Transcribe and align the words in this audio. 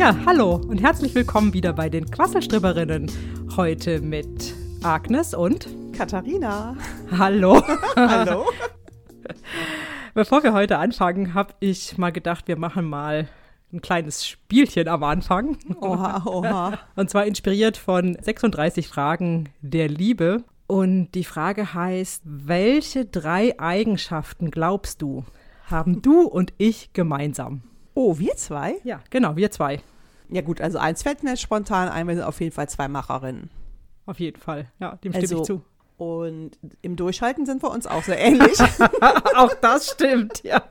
Ja, 0.00 0.16
hallo 0.24 0.54
und 0.54 0.80
herzlich 0.80 1.14
willkommen 1.14 1.52
wieder 1.52 1.74
bei 1.74 1.90
den 1.90 2.10
Quasselstribberinnen. 2.10 3.12
Heute 3.54 4.00
mit 4.00 4.54
Agnes 4.82 5.34
und 5.34 5.68
Katharina. 5.92 6.74
Hallo. 7.18 7.62
Hallo. 7.96 8.46
Bevor 10.14 10.42
wir 10.42 10.54
heute 10.54 10.78
anfangen, 10.78 11.34
habe 11.34 11.52
ich 11.60 11.98
mal 11.98 12.12
gedacht, 12.12 12.48
wir 12.48 12.56
machen 12.56 12.86
mal 12.86 13.28
ein 13.74 13.82
kleines 13.82 14.26
Spielchen 14.26 14.88
am 14.88 15.04
Anfang. 15.04 15.58
Oha, 15.82 16.22
oha. 16.24 16.78
Und 16.96 17.10
zwar 17.10 17.26
inspiriert 17.26 17.76
von 17.76 18.16
36 18.18 18.88
Fragen 18.88 19.50
der 19.60 19.90
Liebe. 19.90 20.44
Und 20.66 21.10
die 21.14 21.24
Frage 21.24 21.74
heißt, 21.74 22.22
welche 22.24 23.04
drei 23.04 23.60
Eigenschaften 23.60 24.50
glaubst 24.50 25.02
du, 25.02 25.26
haben 25.66 26.00
du 26.00 26.22
und 26.22 26.54
ich 26.56 26.94
gemeinsam? 26.94 27.64
Oh, 27.92 28.18
wir 28.18 28.36
zwei? 28.36 28.76
Ja, 28.82 29.00
genau, 29.10 29.36
wir 29.36 29.50
zwei. 29.50 29.80
Ja 30.30 30.42
gut, 30.42 30.60
also 30.60 30.78
eins 30.78 31.02
fällt 31.02 31.22
mir 31.22 31.30
jetzt 31.30 31.42
spontan 31.42 31.88
ein, 31.88 32.06
wir 32.08 32.14
sind 32.14 32.24
auf 32.24 32.40
jeden 32.40 32.52
Fall 32.52 32.68
zwei 32.68 32.88
Macherinnen. 32.88 33.50
Auf 34.06 34.20
jeden 34.20 34.40
Fall. 34.40 34.66
Ja, 34.78 34.96
dem 34.96 35.12
stimme 35.12 35.22
Also- 35.22 35.40
ich 35.40 35.46
zu. 35.46 35.62
Und 35.98 36.52
im 36.80 36.96
Durchhalten 36.96 37.44
sind 37.44 37.62
wir 37.62 37.70
uns 37.70 37.86
auch 37.86 38.02
sehr 38.02 38.18
ähnlich. 38.18 38.58
auch 39.36 39.52
das 39.60 39.90
stimmt, 39.90 40.42
ja. 40.42 40.62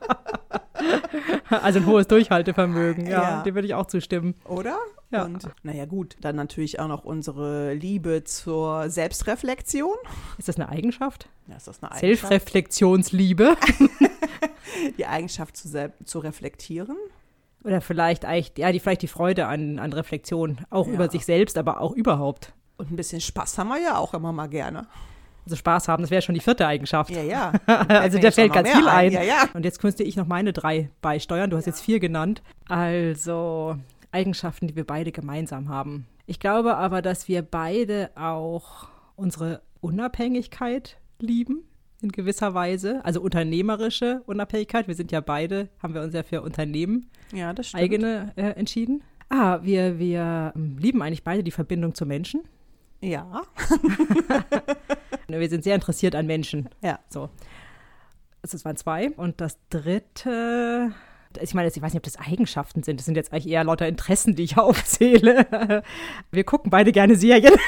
Also 1.50 1.78
ein 1.78 1.86
hohes 1.86 2.08
Durchhaltevermögen, 2.08 3.06
ja, 3.06 3.22
Ja. 3.22 3.42
dem 3.44 3.54
würde 3.54 3.66
ich 3.68 3.74
auch 3.74 3.86
zustimmen. 3.86 4.34
Oder? 4.44 4.76
Ja. 5.12 5.24
Und 5.24 5.48
naja 5.62 5.84
gut, 5.86 6.16
dann 6.20 6.34
natürlich 6.34 6.80
auch 6.80 6.88
noch 6.88 7.04
unsere 7.04 7.74
Liebe 7.74 8.24
zur 8.24 8.90
Selbstreflexion. 8.90 9.94
Ist 10.38 10.48
das 10.48 10.56
eine 10.56 10.68
Eigenschaft? 10.68 11.28
Ja, 11.46 11.56
ist 11.56 11.68
das 11.68 11.80
eine 11.80 11.92
Eigenschaft? 11.92 12.28
Selbstreflexionsliebe? 12.28 13.56
Die 14.98 15.06
Eigenschaft 15.06 15.56
zu, 15.56 15.92
zu 16.04 16.18
reflektieren. 16.18 16.96
Oder 17.64 17.80
vielleicht 17.80 18.24
eigentlich, 18.24 18.52
ja, 18.56 18.72
die, 18.72 18.80
vielleicht 18.80 19.02
die 19.02 19.06
Freude 19.08 19.46
an, 19.46 19.78
an 19.78 19.92
Reflexion, 19.92 20.58
auch 20.70 20.86
Ja. 20.86 20.94
über 20.94 21.10
sich 21.10 21.24
selbst, 21.26 21.58
aber 21.58 21.80
auch 21.80 21.92
überhaupt. 21.92 22.52
Und 22.78 22.90
ein 22.90 22.96
bisschen 22.96 23.20
Spaß 23.20 23.58
haben 23.58 23.68
wir 23.68 23.80
ja 23.80 23.98
auch 23.98 24.14
immer 24.14 24.32
mal 24.32 24.46
gerne. 24.48 24.86
Also 25.44 25.56
Spaß 25.56 25.88
haben, 25.88 26.02
das 26.02 26.10
wäre 26.10 26.22
schon 26.22 26.34
die 26.34 26.40
vierte 26.40 26.66
Eigenschaft. 26.66 27.10
Ja, 27.10 27.22
ja. 27.22 27.52
Also 27.88 28.18
da 28.18 28.24
jetzt 28.24 28.34
fällt 28.36 28.52
ganz 28.52 28.70
viel 28.70 28.86
ein. 28.88 29.12
Ja, 29.12 29.22
ja. 29.22 29.44
Und 29.54 29.64
jetzt 29.64 29.82
müsste 29.82 30.02
ich 30.04 30.16
noch 30.16 30.26
meine 30.26 30.52
drei 30.52 30.90
beisteuern. 31.02 31.50
Du 31.50 31.56
hast 31.56 31.66
jetzt 31.66 31.80
vier 31.80 31.98
genannt. 32.00 32.42
Also 32.68 33.76
Eigenschaften, 34.12 34.68
die 34.68 34.76
wir 34.76 34.86
beide 34.86 35.12
gemeinsam 35.12 35.68
haben. 35.68 36.06
Ich 36.26 36.40
glaube 36.40 36.76
aber, 36.76 37.02
dass 37.02 37.26
wir 37.28 37.42
beide 37.42 38.10
auch 38.16 38.88
unsere 39.16 39.60
Unabhängigkeit 39.80 40.96
lieben. 41.18 41.64
In 42.02 42.12
gewisser 42.12 42.54
Weise. 42.54 43.04
Also 43.04 43.20
unternehmerische 43.20 44.22
Unabhängigkeit. 44.26 44.88
Wir 44.88 44.94
sind 44.94 45.12
ja 45.12 45.20
beide, 45.20 45.68
haben 45.82 45.92
wir 45.94 46.00
uns 46.02 46.14
ja 46.14 46.22
für 46.22 46.40
Unternehmen 46.40 47.10
Ja, 47.32 47.52
eigene 47.74 48.32
äh, 48.36 48.50
entschieden. 48.52 49.02
Ah, 49.28 49.58
wir, 49.62 49.98
wir 49.98 50.52
ähm, 50.56 50.78
lieben 50.78 51.02
eigentlich 51.02 51.24
beide 51.24 51.44
die 51.44 51.50
Verbindung 51.50 51.94
zu 51.94 52.06
Menschen. 52.06 52.42
Ja. 53.00 53.42
Wir 55.28 55.48
sind 55.48 55.64
sehr 55.64 55.74
interessiert 55.74 56.14
an 56.14 56.26
Menschen. 56.26 56.68
Ja. 56.82 56.98
So. 57.08 57.30
Also, 58.42 58.56
Das 58.56 58.64
waren 58.64 58.76
zwei. 58.76 59.10
Und 59.10 59.40
das 59.40 59.58
dritte, 59.70 60.92
ich 61.40 61.54
meine, 61.54 61.68
ich 61.68 61.80
weiß 61.80 61.94
nicht, 61.94 62.00
ob 62.00 62.02
das 62.02 62.18
Eigenschaften 62.18 62.82
sind. 62.82 62.98
Das 62.98 63.06
sind 63.06 63.16
jetzt 63.16 63.32
eigentlich 63.32 63.48
eher 63.48 63.64
lauter 63.64 63.86
Interessen, 63.86 64.34
die 64.34 64.42
ich 64.42 64.58
aufzähle. 64.58 65.82
Wir 66.30 66.44
gucken 66.44 66.70
beide 66.70 66.92
gerne 66.92 67.16
Serien. 67.16 67.54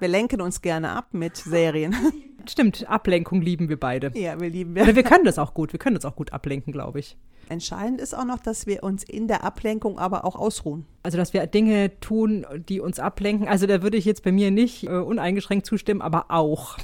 Wir 0.00 0.08
lenken 0.08 0.40
uns 0.40 0.62
gerne 0.62 0.90
ab 0.90 1.08
mit 1.12 1.36
Serien. 1.36 1.94
Stimmt, 2.48 2.88
Ablenkung 2.88 3.42
lieben 3.42 3.68
wir 3.68 3.78
beide. 3.78 4.10
Ja, 4.18 4.40
wir 4.40 4.48
lieben 4.48 4.72
Oder 4.72 4.96
wir 4.96 5.02
können 5.02 5.24
das 5.24 5.38
auch 5.38 5.52
gut. 5.52 5.72
Wir 5.72 5.78
können 5.78 5.96
uns 5.96 6.06
auch 6.06 6.16
gut 6.16 6.32
ablenken, 6.32 6.72
glaube 6.72 6.98
ich. 6.98 7.18
Entscheidend 7.50 8.00
ist 8.00 8.14
auch 8.14 8.24
noch, 8.24 8.38
dass 8.38 8.66
wir 8.66 8.82
uns 8.82 9.04
in 9.04 9.28
der 9.28 9.44
Ablenkung 9.44 9.98
aber 9.98 10.24
auch 10.24 10.36
ausruhen. 10.36 10.86
Also, 11.02 11.18
dass 11.18 11.34
wir 11.34 11.46
Dinge 11.46 12.00
tun, 12.00 12.46
die 12.68 12.80
uns 12.80 12.98
ablenken. 12.98 13.46
Also, 13.46 13.66
da 13.66 13.82
würde 13.82 13.98
ich 13.98 14.04
jetzt 14.04 14.22
bei 14.22 14.32
mir 14.32 14.50
nicht 14.50 14.84
äh, 14.84 14.90
uneingeschränkt 14.90 15.66
zustimmen, 15.66 16.00
aber 16.00 16.26
auch 16.30 16.78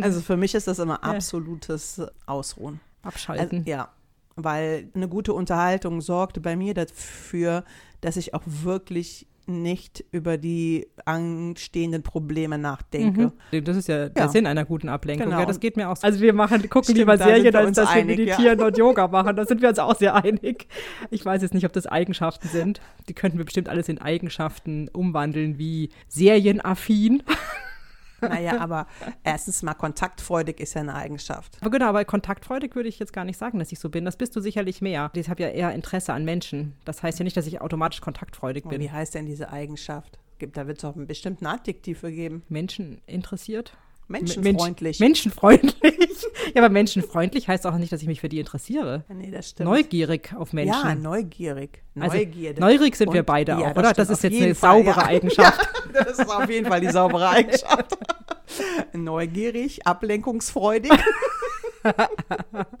Also 0.00 0.20
für 0.20 0.36
mich 0.36 0.54
ist 0.54 0.68
das 0.68 0.78
immer 0.78 1.04
absolutes 1.04 2.00
Ausruhen. 2.24 2.80
Also, 3.02 3.08
abschalten. 3.08 3.64
ja, 3.66 3.90
weil 4.36 4.88
eine 4.94 5.08
gute 5.08 5.34
Unterhaltung 5.34 6.00
sorgt 6.00 6.40
bei 6.42 6.56
mir 6.56 6.72
dafür, 6.72 7.64
dass 8.00 8.16
ich 8.16 8.34
auch 8.34 8.42
wirklich 8.46 9.26
nicht 9.48 10.04
über 10.10 10.38
die 10.38 10.88
anstehenden 11.04 12.02
Probleme 12.02 12.58
nachdenke. 12.58 13.32
Mhm. 13.52 13.64
Das 13.64 13.76
ist 13.76 13.88
ja 13.88 14.08
der 14.08 14.24
Ja. 14.24 14.28
Sinn 14.28 14.46
einer 14.46 14.64
guten 14.64 14.88
Ablenkung. 14.88 15.26
Genau. 15.26 15.40
Ja, 15.40 15.46
das 15.46 15.60
geht 15.60 15.76
mir 15.76 15.88
auch 15.88 15.96
so. 15.96 16.06
Also 16.06 16.20
wir 16.20 16.32
machen, 16.32 16.62
gucken 16.62 16.84
Stimmt, 16.84 16.98
lieber 16.98 17.16
Serien, 17.16 17.44
wir 17.44 17.58
als 17.58 17.76
dass 17.76 17.88
wir 17.88 18.02
einig, 18.02 18.18
ja. 18.18 18.24
meditieren 18.24 18.60
und 18.60 18.76
Yoga 18.76 19.08
machen. 19.08 19.36
Da 19.36 19.44
sind 19.46 19.62
wir 19.62 19.68
uns 19.68 19.78
auch 19.78 19.96
sehr 19.96 20.14
einig. 20.14 20.68
Ich 21.10 21.24
weiß 21.24 21.42
jetzt 21.42 21.54
nicht, 21.54 21.64
ob 21.64 21.72
das 21.72 21.86
Eigenschaften 21.86 22.48
sind. 22.48 22.80
Die 23.08 23.14
könnten 23.14 23.38
wir 23.38 23.44
bestimmt 23.44 23.68
alles 23.68 23.88
in 23.88 23.98
Eigenschaften 23.98 24.88
umwandeln, 24.88 25.58
wie 25.58 25.90
serienaffin. 26.08 27.22
Naja, 28.20 28.58
aber 28.60 28.86
erstens 29.24 29.62
mal 29.62 29.74
kontaktfreudig 29.74 30.60
ist 30.60 30.74
ja 30.74 30.80
eine 30.80 30.94
Eigenschaft. 30.94 31.56
Aber 31.60 31.70
genau, 31.70 31.86
aber 31.86 32.04
kontaktfreudig 32.04 32.74
würde 32.74 32.88
ich 32.88 32.98
jetzt 32.98 33.12
gar 33.12 33.24
nicht 33.24 33.38
sagen, 33.38 33.58
dass 33.58 33.72
ich 33.72 33.78
so 33.78 33.90
bin. 33.90 34.04
Das 34.04 34.16
bist 34.16 34.34
du 34.36 34.40
sicherlich 34.40 34.80
mehr. 34.80 35.10
Ich 35.14 35.28
habe 35.28 35.42
ja 35.42 35.48
eher 35.48 35.72
Interesse 35.72 36.12
an 36.12 36.24
Menschen. 36.24 36.74
Das 36.84 37.02
heißt 37.02 37.18
ja 37.18 37.24
nicht, 37.24 37.36
dass 37.36 37.46
ich 37.46 37.60
automatisch 37.60 38.00
kontaktfreudig 38.00 38.64
Und 38.64 38.70
bin. 38.70 38.80
wie 38.80 38.90
heißt 38.90 39.14
denn 39.14 39.26
diese 39.26 39.50
Eigenschaft? 39.50 40.18
Gibt, 40.38 40.56
da 40.56 40.66
wird 40.66 40.78
es 40.78 40.84
auch 40.84 40.96
einen 40.96 41.06
bestimmten 41.06 41.46
Adjektiv 41.46 42.00
für 42.00 42.12
geben. 42.12 42.42
Menschen 42.48 43.00
interessiert? 43.06 43.76
Menschenfreundlich. 44.08 45.00
Mensch, 45.00 45.24
menschenfreundlich. 45.26 45.94
ja, 46.54 46.62
aber 46.62 46.68
menschenfreundlich 46.68 47.48
heißt 47.48 47.66
auch 47.66 47.76
nicht, 47.76 47.92
dass 47.92 48.02
ich 48.02 48.08
mich 48.08 48.20
für 48.20 48.28
die 48.28 48.38
interessiere. 48.38 49.04
nee, 49.08 49.30
das 49.30 49.50
stimmt. 49.50 49.68
Neugierig 49.68 50.32
auf 50.36 50.52
Menschen. 50.52 50.88
Ja, 50.88 50.94
neugierig. 50.94 51.82
Also, 51.98 52.16
Neugierde. 52.16 52.60
Neugierig 52.60 52.96
sind 52.96 53.12
wir 53.12 53.22
beide 53.22 53.52
ja, 53.52 53.58
auch, 53.58 53.68
das 53.72 53.76
oder? 53.78 53.92
Das 53.94 54.10
ist 54.10 54.22
jetzt 54.22 54.40
eine 54.40 54.54
Fall, 54.54 54.78
saubere 54.78 55.00
ja. 55.00 55.06
Eigenschaft. 55.06 55.68
Ja, 55.94 56.04
das 56.04 56.18
ist 56.18 56.28
auf 56.28 56.48
jeden 56.48 56.66
Fall 56.66 56.80
die 56.80 56.90
saubere 56.90 57.28
Eigenschaft. 57.28 57.98
Neugierig, 58.92 59.86
ablenkungsfreudig. 59.86 60.92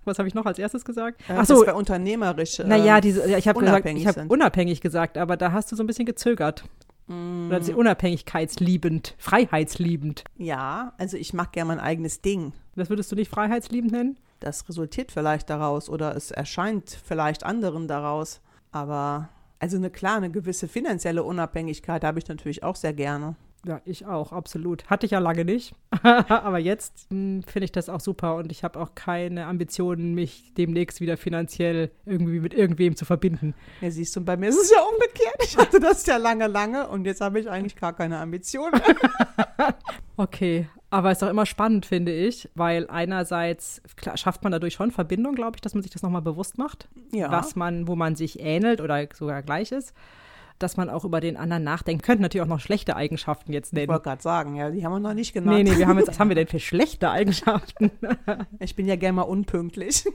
Was 0.04 0.18
habe 0.18 0.28
ich 0.28 0.34
noch 0.34 0.46
als 0.46 0.58
erstes 0.58 0.84
gesagt? 0.84 1.20
Ach 1.28 1.38
Ach 1.38 1.46
so. 1.46 1.66
war 1.66 1.76
unternehmerisch. 1.76 2.58
äh, 2.58 2.64
naja, 2.64 3.00
diese, 3.00 3.28
ja, 3.28 3.38
ich 3.38 3.48
habe 3.48 3.60
gesagt, 3.60 3.86
ich 3.86 4.06
habe 4.06 4.26
unabhängig 4.28 4.80
gesagt, 4.80 5.18
aber 5.18 5.36
da 5.36 5.52
hast 5.52 5.70
du 5.72 5.76
so 5.76 5.82
ein 5.82 5.86
bisschen 5.86 6.06
gezögert. 6.06 6.64
Mm. 7.06 7.46
Oder 7.48 7.76
unabhängigkeitsliebend, 7.76 9.14
freiheitsliebend. 9.18 10.24
Ja, 10.36 10.92
also 10.98 11.16
ich 11.16 11.32
mache 11.32 11.50
gerne 11.52 11.68
mein 11.68 11.80
eigenes 11.80 12.20
Ding. 12.20 12.52
Das 12.74 12.90
würdest 12.90 13.10
du 13.12 13.16
nicht 13.16 13.30
freiheitsliebend 13.30 13.92
nennen? 13.92 14.18
Das 14.40 14.68
resultiert 14.68 15.12
vielleicht 15.12 15.48
daraus 15.48 15.88
oder 15.88 16.14
es 16.16 16.30
erscheint 16.30 16.90
vielleicht 16.90 17.44
anderen 17.44 17.88
daraus. 17.88 18.40
Aber 18.70 19.30
also 19.58 19.76
eine 19.76 19.90
klar, 19.90 20.16
eine 20.16 20.30
gewisse 20.30 20.68
finanzielle 20.68 21.22
Unabhängigkeit 21.22 22.04
habe 22.04 22.18
ich 22.18 22.28
natürlich 22.28 22.62
auch 22.62 22.76
sehr 22.76 22.92
gerne. 22.92 23.36
Ja, 23.66 23.80
ich 23.84 24.06
auch, 24.06 24.32
absolut. 24.32 24.88
Hatte 24.88 25.06
ich 25.06 25.12
ja 25.12 25.18
lange 25.18 25.44
nicht. 25.44 25.74
aber 26.02 26.58
jetzt 26.58 27.08
hm, 27.10 27.42
finde 27.42 27.64
ich 27.64 27.72
das 27.72 27.88
auch 27.88 28.00
super 28.00 28.36
und 28.36 28.52
ich 28.52 28.62
habe 28.62 28.78
auch 28.78 28.94
keine 28.94 29.46
Ambitionen, 29.46 30.14
mich 30.14 30.52
demnächst 30.56 31.00
wieder 31.00 31.16
finanziell 31.16 31.90
irgendwie 32.04 32.38
mit 32.38 32.54
irgendwem 32.54 32.94
zu 32.94 33.04
verbinden. 33.04 33.54
Ja, 33.80 33.90
siehst 33.90 34.14
du, 34.14 34.20
bei 34.24 34.36
mir 34.36 34.50
ist 34.50 34.60
es 34.60 34.70
ja 34.70 34.80
umgekehrt. 34.82 35.36
Ich 35.42 35.56
hatte 35.56 35.80
das 35.80 36.06
ja 36.06 36.16
lange, 36.16 36.46
lange 36.46 36.86
und 36.88 37.06
jetzt 37.06 37.20
habe 37.20 37.40
ich 37.40 37.50
eigentlich 37.50 37.76
gar 37.76 37.92
keine 37.92 38.18
Ambitionen. 38.18 38.80
Okay, 40.18 40.66
aber 40.88 41.10
es 41.10 41.18
ist 41.18 41.24
auch 41.24 41.30
immer 41.30 41.44
spannend, 41.44 41.84
finde 41.84 42.12
ich, 42.12 42.48
weil 42.54 42.88
einerseits 42.88 43.82
klar, 43.96 44.16
schafft 44.16 44.42
man 44.42 44.52
dadurch 44.52 44.72
schon 44.74 44.90
Verbindung, 44.90 45.34
glaube 45.34 45.56
ich, 45.56 45.60
dass 45.60 45.74
man 45.74 45.82
sich 45.82 45.92
das 45.92 46.02
nochmal 46.02 46.22
bewusst 46.22 46.56
macht, 46.56 46.88
Ja. 47.12 47.30
was 47.30 47.54
man, 47.54 47.86
wo 47.86 47.96
man 47.96 48.16
sich 48.16 48.40
ähnelt 48.40 48.80
oder 48.80 49.06
sogar 49.12 49.42
gleich 49.42 49.72
ist, 49.72 49.92
dass 50.58 50.76
man 50.76 50.88
auch 50.90 51.04
über 51.04 51.20
den 51.20 51.36
anderen 51.36 51.64
nachdenkt. 51.64 52.02
Könnten 52.04 52.22
natürlich 52.22 52.42
auch 52.42 52.48
noch 52.48 52.60
schlechte 52.60 52.96
Eigenschaften 52.96 53.52
jetzt 53.52 53.68
Ich 53.68 53.72
nennen. 53.74 53.88
wollte 53.88 54.04
gerade 54.04 54.22
sagen, 54.22 54.54
ja, 54.56 54.70
die 54.70 54.84
haben 54.84 54.92
wir 54.92 55.00
noch 55.00 55.14
nicht 55.14 55.32
genannt. 55.32 55.56
Nee, 55.56 55.62
nee, 55.64 55.76
wir 55.78 55.86
haben 55.86 55.98
jetzt, 55.98 56.08
was 56.08 56.18
haben 56.18 56.28
wir 56.28 56.34
denn 56.34 56.46
für 56.46 56.60
schlechte 56.60 57.10
Eigenschaften? 57.10 57.90
Ich 58.60 58.74
bin 58.76 58.86
ja 58.86 58.96
gerne 58.96 59.14
mal 59.16 59.22
unpünktlich. 59.22 60.04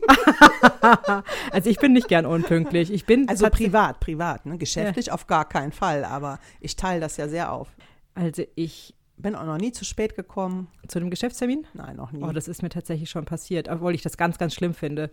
Also 1.51 1.69
ich 1.69 1.77
bin 1.79 1.93
nicht 1.93 2.07
gern 2.07 2.25
unpünktlich. 2.25 2.91
Ich 2.91 3.05
bin 3.05 3.27
Also 3.29 3.49
privat, 3.49 3.99
privat. 3.99 4.45
Ne? 4.45 4.57
Geschäftlich 4.57 5.11
auf 5.11 5.27
gar 5.27 5.47
keinen 5.47 5.71
Fall, 5.71 6.03
aber 6.05 6.39
ich 6.59 6.75
teile 6.75 6.99
das 6.99 7.17
ja 7.17 7.27
sehr 7.27 7.51
auf. 7.51 7.67
also 8.15 8.43
ich 8.55 8.93
Bin 9.17 9.35
auch 9.35 9.45
noch 9.45 9.57
nie 9.57 9.71
zu 9.71 9.85
spät 9.85 10.15
gekommen. 10.15 10.67
zu 10.87 10.99
dem 10.99 11.09
Geschäftstermin. 11.09 11.67
Nein, 11.73 11.95
noch 11.97 12.11
nie. 12.11 12.23
Oh, 12.23 12.31
das 12.31 12.47
ist 12.47 12.63
mir 12.63 12.69
tatsächlich 12.69 13.09
schon 13.09 13.25
passiert, 13.25 13.69
obwohl 13.69 13.93
ich 13.93 14.01
das 14.01 14.17
ganz, 14.17 14.37
ganz 14.37 14.53
schlimm 14.55 14.73
finde. 14.73 15.11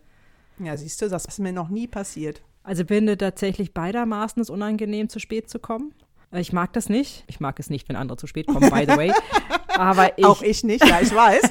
ja, 0.59 0.77
siehst 0.77 1.03
du, 1.03 1.09
das 1.09 1.25
ist 1.27 1.39
mir 1.39 1.53
noch 1.53 1.69
nie 1.69 1.87
passiert. 1.87 2.43
Also 2.69 2.85
finde 2.85 3.17
tatsächlich 3.17 3.73
beidermaßen 3.73 4.43
es 4.43 4.51
unangenehm, 4.51 5.09
zu 5.09 5.21
spät 5.21 5.49
zu 5.49 5.59
kommen. 5.59 5.95
Äh, 6.31 6.41
Ich 6.41 6.53
mag 6.53 6.75
das 6.75 6.91
nicht. 6.91 7.25
Ich 7.27 7.41
mag 7.41 7.59
es 7.59 7.71
nicht, 7.71 7.89
wenn 7.89 7.97
andere 7.97 8.19
zu 8.19 8.27
spät 8.27 8.47
kommen, 8.47 8.69
by 8.71 8.85
the 8.87 8.95
way. 8.99 9.13
Aber 9.79 10.19
ich, 10.19 10.25
auch 10.27 10.43
ich 10.43 10.65
nicht, 10.65 10.87
ja, 10.87 11.01
ich 11.01 11.15
weiß. 11.15 11.51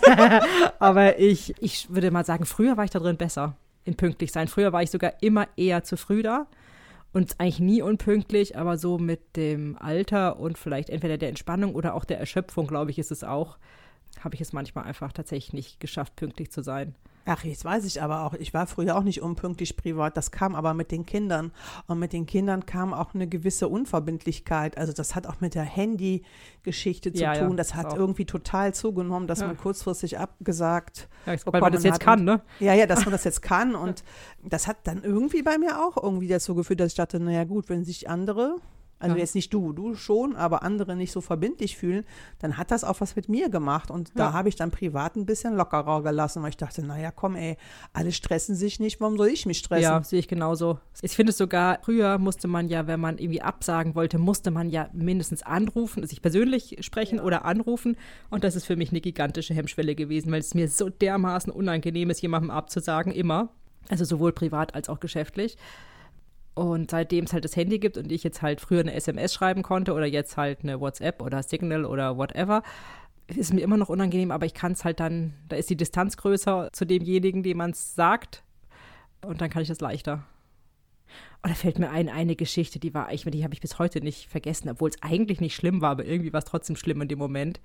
aber 0.79 1.17
ich, 1.17 1.55
ich 1.59 1.89
würde 1.89 2.11
mal 2.11 2.25
sagen, 2.25 2.45
früher 2.45 2.75
war 2.75 2.83
ich 2.83 2.91
da 2.91 2.99
drin 2.99 3.15
besser, 3.15 3.55
in 3.85 3.95
pünktlich 3.95 4.33
sein. 4.33 4.47
Früher 4.49 4.73
war 4.73 4.83
ich 4.83 4.91
sogar 4.91 5.13
immer 5.21 5.47
eher 5.55 5.83
zu 5.85 5.95
früh 5.95 6.21
da 6.21 6.45
und 7.13 7.39
eigentlich 7.39 7.61
nie 7.61 7.81
unpünktlich, 7.81 8.57
aber 8.57 8.77
so 8.77 8.97
mit 8.97 9.37
dem 9.37 9.77
Alter 9.79 10.39
und 10.39 10.57
vielleicht 10.57 10.89
entweder 10.89 11.17
der 11.17 11.29
Entspannung 11.29 11.73
oder 11.73 11.93
auch 11.95 12.03
der 12.03 12.19
Erschöpfung, 12.19 12.67
glaube 12.67 12.91
ich, 12.91 12.99
ist 12.99 13.11
es 13.11 13.23
auch, 13.23 13.57
habe 14.23 14.35
ich 14.35 14.41
es 14.41 14.51
manchmal 14.51 14.83
einfach 14.83 15.13
tatsächlich 15.13 15.53
nicht 15.53 15.79
geschafft, 15.79 16.17
pünktlich 16.17 16.51
zu 16.51 16.61
sein. 16.61 16.93
Ach, 17.29 17.43
jetzt 17.43 17.65
weiß 17.65 17.83
ich 17.85 18.01
aber 18.01 18.23
auch, 18.23 18.33
ich 18.33 18.53
war 18.53 18.67
früher 18.67 18.95
auch 18.97 19.03
nicht 19.03 19.21
unpünktlich 19.21 19.75
privat, 19.75 20.15
das 20.15 20.31
kam 20.31 20.55
aber 20.55 20.73
mit 20.73 20.91
den 20.91 21.05
Kindern. 21.05 21.51
Und 21.85 21.99
mit 21.99 22.13
den 22.13 22.25
Kindern 22.25 22.65
kam 22.65 22.93
auch 22.93 23.13
eine 23.13 23.27
gewisse 23.27 23.67
Unverbindlichkeit. 23.67 24.77
Also 24.77 24.93
das 24.93 25.13
hat 25.13 25.27
auch 25.27 25.41
mit 25.41 25.53
der 25.53 25.63
Handy-Geschichte 25.63 27.11
zu 27.13 27.21
Ja, 27.21 27.33
ja, 27.33 27.45
tun. 27.47 27.57
das 27.57 27.67
das 27.69 27.75
hat 27.75 27.87
auch. 27.87 27.97
irgendwie 27.97 28.25
total 28.25 28.73
zugenommen, 28.73 29.27
dass 29.27 29.41
Ja. 29.41 29.47
man 29.47 29.57
kurzfristig 29.57 30.17
abgesagt 30.17 31.09
Ja, 31.25 31.35
weil 31.47 31.59
man 31.61 31.73
das 31.73 31.83
jetzt 31.83 31.95
hat. 31.95 32.01
kann, 32.01 32.23
ne? 32.23 32.41
Ja, 32.59 32.73
ja, 32.73 32.85
dass 32.85 33.03
man 33.05 33.11
das 33.11 33.23
jetzt 33.25 33.41
kann. 33.41 33.75
Und 33.75 34.03
das 34.43 34.67
hat 34.67 34.77
dann 34.85 35.03
irgendwie 35.03 35.41
bei 35.43 35.57
mir 35.57 35.83
auch 35.85 36.01
irgendwie 36.01 36.27
dazu 36.29 36.55
geführt, 36.55 36.79
dass 36.79 36.91
ich 36.93 36.95
dachte, 36.97 37.19
naja 37.19 37.43
gut, 37.43 37.67
wenn 37.69 37.83
sich 37.83 38.09
andere, 38.09 38.55
also 38.99 39.15
Ja. 39.15 39.21
jetzt 39.21 39.35
nicht 39.35 39.53
du, 39.53 39.73
du 39.73 39.95
schon, 39.95 40.35
aber 40.35 40.63
andere 40.63 40.95
nicht 40.95 41.11
so 41.11 41.21
verbindlich 41.21 41.77
fühlen, 41.77 42.05
dann 42.39 42.57
hat 42.57 42.71
das 42.71 42.83
auch 42.83 42.99
was 43.01 43.15
mit 43.15 43.29
mir 43.29 43.49
gemacht. 43.49 43.91
Und 43.91 44.11
da 44.15 44.27
Ja. 44.27 44.33
habe 44.33 44.49
ich 44.49 44.55
dann 44.55 44.71
privat 44.71 45.15
ein 45.15 45.25
bisschen 45.25 45.55
lockerer 45.55 46.01
gelassen, 46.03 46.41
weil 46.43 46.49
ich 46.49 46.57
dachte, 46.57 46.85
naja, 46.85 47.11
komm 47.11 47.35
ey, 47.35 47.57
alle 47.93 48.11
stressen 48.11 48.55
sich 48.55 48.79
nicht, 48.79 48.99
warum 48.99 49.17
soll 49.17 49.27
ich 49.27 49.45
mich 49.45 49.59
stressen? 49.59 49.83
Ja, 49.83 50.03
sehe 50.03 50.19
ich 50.19 50.27
genauso. 50.27 50.79
Ich 51.01 51.15
finde 51.15 51.29
es 51.31 51.37
sogar, 51.37 51.79
früher 51.83 52.17
musste 52.17 52.47
man 52.47 52.67
ja, 52.69 52.87
wenn 52.87 52.99
man 52.99 53.17
irgendwie 53.17 53.41
absagen 53.41 53.95
wollte, 53.95 54.17
musste 54.17 54.51
man 54.51 54.69
ja 54.69 54.89
mindestens 54.93 55.43
anrufen, 55.43 56.05
sich 56.07 56.21
persönlich 56.21 56.77
sprechen 56.81 57.19
oder 57.19 57.45
anrufen. 57.45 57.97
Und 58.29 58.43
das 58.43 58.55
ist 58.55 58.65
für 58.65 58.75
mich 58.75 58.89
eine 58.91 59.01
gigantische 59.01 59.53
Hemmschwelle 59.53 59.95
gewesen, 59.95 60.31
weil 60.31 60.39
es 60.39 60.53
mir 60.53 60.67
so 60.69 60.89
dermaßen 60.89 61.51
unangenehm 61.51 62.09
ist, 62.09 62.21
jemandem 62.21 62.51
abzusagen, 62.51 63.11
immer. 63.11 63.49
Also 63.89 64.03
sowohl 64.03 64.33
privat 64.33 64.75
als 64.75 64.89
auch 64.89 64.99
geschäftlich. 64.99 65.55
Und 66.57 66.89
seitdem 66.89 67.25
es 67.25 67.33
halt 67.33 67.45
das 67.45 67.55
Handy 67.55 67.77
gibt 67.77 67.97
und 67.97 68.11
ich 68.11 68.23
jetzt 68.23 68.41
halt 68.41 68.61
früher 68.61 68.79
eine 68.79 68.95
SMS 68.95 69.31
schreiben 69.31 69.61
konnte 69.61 69.93
oder 69.93 70.07
jetzt 70.07 70.37
halt 70.37 70.63
eine 70.63 70.79
WhatsApp 70.79 71.21
oder 71.21 71.43
Signal 71.43 71.85
oder 71.85 72.17
whatever, 72.17 72.63
ist 73.27 73.53
mir 73.53 73.61
immer 73.61 73.77
noch 73.77 73.89
unangenehm, 73.89 74.31
aber 74.31 74.47
ich 74.47 74.55
kann 74.55 74.71
es 74.71 74.83
halt 74.83 74.99
dann, 74.99 75.35
da 75.49 75.55
ist 75.55 75.69
die 75.69 75.75
Distanz 75.75 76.17
größer 76.17 76.69
zu 76.73 76.85
demjenigen, 76.85 77.43
dem 77.43 77.57
man 77.57 77.69
es 77.71 77.93
sagt. 77.93 78.43
Und 79.23 79.39
dann 79.39 79.51
kann 79.51 79.61
ich 79.61 79.67
das 79.67 79.81
leichter. 79.81 80.25
Und 81.43 81.51
da 81.51 81.53
fällt 81.53 81.77
mir 81.77 81.91
ein, 81.91 82.09
eine 82.09 82.35
Geschichte, 82.35 82.79
die 82.79 82.95
war, 82.95 83.13
ich, 83.13 83.23
die 83.23 83.43
habe 83.43 83.53
ich 83.53 83.61
bis 83.61 83.77
heute 83.77 84.01
nicht 84.01 84.27
vergessen, 84.27 84.67
obwohl 84.67 84.89
es 84.89 85.03
eigentlich 85.03 85.39
nicht 85.39 85.53
schlimm 85.53 85.81
war, 85.81 85.91
aber 85.91 86.05
irgendwie 86.05 86.33
war 86.33 86.39
es 86.39 86.45
trotzdem 86.45 86.75
schlimm 86.75 87.03
in 87.03 87.07
dem 87.07 87.19
Moment. 87.19 87.61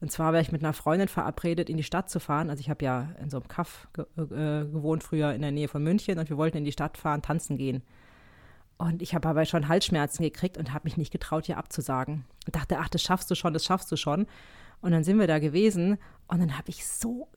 Und 0.00 0.12
zwar 0.12 0.32
war 0.32 0.40
ich 0.40 0.52
mit 0.52 0.62
einer 0.62 0.74
Freundin 0.74 1.08
verabredet, 1.08 1.68
in 1.68 1.76
die 1.76 1.82
Stadt 1.82 2.08
zu 2.08 2.20
fahren. 2.20 2.50
Also 2.50 2.60
ich 2.60 2.70
habe 2.70 2.84
ja 2.84 3.08
in 3.20 3.30
so 3.30 3.38
einem 3.38 3.48
Kaff 3.48 3.88
ge 3.94 4.04
äh, 4.16 4.64
gewohnt, 4.64 5.02
früher 5.02 5.34
in 5.34 5.42
der 5.42 5.50
Nähe 5.50 5.66
von 5.66 5.82
München 5.82 6.20
und 6.20 6.30
wir 6.30 6.36
wollten 6.36 6.58
in 6.58 6.64
die 6.64 6.70
Stadt 6.70 6.96
fahren, 6.96 7.20
tanzen 7.20 7.58
gehen. 7.58 7.82
Und 8.78 9.02
ich 9.02 9.14
habe 9.14 9.28
aber 9.28 9.44
schon 9.44 9.68
Halsschmerzen 9.68 10.22
gekriegt 10.22 10.56
und 10.56 10.72
habe 10.72 10.84
mich 10.84 10.96
nicht 10.96 11.10
getraut, 11.10 11.48
ihr 11.48 11.58
abzusagen. 11.58 12.24
Und 12.46 12.54
dachte, 12.54 12.78
ach, 12.78 12.88
das 12.88 13.02
schaffst 13.02 13.30
du 13.30 13.34
schon, 13.34 13.52
das 13.52 13.64
schaffst 13.64 13.90
du 13.90 13.96
schon. 13.96 14.26
Und 14.80 14.92
dann 14.92 15.02
sind 15.02 15.18
wir 15.18 15.26
da 15.26 15.40
gewesen 15.40 15.98
und 16.28 16.38
dann 16.38 16.56
habe 16.56 16.70
ich 16.70 16.86
so 16.86 17.28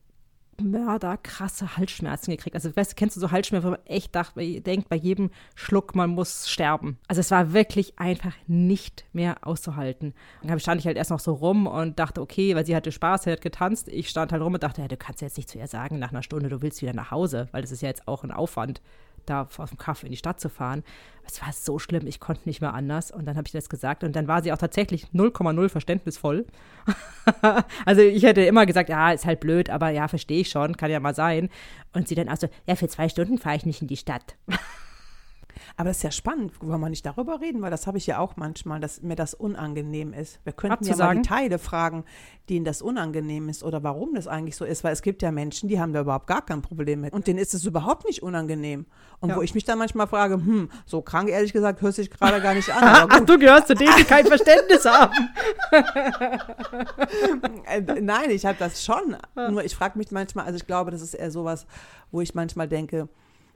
mörderkrasse 0.62 1.76
Halsschmerzen 1.78 2.32
gekriegt. 2.32 2.56
Also, 2.56 2.76
weißt 2.76 2.96
kennst 2.96 3.16
du 3.16 3.20
so 3.20 3.32
Halsschmerzen, 3.32 3.66
wo 3.66 3.72
man 3.72 3.86
echt 3.86 4.16
dacht, 4.16 4.36
denkt 4.36 4.90
bei 4.90 4.96
jedem 4.96 5.32
Schluck, 5.56 5.96
man 5.96 6.12
muss 6.12 6.48
sterben. 6.50 7.00
Also, 7.08 7.20
es 7.22 7.32
war 7.32 7.54
wirklich 7.54 7.98
einfach 7.98 8.34
nicht 8.46 9.06
mehr 9.12 9.38
auszuhalten. 9.42 10.14
Und 10.44 10.50
dann 10.52 10.60
stand 10.60 10.82
ich 10.82 10.88
halt 10.88 10.98
erst 10.98 11.10
noch 11.10 11.20
so 11.20 11.34
rum 11.34 11.66
und 11.66 11.98
dachte, 11.98 12.22
okay, 12.22 12.56
weil 12.56 12.66
sie 12.66 12.76
hatte 12.76 12.92
Spaß, 12.92 13.24
sie 13.24 13.32
hat 13.32 13.42
getanzt. 13.42 13.88
Ich 13.88 14.10
stand 14.10 14.32
halt 14.32 14.44
rum 14.44 14.54
und 14.54 14.62
dachte, 14.62 14.82
ja, 14.82 14.88
du 14.88 14.98
kannst 14.98 15.22
jetzt 15.22 15.38
nicht 15.38 15.50
zu 15.50 15.58
ihr 15.58 15.68
sagen, 15.68 15.98
nach 15.98 16.12
einer 16.12 16.24
Stunde, 16.24 16.50
du 16.50 16.62
willst 16.62 16.82
wieder 16.82 16.94
nach 16.94 17.10
Hause, 17.10 17.48
weil 17.52 17.62
das 17.62 17.72
ist 17.72 17.82
ja 17.82 17.90
jetzt 17.90 18.08
auch 18.08 18.24
ein 18.24 18.32
Aufwand 18.32 18.82
da 19.26 19.48
aus 19.58 19.70
dem 19.70 19.78
Kaff 19.78 20.04
in 20.04 20.12
die 20.12 20.18
Stadt 20.18 20.40
zu 20.40 20.50
fahren. 20.50 20.84
Es 21.26 21.42
war 21.42 21.54
so 21.54 21.80
schlimm, 21.80 22.08
ich 22.08 22.20
konnte 22.20 22.42
nicht 22.46 22.62
mehr 22.62 22.74
anders. 22.74 23.12
Und 23.12 23.26
dann 23.26 23.38
habe 23.38 23.48
ich 23.48 23.52
das 23.52 23.70
gesagt. 23.70 24.04
Und 24.04 24.16
dann 24.16 24.28
war 24.28 24.42
sie 24.42 24.52
auch 24.52 24.58
tatsächlich 24.58 25.08
0,0 25.14 25.70
verständnisvoll. 25.70 26.46
also 27.86 28.02
ich 28.02 28.24
hätte 28.24 28.42
immer 28.42 28.66
gesagt, 28.66 28.90
ja, 28.90 29.12
ist 29.12 29.26
halt 29.26 29.40
blöd, 29.40 29.70
aber 29.70 29.90
ja, 29.90 30.08
verstehe 30.08 30.42
ich 30.42 30.50
schon, 30.50 30.78
kann 30.78 30.92
ja 30.92 31.00
mal 31.00 31.16
sein. 31.16 31.50
Und 31.94 32.08
sie 32.08 32.16
dann 32.16 32.30
auch 32.30 32.38
so, 32.38 32.48
ja, 32.68 32.76
für 32.76 32.88
zwei 32.88 33.10
Stunden 33.10 33.38
fahre 33.38 33.58
ich 33.58 33.66
nicht 33.66 33.82
in 33.82 33.88
die 33.88 33.98
Stadt. 33.98 34.36
Aber 35.78 35.90
das 35.90 35.98
ist 35.98 36.04
ja 36.04 36.12
spannend, 36.12 36.54
wollen 36.62 36.80
wir 36.82 36.90
nicht 36.90 37.06
darüber 37.06 37.42
reden, 37.42 37.62
weil 37.62 37.72
das 37.72 37.88
habe 37.88 37.98
ich 37.98 38.08
ja 38.08 38.20
auch 38.20 38.36
manchmal, 38.38 38.80
dass 38.80 39.02
mir 39.02 39.16
das 39.16 39.34
unangenehm 39.34 40.14
ist. 40.14 40.40
Wir 40.44 40.54
könnten 40.54 40.86
ja 40.86 40.96
mal 40.96 41.16
die 41.16 41.22
Teile 41.22 41.60
fragen, 41.60 42.04
denen 42.50 42.66
das 42.66 42.82
unangenehm 42.82 43.50
ist 43.50 43.64
oder 43.64 43.84
warum 43.84 44.14
das 44.16 44.28
eigentlich 44.28 44.56
so 44.56 44.66
ist, 44.66 44.84
weil 44.84 44.94
es 44.94 45.02
gibt 45.02 45.22
ja 45.22 45.32
Menschen, 45.32 45.70
die 45.70 45.80
haben 45.80 45.94
da 45.94 46.02
überhaupt 46.02 46.28
gar 46.28 46.46
kein 46.46 46.62
Problem 46.62 47.02
mit 47.02 47.14
und 47.14 47.28
denen 47.28 47.40
ist 47.40 47.54
es 47.54 47.66
überhaupt 47.66 48.06
nicht 48.06 48.22
unangenehm. 48.24 48.86
Und 49.20 49.30
Ja. 49.30 49.36
wo 49.38 49.42
ich 49.42 49.54
mich 49.54 49.64
dann 49.64 49.78
manchmal 49.78 50.08
frage, 50.08 50.36
hm, 50.36 50.70
so 50.86 51.02
krank 51.02 51.30
ehrlich 51.30 51.54
gesagt 51.54 51.82
hört 51.82 51.94
sich 51.94 52.10
gerade 52.10 52.42
gar 52.42 52.54
nicht 52.56 52.70
an, 52.70 52.84
aber 52.84 53.14
Ach, 53.22 53.26
du 53.26 53.38
gehörst 53.38 53.68
zu 53.68 53.76
denen, 53.76 53.96
die 53.98 54.04
kein 54.04 54.26
Verständnis 54.26 54.86
haben. 54.86 55.14
Äh, 57.68 57.82
nein, 58.02 58.30
ich 58.30 58.46
habe 58.46 58.58
das 58.58 58.84
schon. 58.84 59.16
Nur 59.36 59.64
ich 59.64 59.76
frage 59.76 59.98
mich 59.98 60.12
manchmal, 60.12 60.46
also 60.46 60.58
ich 60.58 60.68
glaube, 60.68 60.92
das 60.92 61.02
ist 61.02 61.14
eher 61.14 61.32
sowas, 61.32 61.66
wo 62.12 62.22
ich 62.22 62.34
manchmal 62.36 62.68
denke, 62.68 63.08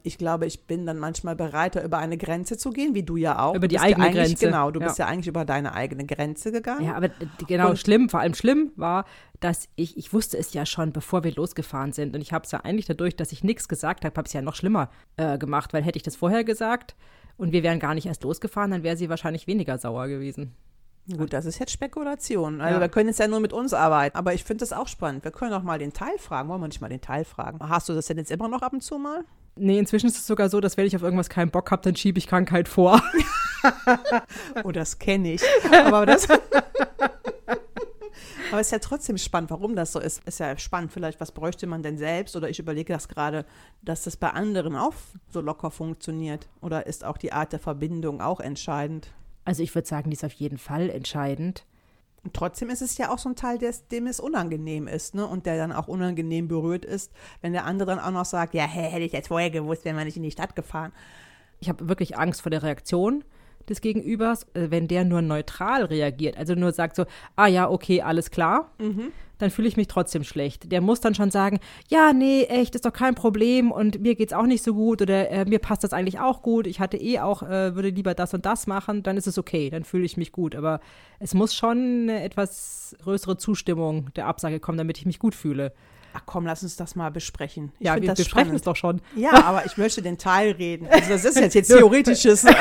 ich 0.06 0.18
glaube, 0.18 0.46
ich 0.46 0.66
bin 0.68 0.86
dann 0.86 0.98
manchmal 1.00 1.36
bereiter, 1.36 1.84
über 1.84 1.98
eine 1.98 2.18
Grenze 2.18 2.58
zu 2.58 2.70
gehen, 2.72 2.94
wie 2.94 3.04
du 3.04 3.18
ja 3.18 3.40
auch. 3.40 3.56
Über 3.56 3.68
die 3.68 3.76
ja 3.76 3.82
eigene 3.82 4.06
eigentlich- 4.08 4.28
Grenze. 4.30 4.46
Genau, 4.46 4.72
du 4.72 4.80
Ja. 4.80 4.86
bist 4.88 5.00
ja 5.00 5.08
eigentlich 5.08 5.28
über 5.28 5.46
deine 5.46 5.74
eigene 5.74 6.06
Grenze 6.06 6.52
gegangen. 6.52 6.86
Ja, 6.86 6.96
aber 6.96 7.10
genau, 7.48 7.70
Und- 7.72 7.80
schlimm, 7.80 8.10
vor 8.10 8.20
allem 8.20 8.34
schlimm 8.34 8.72
war, 8.76 9.06
dass 9.40 9.68
ich, 9.76 9.98
ich 9.98 10.14
wusste 10.14 10.38
es 10.38 10.54
ja 10.54 10.66
schon, 10.66 10.92
bevor 10.94 11.24
wir 11.24 11.34
losgefahren 11.34 11.92
sind. 11.94 12.16
Und 12.16 12.22
ich 12.22 12.32
habe 12.34 12.46
es 12.46 12.52
ja 12.52 12.62
eigentlich 12.62 12.86
dadurch, 12.86 13.16
dass 13.16 13.32
ich 13.32 13.44
nichts 13.44 13.68
gesagt 13.68 14.06
habe, 14.06 14.16
habe 14.16 14.26
ich 14.26 14.30
es 14.30 14.34
ja 14.34 14.42
noch 14.42 14.56
schlimmer 14.56 14.90
äh, 15.18 15.38
gemacht, 15.38 15.74
weil 15.74 15.84
hätte 15.84 15.98
ich 15.98 16.04
das 16.04 16.16
vorher 16.16 16.44
gesagt 16.44 16.96
und 17.38 17.52
wir 17.52 17.64
wären 17.64 17.80
gar 17.80 17.94
nicht 17.96 18.06
erst 18.06 18.24
losgefahren, 18.24 18.72
dann 18.72 18.84
wäre 18.84 18.98
sie 18.98 19.10
wahrscheinlich 19.10 19.48
weniger 19.48 19.78
sauer 19.78 20.08
gewesen. 20.08 20.54
Gut, 21.18 21.34
das 21.34 21.46
ist 21.46 21.60
jetzt 21.60 21.72
Spekulation. 21.72 22.62
Also 22.62 22.76
Ja. 22.76 22.82
wir 22.82 22.90
können 22.90 23.10
jetzt 23.10 23.20
ja 23.20 23.28
nur 23.28 23.40
mit 23.40 23.54
uns 23.54 23.76
arbeiten. 23.76 24.18
Aber 24.18 24.34
ich 24.34 24.44
finde 24.44 24.62
das 24.62 24.74
auch 24.74 24.88
spannend. 24.88 25.24
Wir 25.24 25.30
können 25.32 25.54
auch 25.54 25.62
mal 25.62 25.78
den 25.78 25.94
Teil 25.94 26.18
fragen. 26.18 26.50
Wollen 26.50 26.62
wir 26.62 26.68
nicht 26.68 26.82
mal 26.82 26.90
den 26.90 27.00
Teil 27.02 27.26
fragen? 27.26 27.60
Hast 27.62 27.88
du 27.90 27.94
das 27.94 28.08
denn 28.08 28.18
jetzt 28.18 28.32
immer 28.32 28.48
noch 28.48 28.64
ab 28.64 28.74
und 28.74 28.82
zu 28.82 28.98
mal? 28.98 29.24
Nee, 29.58 29.80
inzwischen 29.80 30.08
ist 30.08 30.18
es 30.18 30.28
sogar 30.28 30.50
so, 30.50 30.60
dass 30.60 30.76
wenn 30.76 30.86
ich 30.86 30.96
auf 30.96 31.02
irgendwas 31.02 31.30
keinen 31.30 31.50
Bock 31.50 31.72
habe, 31.72 31.82
dann 31.82 31.96
schiebe 31.96 32.20
ich 32.20 32.28
Krankheit 32.28 32.68
vor. 32.68 33.02
Oh, 34.64 34.72
das 34.72 35.00
kenne 35.00 35.34
ich. 35.34 35.42
Aber 35.72 36.06
das. 36.06 36.30
Aber 36.30 38.62
es 38.62 38.68
ist 38.68 38.72
ja 38.72 38.80
trotzdem 38.80 39.18
spannend, 39.18 39.50
warum 39.50 39.76
das 39.76 39.92
so 39.92 40.00
ist. 40.00 40.24
Ist 40.26 40.40
ja 40.40 40.56
spannend, 40.58 40.92
vielleicht, 40.92 41.20
was 41.20 41.32
bräuchte 41.32 41.66
man 41.66 41.82
denn 41.82 41.98
selbst? 41.98 42.36
Oder 42.36 42.48
ich 42.48 42.60
überlege 42.60 42.94
das 42.94 43.08
gerade, 43.08 43.44
dass 43.82 44.04
das 44.04 44.18
bei 44.18 44.30
anderen 44.30 44.76
auch 44.76 44.94
so 45.30 45.42
locker 45.42 45.72
funktioniert. 45.72 46.48
Oder 46.62 46.86
ist 46.86 47.04
auch 47.04 47.18
die 47.18 47.34
Art 47.34 47.54
der 47.54 47.60
Verbindung 47.60 48.22
auch 48.22 48.40
entscheidend? 48.40 49.12
Also 49.46 49.64
ich 49.64 49.74
würde 49.74 49.88
sagen, 49.88 50.12
die 50.12 50.16
ist 50.16 50.24
auf 50.24 50.34
jeden 50.34 50.60
Fall 50.60 50.90
entscheidend. 50.90 51.66
Und 52.26 52.34
trotzdem 52.34 52.72
ist 52.72 52.82
es 52.82 52.98
ja 52.98 53.12
auch 53.12 53.20
so 53.20 53.30
ein 53.30 53.36
Teil, 53.36 53.60
des, 53.60 53.88
dem 53.88 54.08
es 54.08 54.20
unangenehm 54.20 54.88
ist, 54.88 55.14
ne? 55.14 55.28
Und 55.28 55.46
der 55.46 55.58
dann 55.58 55.72
auch 55.72 55.88
unangenehm 55.88 56.48
berührt 56.48 56.84
ist, 56.84 57.12
wenn 57.42 57.54
der 57.54 57.66
andere 57.66 57.92
dann 57.92 58.00
auch 58.00 58.12
noch 58.12 58.26
sagt, 58.26 58.56
ja, 58.56 58.64
hä, 58.66 58.82
hätte 58.82 59.04
ich 59.04 59.14
jetzt 59.14 59.28
vorher 59.28 59.52
gewusst, 59.52 59.86
wären 59.86 59.96
wir 59.96 60.06
nicht 60.06 60.18
in 60.18 60.24
die 60.24 60.32
Stadt 60.32 60.56
gefahren. 60.56 60.92
Ich 61.60 61.70
habe 61.70 61.88
wirklich 61.88 62.18
Angst 62.18 62.42
vor 62.42 62.50
der 62.50 62.64
Reaktion 62.64 63.24
des 63.70 63.80
Gegenübers, 63.80 64.44
äh, 64.56 64.72
wenn 64.72 64.88
der 64.88 65.06
nur 65.06 65.22
neutral 65.22 65.86
reagiert, 65.86 66.36
also 66.36 66.56
nur 66.56 66.72
sagt 66.72 66.96
so, 66.96 67.06
ah 67.36 67.48
ja, 67.48 67.70
okay, 67.70 68.02
alles 68.02 68.32
klar, 68.32 68.72
dann 69.38 69.50
fühle 69.50 69.68
ich 69.68 69.78
mich 69.78 69.88
trotzdem 69.88 70.24
schlecht. 70.24 70.72
Der 70.72 70.82
muss 70.82 71.02
dann 71.02 71.16
schon 71.16 71.32
sagen, 71.32 71.60
ja, 71.90 72.14
nee, 72.14 72.44
echt, 72.44 72.76
ist 72.76 72.86
doch 72.86 72.94
kein 72.94 73.16
Problem 73.16 73.72
und 73.72 74.02
mir 74.02 74.16
geht's 74.16 74.34
auch 74.34 74.46
nicht 74.46 74.64
so 74.64 74.74
gut 74.74 75.02
oder 75.02 75.30
äh, 75.30 75.46
mir 75.46 75.60
passt 75.60 75.84
das 75.84 75.94
eigentlich 75.94 76.20
auch 76.20 76.42
gut, 76.42 76.68
ich 76.68 76.80
hatte 76.80 76.98
eh 76.98 77.20
auch, 77.20 77.44
äh, 77.44 77.76
würde 77.76 77.90
lieber 77.90 78.14
das 78.14 78.34
und 78.34 78.46
das 78.46 78.68
machen, 78.68 79.04
dann 79.04 79.18
ist 79.18 79.28
es 79.28 79.38
okay, 79.38 79.70
dann 79.70 79.84
fühle 79.84 80.06
ich 80.06 80.18
mich 80.18 80.32
gut. 80.32 80.56
Aber 80.56 80.80
es 81.20 81.34
muss 81.34 81.56
schon 81.56 81.78
eine 81.78 82.24
etwas 82.24 82.96
größere 83.04 83.38
Zustimmung 83.38 84.14
der 84.16 84.28
Absage 84.28 84.60
kommen, 84.60 84.78
damit 84.78 84.98
ich 84.98 85.06
mich 85.06 85.20
gut 85.20 85.36
fühle. 85.36 85.74
Ach 86.18 86.22
komm, 86.26 86.46
lass 86.46 86.64
uns 86.64 86.78
das 86.78 86.96
mal 86.96 87.12
besprechen. 87.12 87.74
Ich 87.78 87.88
ja, 87.88 87.96
wir 87.96 88.08
das 88.08 88.18
besprechen 88.18 88.46
spannend. 88.46 88.56
es 88.56 88.62
doch 88.64 88.76
schon. 88.78 89.02
Ja, 89.18 89.32
aber 89.46 89.66
ich 89.66 89.76
möchte 89.76 90.02
den 90.02 90.18
Teil 90.18 90.52
reden. 90.52 90.88
Also 90.90 91.10
das 91.10 91.26
ist 91.26 91.36
jetzt, 91.38 91.56
jetzt 91.56 91.68
theoretisches 91.76 92.46
äh, 92.46 92.54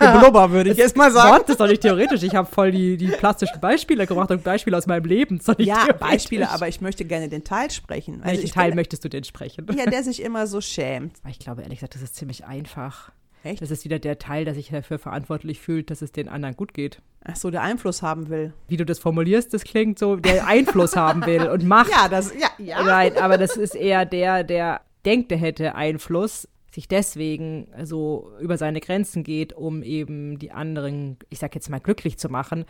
würde 0.00 0.70
ich 0.70 0.78
jetzt 0.78 0.96
mal 0.96 1.10
sagen. 1.10 1.32
Wort 1.32 1.50
ist 1.50 1.60
doch 1.60 1.66
nicht 1.66 1.82
theoretisch. 1.82 2.22
Ich 2.22 2.34
habe 2.34 2.50
voll 2.50 2.70
die, 2.70 2.96
die 2.96 3.08
plastischen 3.08 3.60
Beispiele 3.60 4.06
gebracht 4.06 4.30
und 4.30 4.42
Beispiele 4.42 4.76
aus 4.76 4.86
meinem 4.86 5.04
Leben. 5.04 5.38
Das 5.44 5.56
Ja. 5.58 5.86
Beispiele, 5.98 6.48
aber 6.50 6.68
ich 6.68 6.80
möchte 6.80 7.04
gerne 7.04 7.28
den 7.28 7.44
Teil 7.44 7.70
sprechen. 7.70 8.22
Also 8.22 8.40
Welchen 8.40 8.54
Teil 8.54 8.70
bin, 8.70 8.76
möchtest 8.76 9.04
du 9.04 9.08
denn 9.10 9.24
sprechen? 9.24 9.66
Ja, 9.76 9.84
der 9.84 10.02
sich 10.08 10.22
immer 10.22 10.46
so 10.46 10.60
schämt. 10.60 11.16
Ich 11.28 11.38
glaube, 11.38 11.62
ehrlich 11.62 11.80
gesagt, 11.80 11.94
das 11.94 12.02
ist 12.02 12.16
ziemlich 12.16 12.46
einfach. 12.46 13.12
Echt? 13.42 13.62
Das 13.62 13.70
ist 13.70 13.84
wieder 13.84 13.98
der 13.98 14.18
Teil, 14.18 14.44
der 14.44 14.54
sich 14.54 14.70
dafür 14.70 14.98
verantwortlich 14.98 15.60
fühlt, 15.60 15.90
dass 15.90 16.02
es 16.02 16.12
den 16.12 16.28
anderen 16.28 16.56
gut 16.56 16.74
geht. 16.74 17.00
Ach 17.24 17.36
so, 17.36 17.50
der 17.50 17.62
Einfluss 17.62 18.02
haben 18.02 18.28
will. 18.28 18.52
Wie 18.68 18.76
du 18.76 18.86
das 18.86 18.98
formulierst, 18.98 19.52
das 19.52 19.64
klingt 19.64 19.98
so, 19.98 20.16
der 20.16 20.46
Einfluss 20.46 20.96
haben 20.96 21.26
will 21.26 21.48
und 21.48 21.64
macht. 21.66 21.90
Ja, 21.90 22.08
das, 22.08 22.32
ja, 22.34 22.48
ja. 22.58 22.82
Nein, 22.82 23.16
aber 23.16 23.38
das 23.38 23.56
ist 23.56 23.74
eher 23.74 24.06
der, 24.06 24.44
der 24.44 24.80
denkt, 25.04 25.30
der 25.30 25.38
hätte 25.38 25.74
Einfluss, 25.74 26.48
sich 26.70 26.88
deswegen 26.88 27.68
so 27.82 28.30
über 28.40 28.56
seine 28.56 28.80
Grenzen 28.80 29.24
geht, 29.24 29.52
um 29.52 29.82
eben 29.82 30.38
die 30.38 30.52
anderen, 30.52 31.16
ich 31.30 31.38
sag 31.38 31.54
jetzt 31.54 31.70
mal, 31.70 31.80
glücklich 31.80 32.18
zu 32.18 32.28
machen. 32.28 32.64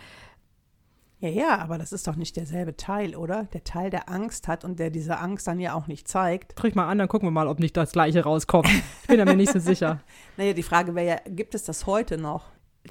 Ja, 1.21 1.29
ja, 1.29 1.59
aber 1.59 1.79
das 1.79 1.93
ist 1.93 2.07
doch 2.07 2.15
nicht 2.15 2.37
derselbe 2.37 2.77
Teil, 2.77 3.17
oder? 3.17 3.45
Der 3.53 3.65
Teil, 3.65 3.91
der 3.91 4.09
Angst 4.09 4.47
hat 4.47 4.65
und 4.65 4.79
der 4.79 4.91
diese 4.91 5.19
Angst 5.19 5.49
dann 5.49 5.59
ja 5.59 5.75
auch 5.75 5.89
nicht 5.89 6.07
zeigt. 6.07 6.53
Drück 6.55 6.77
mal 6.77 6.87
an, 6.89 6.99
dann 6.99 7.09
gucken 7.09 7.27
wir 7.27 7.33
mal, 7.33 7.49
ob 7.49 7.59
nicht 7.59 7.77
das 7.77 7.91
Gleiche 7.91 8.23
rauskommt. 8.23 8.69
Ich 9.03 9.09
bin 9.09 9.19
da 9.19 9.25
mir 9.25 9.35
nicht 9.37 9.53
so 9.53 9.59
sicher. 9.59 10.01
Naja, 10.37 10.53
die 10.53 10.63
Frage 10.63 10.95
wäre 10.95 11.07
ja, 11.09 11.17
gibt 11.27 11.57
es 11.57 11.65
das 11.65 11.87
heute 11.87 12.19
noch? 12.19 12.45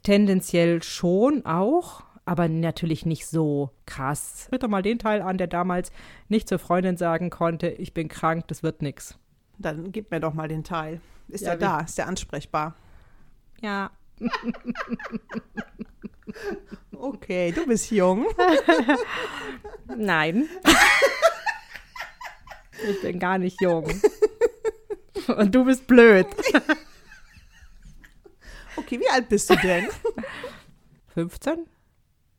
Tendenziell 0.03 0.83
schon 0.83 1.45
auch. 1.45 2.03
aber 2.25 2.49
natürlich 2.49 3.05
nicht 3.05 3.25
so 3.25 3.69
krass. 3.85 4.47
Hört 4.49 4.63
doch 4.63 4.67
mal 4.67 4.81
den 4.81 4.99
Teil 4.99 5.21
an, 5.21 5.37
der 5.37 5.47
damals 5.47 5.93
nicht 6.27 6.49
zur 6.49 6.59
Freundin 6.59 6.97
sagen 6.97 7.29
konnte, 7.29 7.69
ich 7.69 7.93
bin 7.93 8.09
krank, 8.09 8.49
das 8.49 8.61
wird 8.63 8.81
nix. 8.81 9.17
Dann 9.57 9.93
gib 9.93 10.11
mir 10.11 10.19
doch 10.19 10.33
mal 10.33 10.49
den 10.49 10.65
Teil. 10.65 10.99
Ist 11.29 11.45
Ja, 11.45 11.51
er 11.51 11.57
da? 11.57 11.79
Ist 11.79 11.97
er 11.97 12.07
ansprechbar? 12.07 12.75
Ja. 13.61 13.91
Okay, 16.95 17.51
du 17.51 17.65
bist 17.67 17.91
jung. 17.91 18.25
Nein. 19.95 20.49
ich 22.89 23.01
bin 23.01 23.19
gar 23.19 23.37
nicht 23.37 23.61
jung. 23.61 23.87
Und 25.27 25.53
du 25.53 25.65
bist 25.65 25.87
blöd. 25.87 26.25
Okay, 28.75 28.99
wie 28.99 29.09
alt 29.09 29.29
bist 29.29 29.49
du 29.49 29.55
denn? 29.57 29.87
15? 31.13 31.65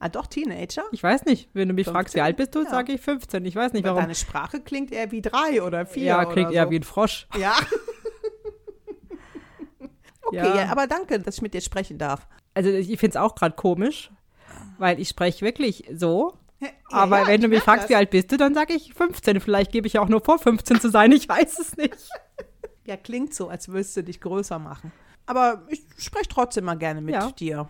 ah, 0.00 0.08
doch, 0.08 0.26
Teenager? 0.28 0.84
Ich 0.92 1.02
weiß 1.02 1.24
nicht. 1.24 1.48
Wenn 1.52 1.68
du 1.68 1.74
mich 1.74 1.86
fragst, 1.86 2.14
wie 2.14 2.18
15? 2.20 2.22
alt 2.22 2.36
bist 2.36 2.54
du, 2.54 2.62
Ja. 2.64 2.70
sage 2.70 2.92
ich 2.92 3.00
15. 3.00 3.44
Ich 3.44 3.56
weiß 3.56 3.72
nicht, 3.72 3.84
Aber 3.84 3.96
warum. 3.96 4.02
deine 4.04 4.14
Sprache 4.14 4.60
klingt 4.60 4.92
eher 4.92 5.10
wie 5.10 5.20
drei 5.22 5.62
oder 5.62 5.84
vier. 5.86 6.04
Ja, 6.04 6.24
klingt 6.24 6.48
oder 6.48 6.56
eher 6.56 6.64
so. 6.66 6.70
wie 6.70 6.76
ein 6.78 6.82
Frosch. 6.84 7.26
Ja. 7.38 7.56
Okay, 10.28 10.36
Ja. 10.36 10.56
ja. 10.56 10.68
aber 10.70 10.86
danke, 10.86 11.18
dass 11.20 11.36
ich 11.36 11.42
mit 11.42 11.54
dir 11.54 11.60
sprechen 11.60 11.98
darf. 11.98 12.26
Also 12.54 12.70
ich 12.70 12.86
finde 12.98 13.10
es 13.10 13.16
auch 13.16 13.34
gerade 13.34 13.54
komisch, 13.56 14.10
weil 14.78 14.98
ich 15.00 15.08
spreche 15.08 15.44
wirklich 15.44 15.84
so. 15.94 16.34
Ja, 16.60 16.68
Aber 16.90 17.26
wenn 17.28 17.40
du 17.40 17.46
ich 17.46 17.52
mich 17.54 17.62
fragst, 17.62 17.84
das. 17.84 17.90
wie 17.90 17.94
alt 17.94 18.10
bist 18.10 18.32
du, 18.32 18.36
dann 18.36 18.52
sage 18.54 18.72
ich 18.74 18.92
15. 18.94 19.40
Vielleicht 19.40 19.70
gebe 19.70 19.86
ich 19.86 19.92
ja 19.92 20.00
auch 20.00 20.08
nur 20.08 20.20
vor, 20.24 20.38
15 20.40 20.80
zu 20.80 20.90
sein. 20.90 21.12
Ich 21.12 21.28
weiß 21.28 21.58
es 21.60 21.76
nicht. 21.76 21.94
Ja, 22.84 22.96
klingt 22.96 23.32
so, 23.34 23.48
als 23.48 23.68
würdest 23.68 23.96
du 23.96 24.02
dich 24.02 24.20
größer 24.20 24.58
machen. 24.58 24.90
Aber 25.26 25.62
ich 25.68 25.82
spreche 25.98 26.28
trotzdem 26.28 26.64
mal 26.64 26.74
gerne 26.76 27.00
mit 27.00 27.38
dir. 27.38 27.68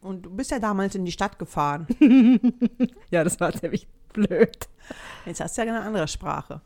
Und 0.00 0.22
du 0.22 0.30
bist 0.34 0.50
ja 0.50 0.58
damals 0.58 0.94
in 0.96 1.04
die 1.04 1.12
Stadt 1.12 1.38
gefahren. 1.38 1.86
Ja, 3.10 3.22
das 3.22 3.38
war 3.38 3.52
ziemlich 3.52 3.86
blöd. 4.12 4.68
Jetzt 5.26 5.40
hast 5.40 5.56
du 5.56 5.62
ja 5.62 5.68
eine 5.68 5.82
andere 5.82 6.08
Sprache. 6.08 6.60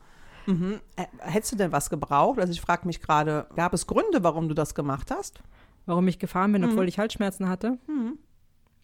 Mhm. 0.47 0.79
Hättest 1.19 1.51
du 1.51 1.55
denn 1.55 1.71
was 1.71 1.89
gebraucht? 1.89 2.39
Also 2.39 2.51
ich 2.51 2.61
frage 2.61 2.87
mich 2.87 3.01
gerade, 3.01 3.47
gab 3.55 3.73
es 3.73 3.87
Gründe, 3.87 4.23
warum 4.23 4.47
du 4.47 4.55
das 4.55 4.75
gemacht 4.75 5.11
hast? 5.11 5.41
Warum 5.85 6.07
ich 6.07 6.19
gefahren 6.19 6.51
bin, 6.51 6.63
obwohl 6.63 6.87
ich 6.87 6.99
Halsschmerzen 6.99 7.49
hatte? 7.49 7.77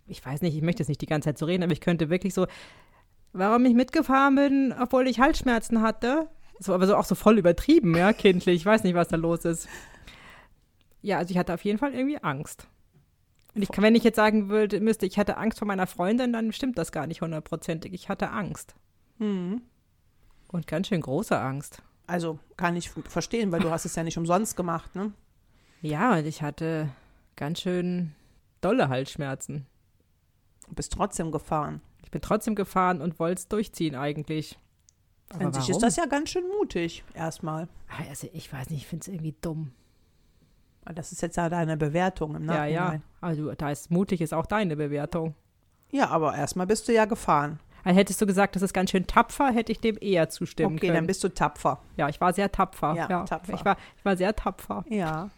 Ich 0.07 0.25
weiß 0.25 0.41
nicht, 0.41 0.55
ich 0.55 0.61
möchte 0.61 0.81
jetzt 0.81 0.89
nicht 0.89 1.01
die 1.01 1.07
ganze 1.07 1.27
Zeit 1.27 1.37
so 1.37 1.45
reden, 1.45 1.63
aber 1.63 1.73
ich 1.73 1.81
könnte 1.81 2.09
wirklich 2.09 2.33
so, 2.33 2.47
warum 3.33 3.65
ich 3.65 3.73
mitgefahren 3.73 4.35
bin, 4.35 4.73
obwohl 4.79 5.07
ich 5.07 5.19
Halsschmerzen 5.19 5.81
hatte. 5.81 6.29
So, 6.59 6.73
aber 6.73 6.87
so 6.87 6.95
auch 6.95 7.05
so 7.05 7.15
voll 7.15 7.37
übertrieben, 7.37 7.95
ja, 7.95 8.13
kindlich. 8.13 8.55
Ich 8.55 8.65
weiß 8.65 8.83
nicht, 8.83 8.95
was 8.95 9.09
da 9.09 9.17
los 9.17 9.45
ist. 9.45 9.67
Ja, 11.01 11.17
also 11.19 11.31
ich 11.31 11.37
hatte 11.37 11.53
auf 11.53 11.63
jeden 11.63 11.77
Fall 11.77 11.93
irgendwie 11.93 12.17
Angst. 12.23 12.67
Und 13.53 13.61
ich, 13.61 13.69
wenn 13.77 13.95
ich 13.95 14.03
jetzt 14.03 14.15
sagen 14.15 14.49
würde, 14.49 14.79
müsste, 14.79 15.05
ich 15.05 15.17
hatte 15.17 15.37
Angst 15.37 15.59
vor 15.59 15.67
meiner 15.67 15.87
Freundin, 15.87 16.33
dann 16.33 16.51
stimmt 16.51 16.77
das 16.77 16.91
gar 16.91 17.07
nicht 17.07 17.21
hundertprozentig. 17.21 17.93
Ich 17.93 18.09
hatte 18.09 18.31
Angst. 18.31 18.75
Mhm. 19.19 19.61
Und 20.47 20.67
ganz 20.67 20.87
schön 20.87 21.01
große 21.01 21.37
Angst. 21.37 21.81
Also 22.07 22.39
kann 22.55 22.75
ich 22.75 22.89
verstehen, 22.91 23.51
weil 23.51 23.61
du 23.61 23.71
hast 23.71 23.85
es 23.85 23.95
ja 23.95 24.03
nicht 24.03 24.17
umsonst 24.17 24.55
gemacht, 24.55 24.95
ne? 24.95 25.11
Ja, 25.81 26.13
und 26.17 26.25
ich 26.25 26.41
hatte 26.41 26.89
ganz 27.35 27.61
schön 27.61 28.13
dolle 28.61 28.89
Halsschmerzen. 28.89 29.65
Du 30.67 30.75
bist 30.75 30.93
trotzdem 30.93 31.31
gefahren. 31.31 31.81
Ich 32.03 32.11
bin 32.11 32.21
trotzdem 32.21 32.55
gefahren 32.55 33.01
und 33.01 33.19
wollte 33.19 33.39
es 33.39 33.47
durchziehen 33.47 33.95
eigentlich. 33.95 34.57
Aber 35.29 35.45
An 35.45 35.53
sich 35.53 35.69
ist 35.69 35.81
das 35.81 35.95
ja 35.95 36.05
ganz 36.05 36.29
schön 36.29 36.47
mutig, 36.59 37.03
erstmal. 37.13 37.67
Also 38.09 38.29
ich 38.33 38.51
weiß 38.53 38.69
nicht, 38.69 38.81
ich 38.81 38.87
finde 38.87 39.01
es 39.01 39.07
irgendwie 39.07 39.35
dumm. 39.41 39.71
Das 40.93 41.11
ist 41.11 41.21
jetzt 41.23 41.35
ja 41.37 41.49
deine 41.49 41.77
Bewertung 41.77 42.35
im 42.35 42.43
Ja, 42.45 42.53
Nachhinein. 42.59 43.01
ja. 43.01 43.27
Also 43.27 43.51
da 43.55 43.71
ist 43.71 43.89
mutig 43.89 44.21
ist 44.21 44.33
auch 44.33 44.45
deine 44.45 44.75
Bewertung. 44.75 45.33
Ja, 45.91 46.09
aber 46.09 46.35
erstmal 46.35 46.67
bist 46.67 46.87
du 46.87 46.93
ja 46.93 47.05
gefahren. 47.05 47.59
Also 47.85 47.99
hättest 47.99 48.19
du 48.19 48.25
gesagt, 48.25 48.55
das 48.55 48.63
ist 48.63 48.73
ganz 48.73 48.89
schön 48.89 49.05
tapfer, 49.05 49.51
hätte 49.51 49.71
ich 49.71 49.79
dem 49.79 49.97
eher 50.01 50.27
zustimmen 50.27 50.75
Okay, 50.75 50.87
können. 50.87 50.95
dann 50.95 51.07
bist 51.07 51.23
du 51.23 51.29
tapfer. 51.29 51.79
ja, 51.97 52.09
ich 52.09 52.19
war 52.19 52.33
sehr 52.33 52.51
tapfer. 52.51 52.95
Ja, 52.95 53.23
tapfer. 53.25 53.53
Ich 53.53 53.63
war, 53.63 53.77
ich 53.95 54.03
war 54.03 54.17
sehr 54.17 54.35
tapfer. 54.35 54.83
Ja. 54.89 55.29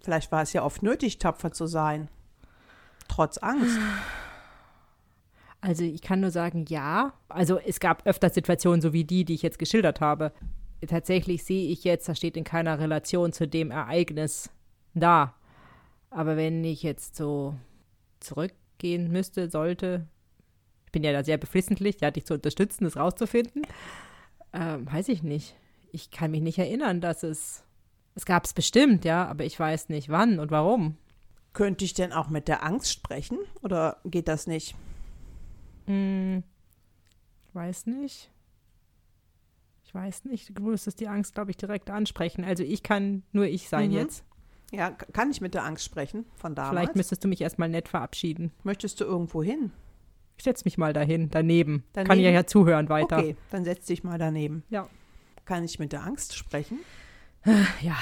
Vielleicht 0.00 0.30
war 0.30 0.42
es 0.42 0.52
ja 0.52 0.62
oft 0.62 0.82
nötig, 0.82 1.18
tapfer 1.18 1.50
zu 1.52 1.66
sein. 1.66 2.08
Trotz 3.08 3.38
Angst. 3.38 3.78
Also 5.62 5.82
ich 5.82 6.02
kann 6.02 6.20
nur 6.20 6.30
sagen, 6.30 6.66
ja. 6.68 7.14
Also 7.28 7.58
es 7.58 7.80
gab 7.80 8.06
öfter 8.06 8.28
Situationen, 8.28 8.82
so 8.82 8.92
wie 8.92 9.04
die, 9.04 9.24
die 9.24 9.34
ich 9.34 9.42
jetzt 9.42 9.58
geschildert 9.58 10.00
habe. 10.02 10.32
Tatsächlich 10.86 11.42
sehe 11.42 11.70
ich 11.70 11.84
jetzt, 11.84 12.06
das 12.06 12.18
steht 12.18 12.36
in 12.36 12.44
keiner 12.44 12.78
Relation 12.78 13.32
zu 13.32 13.48
dem 13.48 13.70
Ereignis 13.70 14.50
da. 14.92 15.34
Aber 16.10 16.36
wenn 16.36 16.62
ich 16.64 16.82
jetzt 16.82 17.16
so 17.16 17.54
zurückgehen 18.20 19.10
müsste, 19.10 19.48
sollte, 19.48 20.06
ich 20.86 20.92
bin 20.92 21.04
ja 21.04 21.12
da 21.12 21.22
sehr 21.22 21.36
beflissentlich, 21.38 22.00
ja, 22.00 22.10
dich 22.10 22.24
zu 22.24 22.34
unterstützen, 22.34 22.84
das 22.84 22.96
rauszufinden, 22.96 23.62
ähm, 24.52 24.90
weiß 24.90 25.08
ich 25.08 25.22
nicht. 25.22 25.56
Ich 25.92 26.10
kann 26.10 26.30
mich 26.30 26.40
nicht 26.42 26.58
erinnern, 26.58 27.00
dass 27.00 27.22
es, 27.22 27.64
es 28.14 28.24
gab 28.24 28.44
es 28.44 28.52
bestimmt, 28.54 29.04
ja, 29.04 29.26
aber 29.26 29.44
ich 29.44 29.58
weiß 29.58 29.88
nicht 29.88 30.08
wann 30.08 30.38
und 30.38 30.50
warum. 30.50 30.96
Könnte 31.52 31.84
ich 31.84 31.94
denn 31.94 32.12
auch 32.12 32.28
mit 32.28 32.48
der 32.48 32.64
Angst 32.64 32.92
sprechen? 32.92 33.38
Oder 33.62 33.98
geht 34.04 34.28
das 34.28 34.46
nicht? 34.46 34.74
Hm, 35.86 36.42
ich 37.48 37.54
weiß 37.54 37.86
nicht. 37.86 38.30
Ich 39.84 39.94
weiß 39.94 40.24
nicht. 40.26 40.56
Du 40.58 40.62
müsstest 40.62 41.00
die 41.00 41.08
Angst, 41.08 41.34
glaube 41.34 41.50
ich, 41.50 41.56
direkt 41.56 41.88
ansprechen. 41.90 42.44
Also 42.44 42.62
ich 42.62 42.82
kann 42.82 43.22
nur 43.32 43.46
ich 43.46 43.68
sein 43.68 43.90
Mhm. 43.90 43.96
jetzt. 43.96 44.24
Ja, 44.72 44.90
kann 44.90 45.30
ich 45.30 45.40
mit 45.40 45.54
der 45.54 45.64
Angst 45.64 45.84
sprechen 45.84 46.26
von 46.36 46.54
damals? 46.54 46.70
Vielleicht 46.72 46.96
müsstest 46.96 47.24
du 47.24 47.28
mich 47.28 47.40
erstmal 47.40 47.68
nett 47.68 47.88
verabschieden. 47.88 48.52
Möchtest 48.64 49.00
du 49.00 49.04
irgendwo 49.04 49.42
hin? 49.42 49.70
Ich 50.36 50.44
setze 50.44 50.64
mich 50.64 50.76
mal 50.78 50.92
dahin, 50.92 51.30
daneben. 51.30 51.84
Kann 51.94 52.06
Daneben? 52.06 52.24
ja 52.24 52.30
ja 52.30 52.46
zuhören 52.46 52.88
weiter. 52.88 53.18
Okay, 53.18 53.36
dann 53.50 53.64
setz 53.64 53.86
dich 53.86 54.04
mal 54.04 54.18
daneben. 54.18 54.62
Ja. 54.68 54.88
Kann 55.44 55.64
ich 55.64 55.78
mit 55.78 55.92
der 55.92 56.02
Angst 56.04 56.36
sprechen? 56.36 56.80
Ja. 57.80 57.96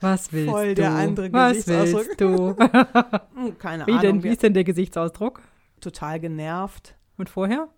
Was 0.00 0.32
willst 0.32 0.50
Voll 0.50 0.68
du? 0.68 0.74
der 0.82 0.90
andere 0.92 1.32
Was 1.32 1.66
willst 1.68 2.20
du? 2.20 2.56
Hm, 3.34 3.58
keine 3.58 3.86
Wie 3.86 3.92
Ahnung. 3.92 4.02
denn? 4.02 4.22
Wie 4.22 4.28
ist 4.28 4.42
denn 4.42 4.54
der 4.54 4.64
Gesichtsausdruck? 4.64 5.42
total 5.80 6.20
genervt. 6.20 6.94
Und 7.16 7.28
vorher? 7.28 7.68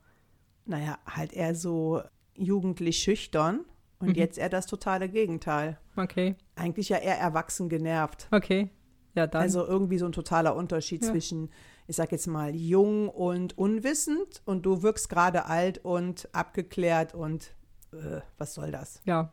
Naja, 0.66 0.98
halt 1.06 1.32
eher 1.32 1.54
so 1.54 2.02
jugendlich 2.34 2.98
schüchtern. 2.98 3.60
Und 3.98 4.08
Mhm. 4.08 4.14
jetzt 4.16 4.36
eher 4.36 4.50
das 4.50 4.66
totale 4.66 5.08
Gegenteil. 5.08 5.78
Okay, 5.96 6.34
Eigentlich 6.56 6.90
ja 6.90 6.98
eher 6.98 7.16
erwachsen 7.18 7.68
genervt. 7.70 8.28
okay. 8.30 8.68
Ja, 9.14 9.26
dann. 9.26 9.42
Also 9.42 9.64
irgendwie 9.64 9.98
so 9.98 10.06
ein 10.06 10.12
totaler 10.12 10.56
Unterschied 10.56 11.02
Ja. 11.04 11.10
zwischen, 11.10 11.50
ich 11.86 11.96
sag 11.96 12.10
jetzt 12.12 12.26
mal, 12.26 12.54
jung 12.54 13.08
und 13.08 13.56
unwissend 13.56 14.42
und 14.44 14.66
du 14.66 14.82
wirkst 14.82 15.08
gerade 15.08 15.46
alt 15.46 15.78
und 15.84 16.28
abgeklärt 16.34 17.14
und 17.14 17.54
äh, 17.92 18.20
was 18.38 18.54
soll 18.54 18.70
das? 18.72 19.00
ja, 19.04 19.32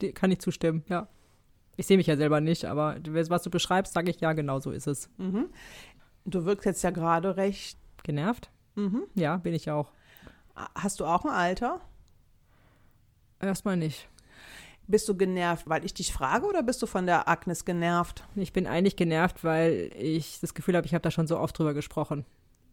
die, 0.00 0.12
kann 0.12 0.30
ich 0.30 0.40
zustimmen, 0.40 0.84
ja. 0.88 1.08
Ich 1.76 1.86
sehe 1.86 1.96
mich 1.96 2.06
ja 2.06 2.16
selber 2.16 2.40
nicht, 2.40 2.64
aber 2.66 2.96
was 3.04 3.42
du 3.42 3.50
beschreibst, 3.50 3.92
sage 3.94 4.10
ich 4.10 4.20
ja, 4.20 4.32
genau 4.34 4.60
so 4.60 4.70
ist 4.70 4.86
es. 4.86 5.08
Mhm. 5.16 5.46
Du 6.26 6.44
wirkst 6.44 6.66
jetzt 6.66 6.82
ja 6.82 6.90
gerade 6.90 7.36
recht. 7.36 7.78
Genervt? 8.02 8.50
Mhm. 8.76 9.04
Ja, 9.14 9.38
bin 9.38 9.54
ich 9.54 9.70
auch. 9.70 9.92
Hast 10.74 11.00
du 11.00 11.06
auch 11.06 11.24
ein 11.24 11.30
Alter? 11.30 11.80
Erstmal 13.40 13.76
nicht. 13.76 14.08
Bist 14.90 15.08
du 15.08 15.16
genervt, 15.16 15.68
weil 15.68 15.84
ich 15.84 15.94
dich 15.94 16.12
frage 16.12 16.46
oder 16.46 16.64
bist 16.64 16.82
du 16.82 16.86
von 16.86 17.06
der 17.06 17.28
Agnes 17.28 17.64
genervt? 17.64 18.24
Ich 18.34 18.52
bin 18.52 18.66
eigentlich 18.66 18.96
genervt, 18.96 19.44
weil 19.44 19.90
ich 19.96 20.40
das 20.40 20.52
Gefühl 20.52 20.76
habe, 20.76 20.86
ich 20.86 20.94
habe 20.94 21.02
da 21.02 21.12
schon 21.12 21.28
so 21.28 21.38
oft 21.38 21.56
drüber 21.56 21.74
gesprochen. 21.74 22.24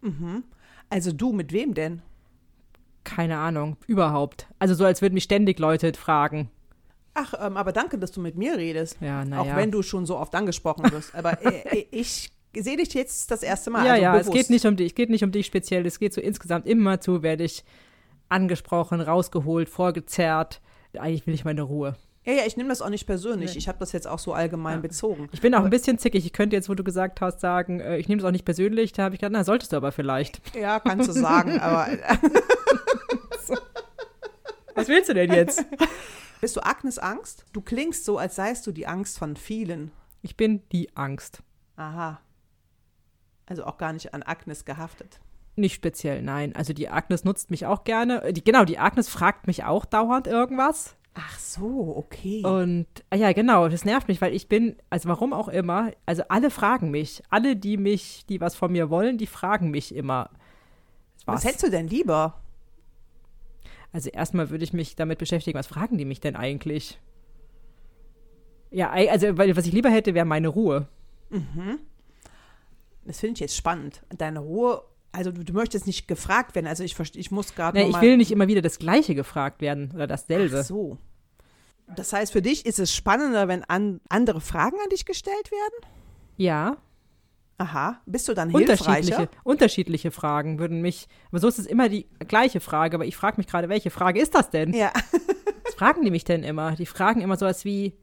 Mhm. 0.02 0.44
Also 0.90 1.12
du, 1.12 1.32
mit 1.32 1.52
wem 1.52 1.76
denn? 1.76 2.02
Keine 3.04 3.38
Ahnung, 3.38 3.78
überhaupt. 3.86 4.48
Also 4.58 4.74
so, 4.74 4.84
als 4.84 5.02
würden 5.04 5.14
mich 5.14 5.26
ständig 5.26 5.60
Leute 5.60 5.94
fragen. 5.94 6.50
Ach, 7.14 7.34
ähm, 7.40 7.56
aber 7.56 7.72
danke, 7.72 8.00
dass 8.00 8.12
du 8.12 8.20
mit 8.20 8.36
mir 8.36 8.58
redest. 8.58 8.98
Ja, 9.00 9.22
Auch 9.22 9.26
naja. 9.26 9.56
wenn 9.56 9.72
du 9.72 9.84
schon 9.84 10.06
so 10.06 10.18
oft 10.18 10.34
angesprochen 10.34 10.92
wirst. 10.92 11.14
Aber 11.14 11.44
äh, 11.46 11.62
äh, 11.82 11.88
ich 11.92 12.32
sehe 12.56 12.78
dich 12.78 12.96
jetzt 12.96 13.30
das 13.30 13.44
erste 13.44 13.70
Mal. 13.70 13.86
ja, 13.86 13.92
also 13.94 14.04
ja, 14.04 14.12
bewusst. 14.14 14.30
es 14.30 14.34
geht 14.36 14.50
nicht 14.50 14.66
um 14.66 14.76
dich, 14.76 14.88
es 14.88 14.96
geht 14.96 15.10
nicht 15.10 15.24
um 15.24 15.32
dich 15.32 15.46
speziell, 15.46 15.86
es 15.86 16.00
geht 16.00 16.14
so 16.14 16.22
insgesamt 16.22 16.66
immer 16.66 17.00
zu, 17.00 17.22
werde 17.22 17.44
ich 17.44 17.64
angesprochen, 18.30 19.02
rausgeholt, 19.02 19.70
vorgezerrt. 19.70 20.62
Eigentlich 20.94 21.28
will 21.28 21.34
ich 21.34 21.46
meine 21.46 21.62
Ruhe. 21.62 21.96
Ja, 22.28 22.34
ja, 22.34 22.46
ich 22.46 22.58
nehme 22.58 22.68
das 22.68 22.82
auch 22.82 22.90
nicht 22.90 23.06
persönlich. 23.06 23.54
Nee. 23.54 23.58
Ich 23.58 23.70
habe 23.70 23.78
das 23.80 23.94
jetzt 23.94 24.06
auch 24.06 24.20
so 24.20 24.34
allgemein 24.34 24.76
Ja. 24.76 24.82
bezogen. 24.82 25.30
Ich 25.32 25.40
bin 25.40 25.56
auch 25.56 25.64
ein 25.64 25.70
bisschen 25.70 25.98
zickig. 25.98 26.26
Ich 26.26 26.34
könnte 26.34 26.58
jetzt, 26.58 26.68
wo 26.68 26.74
du 26.76 26.84
gesagt 26.84 27.22
hast, 27.22 27.40
sagen, 27.40 27.80
äh, 27.80 27.98
ich 27.98 28.10
nehme 28.10 28.22
das 28.22 28.28
auch 28.28 28.34
nicht 28.34 28.44
persönlich. 28.44 28.92
Da 28.92 29.04
habe 29.04 29.16
ich 29.16 29.22
gedacht, 29.22 29.32
na, 29.32 29.46
solltest 29.46 29.72
du 29.72 29.78
aber 29.78 29.94
vielleicht. 29.94 30.42
Ja, 30.54 30.82
kannst 30.82 31.08
du 31.08 31.14
sagen, 31.14 31.58
aber 31.62 31.88
äh, 31.90 31.98
Was 34.76 34.88
willst 34.88 35.10
du 35.10 35.14
denn 35.14 35.32
jetzt? 35.32 35.64
bist 36.42 36.56
du 36.56 36.62
Agnes 36.66 37.00
Angst? 37.00 37.46
Du 37.54 37.62
klingst 37.62 38.06
so, 38.06 38.18
als 38.18 38.36
seist 38.36 38.68
du 38.68 38.72
die 38.72 38.88
Angst 38.88 39.18
von 39.18 39.36
vielen. 39.36 39.92
Ich 40.22 40.36
bin 40.38 40.62
die 40.72 40.96
Angst. 40.96 41.42
Aha. 41.78 42.20
Also 43.46 43.64
auch 43.66 43.78
gar 43.78 43.94
nicht 43.94 44.14
an 44.14 44.24
Agnes 44.24 44.66
gehaftet. 44.66 45.20
Nicht 45.56 45.74
speziell, 45.76 46.22
nein. 46.22 46.56
Also 46.56 46.74
die 46.74 46.90
Agnes 46.90 47.24
nutzt 47.24 47.50
mich 47.50 47.66
auch 47.66 47.84
gerne. 47.86 48.22
Äh, 48.24 48.34
Die, 48.34 48.44
genau, 48.44 48.66
die 48.66 48.78
Agnes 48.78 49.10
fragt 49.10 49.48
mich 49.48 49.64
auch 49.64 49.86
dauernd 49.86 50.28
irgendwas. 50.28 50.96
Ach 51.20 51.40
so, 51.40 51.96
okay. 51.98 52.44
Und 52.46 52.86
ah 53.10 53.16
ja, 53.16 53.34
genau, 53.34 53.68
das 53.70 53.86
nervt 53.86 54.08
mich, 54.08 54.22
weil 54.22 54.36
ich 54.36 54.48
bin, 54.48 54.76
also 54.92 55.10
warum 55.10 55.34
auch 55.34 55.48
immer, 55.48 55.92
also 56.06 56.22
alle 56.30 56.52
fragen 56.52 56.92
mich. 56.92 57.24
Alle, 57.32 57.56
die 57.56 57.78
mich, 57.78 58.26
die 58.30 58.40
was 58.40 58.56
von 58.56 58.72
mir 58.72 58.92
wollen, 58.92 59.18
die 59.18 59.26
fragen 59.26 59.72
mich 59.72 59.96
immer. 59.96 60.30
was 61.26 61.44
hättest 61.44 61.64
du 61.64 61.72
denn 61.72 61.88
lieber? 61.88 62.40
Also 63.92 64.12
erstmal 64.12 64.52
würde 64.52 64.64
ich 64.64 64.74
mich 64.74 64.96
damit 64.96 65.18
beschäftigen, 65.18 65.58
was 65.58 65.66
fragen 65.66 65.98
die 65.98 66.06
mich 66.06 66.20
denn 66.20 66.36
eigentlich? 66.36 67.00
Ja, 68.70 68.92
also 68.92 69.40
weil, 69.40 69.56
was 69.58 69.66
ich 69.66 69.74
lieber 69.74 69.90
hätte, 69.90 70.14
wäre 70.14 70.26
meine 70.26 70.50
Ruhe. 70.50 70.88
Das 73.06 73.20
finde 73.20 73.34
ich 73.34 73.40
jetzt 73.40 73.56
spannend. 73.56 74.04
Deine 74.16 74.40
Ruhe, 74.40 74.84
also 75.12 75.32
du, 75.32 75.44
du 75.44 75.54
möchtest 75.54 75.88
nicht 75.88 76.08
gefragt 76.08 76.54
werden. 76.54 76.68
Also 76.68 76.84
ich 76.84 76.94
verstehe, 76.94 77.22
ich 77.22 77.32
muss 77.32 77.56
gerade 77.56 77.80
Nee, 77.80 77.90
ich 77.90 78.02
will 78.02 78.18
nicht 78.18 78.32
immer 78.32 78.48
wieder 78.48 78.62
das 78.62 78.78
Gleiche 78.78 79.16
gefragt 79.16 79.62
werden 79.62 79.92
oder 79.96 80.06
dasselbe. 80.06 80.60
Ach 80.60 80.66
so. 80.66 81.00
Das 81.96 82.14
heißt, 82.14 82.34
für 82.34 82.42
dich 82.42 82.66
ist 82.66 82.80
es 82.80 82.94
spannender, 82.94 83.48
wenn 83.48 83.64
an, 83.64 84.02
andere 84.10 84.42
Fragen 84.42 84.78
an 84.84 84.90
dich 84.90 85.06
gestellt 85.06 85.52
werden? 85.52 85.92
Ja, 86.36 86.78
Aha. 87.60 88.00
Bist 88.06 88.28
du 88.28 88.36
dann 88.36 88.52
unterschiedliche, 88.52 89.18
hilfreicher? 89.18 89.30
unterschiedliche 89.44 90.12
Fragen 90.12 90.60
würden 90.60 90.82
mich, 90.82 91.08
aber 91.30 91.40
so 91.40 91.48
ist 91.48 91.58
es 91.58 91.66
immer 91.66 91.90
die 91.90 92.06
gleiche 92.28 92.60
Frage, 92.60 92.96
aber 92.96 93.06
ich 93.06 93.16
frage 93.16 93.38
mich 93.38 93.48
gerade, 93.48 93.68
welche 93.68 93.90
Frage 93.90 94.22
ist 94.22 94.36
das 94.36 94.52
denn? 94.52 94.74
Ja. 94.74 94.92
Was 95.64 95.74
fragen 95.74 96.04
die 96.04 96.12
mich 96.12 96.24
denn 96.24 96.44
immer? 96.44 96.76
Die 96.76 96.86
fragen 96.86 97.22
immer 97.22 97.36
sowas 97.36 97.66
wie, 97.66 97.96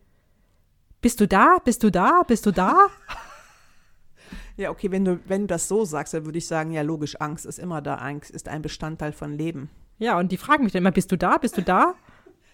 bist 1.01 1.21
du 1.21 1.29
da? 1.29 1.59
Bist 1.65 1.83
du 1.85 1.91
da? 1.91 2.23
Bist 2.27 2.47
du 2.47 2.51
da? 2.51 2.89
Ja, 4.57 4.71
okay, 4.71 4.93
wenn 4.93 5.05
du, 5.05 5.19
wenn 5.27 5.43
du 5.43 5.47
das 5.49 5.67
so 5.67 5.85
sagst, 5.85 6.15
dann 6.15 6.27
würde 6.27 6.39
ich 6.39 6.47
sagen, 6.47 6.71
ja, 6.71 6.83
logisch, 6.83 7.21
Angst 7.21 7.45
ist 7.45 7.59
immer 7.59 7.83
da. 7.83 7.97
Angst 7.97 8.31
ist 8.31 8.49
ein 8.49 8.63
Bestandteil 8.63 9.11
von 9.11 9.37
Leben. 9.37 9.69
Ja, 9.99 10.17
und 10.17 10.31
die 10.31 10.37
fragen 10.37 10.63
mich 10.63 10.73
dann 10.73 10.83
immer, 10.83 10.93
bist 10.93 11.11
du 11.11 11.19
da? 11.19 11.39
Bist 11.39 11.57
du 11.57 11.63
da? 11.63 11.95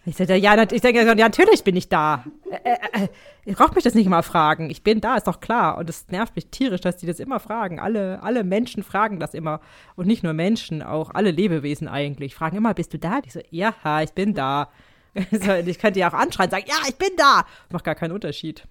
Ich 0.06 0.16
sage, 0.16 0.34
ja, 0.36 0.60
ich 0.62 0.80
denke, 0.80 1.04
ja, 1.04 1.14
natürlich 1.14 1.62
bin 1.62 1.76
ich 1.76 1.88
da. 1.90 2.24
Äh, 2.50 3.02
äh, 3.04 3.08
ich 3.44 3.54
brauche 3.54 3.74
mich 3.74 3.84
das 3.84 3.94
nicht 3.94 4.08
mal 4.08 4.22
fragen. 4.22 4.70
Ich 4.70 4.82
bin 4.82 5.00
da, 5.00 5.16
ist 5.16 5.26
doch 5.26 5.40
klar. 5.40 5.76
Und 5.76 5.90
es 5.90 6.08
nervt 6.08 6.36
mich 6.36 6.46
tierisch, 6.46 6.80
dass 6.80 6.96
die 6.96 7.06
das 7.06 7.20
immer 7.20 7.38
fragen. 7.38 7.78
Alle, 7.78 8.22
alle 8.22 8.42
Menschen 8.42 8.82
fragen 8.82 9.20
das 9.20 9.34
immer. 9.34 9.60
Und 9.96 10.06
nicht 10.06 10.22
nur 10.22 10.32
Menschen, 10.32 10.82
auch 10.82 11.10
alle 11.14 11.30
Lebewesen 11.30 11.86
eigentlich. 11.86 12.34
Fragen 12.34 12.56
immer, 12.56 12.72
bist 12.72 12.94
du 12.94 12.98
da? 12.98 13.20
Ich 13.26 13.34
so, 13.34 13.40
ja, 13.50 13.74
ich 14.02 14.12
bin 14.12 14.32
da. 14.32 14.70
Und 15.14 15.68
ich 15.68 15.78
könnte 15.78 16.00
ja 16.00 16.08
auch 16.08 16.14
anschreien 16.14 16.46
und 16.46 16.52
sagen, 16.52 16.66
ja, 16.68 16.76
ich 16.88 16.96
bin 16.96 17.10
da. 17.16 17.44
Macht 17.70 17.84
gar 17.84 17.96
keinen 17.96 18.12
Unterschied. 18.12 18.66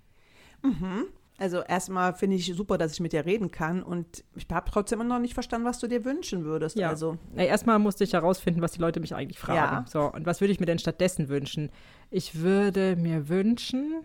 Also 1.40 1.62
erstmal 1.62 2.14
finde 2.14 2.36
ich 2.36 2.54
super, 2.54 2.78
dass 2.78 2.92
ich 2.92 3.00
mit 3.00 3.14
dir 3.14 3.26
reden 3.26 3.50
kann 3.50 3.82
und 3.82 4.26
ich 4.36 4.46
habe 4.52 4.70
trotzdem 4.70 5.00
immer 5.00 5.16
noch 5.16 5.22
nicht 5.22 5.34
verstanden, 5.34 5.66
was 5.66 5.80
du 5.80 5.88
dir 5.88 6.04
wünschen 6.04 6.44
würdest. 6.44 6.78
Ja. 6.78 6.90
Also, 6.90 7.18
Na, 7.34 7.44
erstmal 7.44 7.80
musste 7.80 8.04
ich 8.04 8.12
herausfinden, 8.12 8.62
was 8.62 8.74
die 8.74 8.82
Leute 8.82 9.00
mich 9.00 9.16
eigentlich 9.16 9.40
fragen. 9.40 9.58
Ja. 9.58 9.86
So, 9.88 10.12
und 10.12 10.26
was 10.26 10.42
würde 10.42 10.52
ich 10.52 10.60
mir 10.60 10.66
denn 10.66 10.80
stattdessen 10.80 11.30
wünschen? 11.30 11.70
Ich 12.12 12.42
würde 12.42 12.98
mir 12.98 13.30
wünschen, 13.30 14.04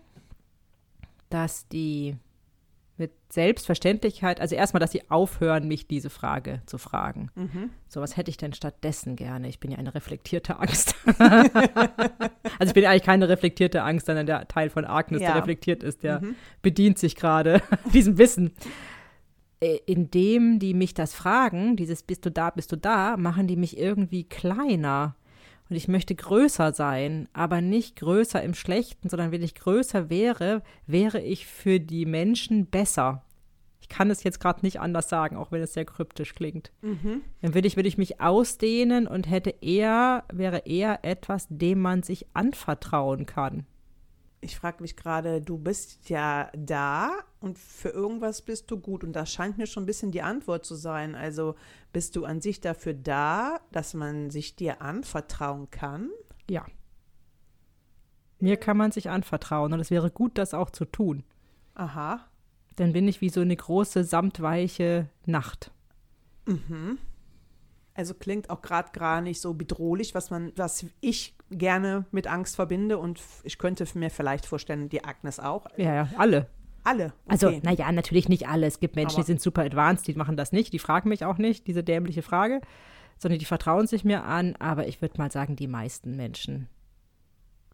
dass 1.29 1.67
die 1.67 2.15
mit 2.97 3.11
Selbstverständlichkeit, 3.29 4.39
also 4.39 4.55
erstmal, 4.55 4.79
dass 4.79 4.91
sie 4.91 5.09
aufhören, 5.09 5.67
mich 5.67 5.87
diese 5.87 6.09
Frage 6.09 6.61
zu 6.65 6.77
fragen. 6.77 7.29
So, 7.89 7.99
was 8.01 8.15
hätte 8.15 8.29
ich 8.31 8.37
denn 8.37 8.53
stattdessen 8.53 9.15
gerne? 9.17 9.49
Ich 9.49 9.59
bin 9.59 9.71
ja 9.71 9.77
eine 9.77 9.93
reflektierte 9.93 10.57
Angst. 10.59 10.95
also 11.17 12.67
ich 12.67 12.73
bin 12.73 12.85
eigentlich 12.85 13.03
keine 13.03 13.27
reflektierte 13.29 13.83
Angst, 13.83 14.05
sondern 14.05 14.25
der 14.25 14.47
Teil 14.47 14.69
von 14.69 14.85
Agnes, 14.85 15.21
Ja. 15.21 15.33
der 15.33 15.41
reflektiert 15.41 15.83
ist, 15.83 16.03
der 16.03 16.21
bedient 16.61 16.97
sich 16.97 17.15
gerade 17.15 17.61
diesem 17.93 18.17
Wissen. 18.17 18.51
Äh, 19.59 19.79
Indem 19.85 20.59
die 20.59 20.73
mich 20.73 20.93
das 20.93 21.13
fragen, 21.13 21.75
dieses 21.75 22.03
bist 22.03 22.25
du 22.25 22.31
da, 22.31 22.49
bist 22.49 22.71
du 22.71 22.77
da, 22.77 23.17
machen 23.17 23.47
die 23.47 23.55
mich 23.55 23.77
irgendwie 23.77 24.23
kleiner. 24.23 25.15
Und 25.69 25.75
ich 25.75 25.87
möchte 25.87 26.13
größer 26.13 26.73
sein, 26.73 27.27
aber 27.33 27.59
nicht 27.61 27.95
größer 27.95 28.41
im 28.43 28.53
Schlechten, 28.53 29.09
sondern 29.09 29.31
wenn 29.31 29.41
ich 29.41 29.55
größer 29.55 30.09
wäre, 30.09 30.61
wäre 30.85 31.21
ich 31.21 31.47
für 31.47 31.79
die 31.79 32.05
Menschen 32.05 32.67
besser. 32.67 33.23
Ich 33.81 33.89
kann 33.89 34.09
es 34.09 34.23
jetzt 34.23 34.39
gerade 34.39 34.61
nicht 34.63 34.79
anders 34.79 35.09
sagen, 35.09 35.37
auch 35.37 35.51
wenn 35.51 35.61
es 35.61 35.73
sehr 35.73 35.85
kryptisch 35.85 36.33
klingt. 36.33 36.71
Dann 37.41 37.53
würde 37.53 37.67
ich, 37.67 37.75
würde 37.75 37.89
ich 37.89 37.97
mich 37.97 38.19
ausdehnen 38.21 39.07
und 39.07 39.29
hätte 39.29 39.53
eher, 39.61 40.23
wäre 40.31 40.63
eher 40.65 41.03
etwas, 41.03 41.47
dem 41.49 41.81
man 41.81 42.01
sich 42.03 42.25
anvertrauen 42.33 43.25
kann. 43.25 43.65
Ich 44.45 44.57
frage 44.57 44.81
mich 44.81 44.95
gerade, 44.95 45.41
du 45.41 45.57
bist 45.57 46.09
ja 46.09 46.49
da 46.55 47.11
und 47.39 47.57
für 47.57 47.89
irgendwas 47.89 48.43
bist 48.43 48.69
du 48.69 48.79
gut 48.79 49.03
und 49.03 49.13
das 49.13 49.31
scheint 49.31 49.57
mir 49.57 49.65
schon 49.65 49.83
ein 49.83 49.87
bisschen 49.87 50.11
die 50.11 50.21
Antwort 50.21 50.65
zu 50.65 50.75
sein. 50.75 51.15
Also 51.15 51.55
bist 51.91 52.15
du 52.15 52.25
an 52.25 52.41
sich 52.41 52.61
dafür 52.61 52.93
da, 52.93 53.59
dass 53.71 53.93
man 53.93 54.29
sich 54.29 54.55
dir 54.55 54.81
anvertrauen 54.81 55.69
kann? 55.71 56.09
Ja. 56.49 56.65
Mir 58.39 58.57
kann 58.57 58.77
man 58.77 58.91
sich 58.91 59.09
anvertrauen 59.09 59.73
und 59.73 59.79
es 59.79 59.89
wäre 59.91 60.11
gut, 60.11 60.37
das 60.37 60.53
auch 60.53 60.69
zu 60.69 60.85
tun. 60.85 61.23
Aha. 61.73 62.25
Dann 62.75 62.93
bin 62.93 63.07
ich 63.07 63.21
wie 63.21 63.29
so 63.29 63.41
eine 63.41 63.55
große, 63.55 64.03
samtweiche 64.03 65.09
Nacht. 65.25 65.71
Also 67.97 68.13
klingt 68.13 68.49
auch 68.49 68.61
gerade 68.61 68.91
gar 68.91 69.21
nicht 69.21 69.39
so 69.41 69.53
bedrohlich, 69.53 70.13
was 70.13 70.29
man, 70.29 70.51
was 70.57 70.85
ich 71.01 71.35
gerne 71.49 72.05
mit 72.11 72.27
Angst 72.27 72.55
verbinde 72.57 72.97
und 72.97 73.21
ich 73.43 73.57
könnte 73.57 73.85
mir 73.97 74.09
vielleicht 74.09 74.45
vorstellen, 74.45 74.89
die 74.89 75.03
Agnes 75.03 75.39
auch. 75.39 75.65
Ja, 75.77 75.95
ja, 75.95 76.09
alle. 76.17 76.47
Alle. 76.83 77.13
Also, 77.27 77.47
okay. 77.47 77.61
naja, 77.63 77.91
natürlich 77.91 78.29
nicht 78.29 78.47
alle. 78.47 78.67
Es 78.67 78.79
gibt 78.79 78.95
Menschen, 78.95 79.15
Aber- 79.15 79.23
die 79.23 79.27
sind 79.27 79.41
super 79.41 79.63
advanced, 79.63 80.07
die 80.07 80.13
machen 80.13 80.37
das 80.37 80.51
nicht, 80.51 80.71
die 80.73 80.77
fragen 80.79 81.09
mich 81.09 81.25
auch 81.25 81.37
nicht, 81.39 81.65
diese 81.67 81.83
dämliche 81.83 82.21
Frage, 82.21 82.61
sondern 83.17 83.39
die 83.39 83.45
vertrauen 83.45 83.87
sich 83.87 84.03
mir 84.03 84.23
an. 84.25 84.55
Aber 84.57 84.87
ich 84.87 85.01
würde 85.01 85.17
mal 85.17 85.31
sagen, 85.31 85.55
die 85.55 85.67
meisten 85.67 86.15
Menschen 86.15 86.67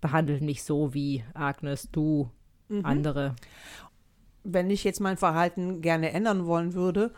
behandeln 0.02 0.46
mich 0.46 0.64
so 0.64 0.94
wie 0.94 1.24
Agnes, 1.34 1.90
du, 1.92 2.30
Mhm. 2.70 2.86
andere. 2.86 3.36
Wenn 4.44 4.70
ich 4.70 4.84
jetzt 4.84 5.00
mein 5.02 5.18
Verhalten 5.18 5.82
gerne 5.82 6.12
ändern 6.14 6.46
wollen 6.46 6.74
würde, 6.74 7.12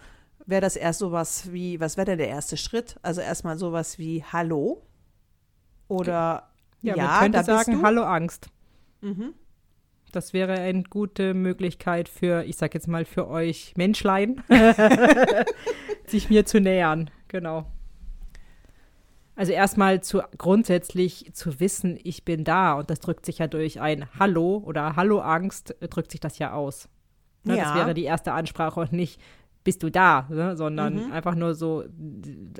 wäre 0.45 0.61
das 0.61 0.75
erst 0.75 0.99
sowas 0.99 1.51
wie, 1.53 1.79
was 1.79 1.97
wäre 1.97 2.05
denn 2.05 2.17
der 2.17 2.29
erste 2.29 2.57
Schritt? 2.57 2.97
Also 3.01 3.21
erstmal 3.21 3.57
sowas 3.57 3.97
wie 3.97 4.23
Hallo 4.23 4.81
oder 5.87 6.49
Ja, 6.81 6.95
ja, 6.95 7.05
man 7.07 7.19
könnte 7.21 7.37
da 7.39 7.43
sagen, 7.43 7.81
hallo 7.83 8.03
Angst. 8.03 8.47
Mhm. 9.01 9.33
Das 10.11 10.31
wäre 10.33 10.53
eine 10.53 10.83
gute 10.83 11.33
Möglichkeit 11.33 12.07
für, 12.07 12.43
ich 12.43 12.57
sag 12.57 12.73
jetzt 12.75 12.87
mal, 12.87 13.03
für 13.05 13.27
euch 13.27 13.73
Menschlein, 13.77 14.43
sich 16.07 16.29
mir 16.29 16.45
zu 16.45 16.59
nähern. 16.59 17.09
Genau. 17.27 17.65
Also 19.35 19.51
erstmal 19.51 20.01
zu 20.01 20.21
grundsätzlich 20.37 21.31
zu 21.33 21.59
wissen, 21.59 21.97
ich 22.03 22.23
bin 22.23 22.43
da 22.43 22.73
und 22.73 22.91
das 22.91 22.99
drückt 22.99 23.25
sich 23.25 23.39
ja 23.39 23.47
durch 23.47 23.81
ein 23.81 24.05
Hallo 24.19 24.61
oder 24.63 24.95
Hallo 24.95 25.21
Angst, 25.21 25.75
äh, 25.81 25.87
drückt 25.87 26.11
sich 26.11 26.19
das 26.19 26.37
ja 26.37 26.53
aus. 26.53 26.87
Ne, 27.43 27.57
Das 27.57 27.69
Ja. 27.69 27.75
wäre 27.75 27.93
die 27.95 28.03
erste 28.03 28.33
Ansprache 28.33 28.79
und 28.81 28.93
nicht 28.93 29.19
bist 29.63 29.81
du 29.81 29.89
da, 29.89 30.27
ne, 30.29 30.57
sondern 30.57 31.07
Mhm. 31.07 31.11
einfach 31.11 31.35
nur 31.35 31.55
so, 31.55 31.85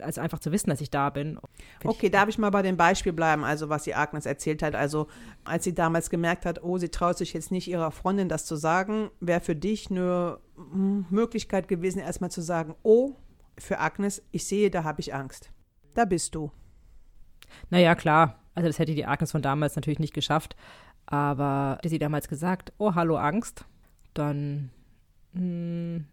also 0.01 0.21
einfach 0.21 0.39
zu 0.39 0.51
wissen, 0.51 0.69
dass 0.69 0.79
ich 0.81 0.89
da 0.89 1.09
bin. 1.09 1.37
Okay, 1.83 2.09
darf 2.09 2.29
ich 2.29 2.37
mal 2.37 2.49
bei 2.49 2.61
dem 2.61 2.77
Beispiel 2.77 3.11
bleiben, 3.13 3.43
also 3.43 3.69
was 3.69 3.83
die 3.83 3.93
Agnes 3.93 4.25
erzählt 4.25 4.63
hat. 4.63 4.75
Also 4.75 5.07
als 5.43 5.65
sie 5.65 5.75
damals 5.75 6.09
gemerkt 6.09 6.45
hat, 6.45 6.63
oh, 6.63 6.77
sie 6.77 6.89
traut 6.89 7.17
sich 7.17 7.33
jetzt 7.33 7.51
nicht 7.51 7.67
ihrer 7.67 7.91
Freundin 7.91 8.29
das 8.29 8.45
zu 8.45 8.55
sagen, 8.55 9.09
wäre 9.19 9.41
für 9.41 9.55
dich 9.55 9.91
eine 9.91 10.39
mm, 10.55 11.01
Möglichkeit 11.09 11.67
gewesen, 11.67 11.99
erstmal 11.99 12.31
zu 12.31 12.41
sagen, 12.41 12.75
oh, 12.83 13.15
für 13.57 13.79
Agnes, 13.79 14.23
ich 14.31 14.45
sehe, 14.45 14.71
da 14.71 14.83
habe 14.83 15.01
ich 15.01 15.13
Angst. 15.13 15.51
Da 15.93 16.05
bist 16.05 16.35
du. 16.35 16.51
Naja, 17.69 17.95
klar. 17.95 18.39
Also 18.55 18.67
das 18.67 18.79
hätte 18.79 18.95
die 18.95 19.05
Agnes 19.05 19.31
von 19.31 19.41
damals 19.41 19.75
natürlich 19.75 19.99
nicht 19.99 20.13
geschafft. 20.13 20.55
Aber 21.05 21.75
hätte 21.77 21.89
sie 21.89 21.99
damals 21.99 22.29
gesagt, 22.29 22.71
oh, 22.77 22.95
hallo 22.95 23.17
Angst, 23.17 23.65
dann 24.13 24.69
hm, 25.33 26.05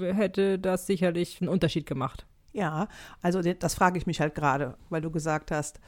hätte 0.00 0.58
das 0.58 0.86
sicherlich 0.86 1.40
einen 1.40 1.48
Unterschied 1.48 1.86
gemacht. 1.86 2.26
Ja, 2.52 2.88
also 3.22 3.42
das 3.42 3.74
frage 3.74 3.98
ich 3.98 4.06
mich 4.06 4.20
halt 4.20 4.34
gerade, 4.34 4.76
weil 4.88 5.00
du 5.00 5.10
gesagt 5.10 5.50
hast, 5.50 5.80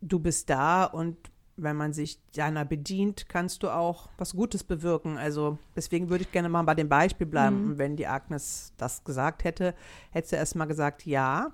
du 0.00 0.18
bist 0.18 0.50
da 0.50 0.84
und 0.84 1.16
wenn 1.56 1.76
man 1.76 1.92
sich 1.92 2.18
deiner 2.32 2.64
bedient, 2.64 3.28
kannst 3.28 3.62
du 3.62 3.70
auch 3.70 4.08
was 4.18 4.34
Gutes 4.34 4.64
bewirken. 4.64 5.18
Also 5.18 5.58
deswegen 5.76 6.08
würde 6.10 6.24
ich 6.24 6.32
gerne 6.32 6.48
mal 6.48 6.62
bei 6.62 6.74
dem 6.74 6.88
Beispiel 6.88 7.26
bleiben. 7.26 7.64
Und 7.64 7.78
Wenn 7.78 7.96
die 7.96 8.06
Agnes 8.06 8.72
das 8.78 9.04
gesagt 9.04 9.44
hätte, 9.44 9.74
hätte 10.10 10.28
sie 10.28 10.36
erst 10.36 10.56
mal 10.56 10.64
gesagt, 10.64 11.06
ja. 11.06 11.52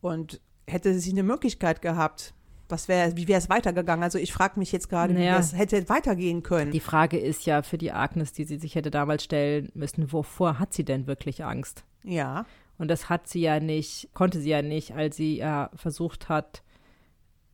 Und 0.00 0.40
hätte 0.66 0.98
sie 0.98 1.10
eine 1.10 1.22
Möglichkeit 1.22 1.82
gehabt, 1.82 2.34
was 2.68 2.88
wäre, 2.88 3.16
wie 3.16 3.28
wäre 3.28 3.38
es 3.38 3.48
weitergegangen? 3.48 4.02
Also 4.02 4.18
ich 4.18 4.32
frage 4.32 4.58
mich 4.58 4.72
jetzt 4.72 4.88
gerade, 4.88 5.14
Naja. 5.14 5.32
wie 5.32 5.36
das 5.36 5.56
hätte 5.56 5.88
weitergehen 5.88 6.42
können. 6.42 6.70
Die 6.70 6.80
Frage 6.80 7.18
ist 7.18 7.46
ja 7.46 7.62
für 7.62 7.78
die 7.78 7.92
Agnes, 7.92 8.32
die 8.32 8.44
sie 8.44 8.58
sich 8.58 8.74
hätte 8.74 8.90
damals 8.90 9.24
stellen 9.24 9.70
müssen, 9.74 10.12
wovor 10.12 10.58
hat 10.58 10.72
sie 10.74 10.84
denn 10.84 11.06
wirklich 11.06 11.44
Angst? 11.44 11.84
ja, 12.04 12.44
Und 12.78 12.88
das 12.88 13.08
hat 13.08 13.26
sie 13.28 13.40
ja 13.40 13.58
nicht, 13.58 14.08
konnte 14.14 14.38
sie 14.40 14.50
ja 14.50 14.62
nicht, 14.62 14.94
als 14.94 15.16
sie 15.16 15.38
ja 15.38 15.70
versucht 15.74 16.28
hat, 16.28 16.62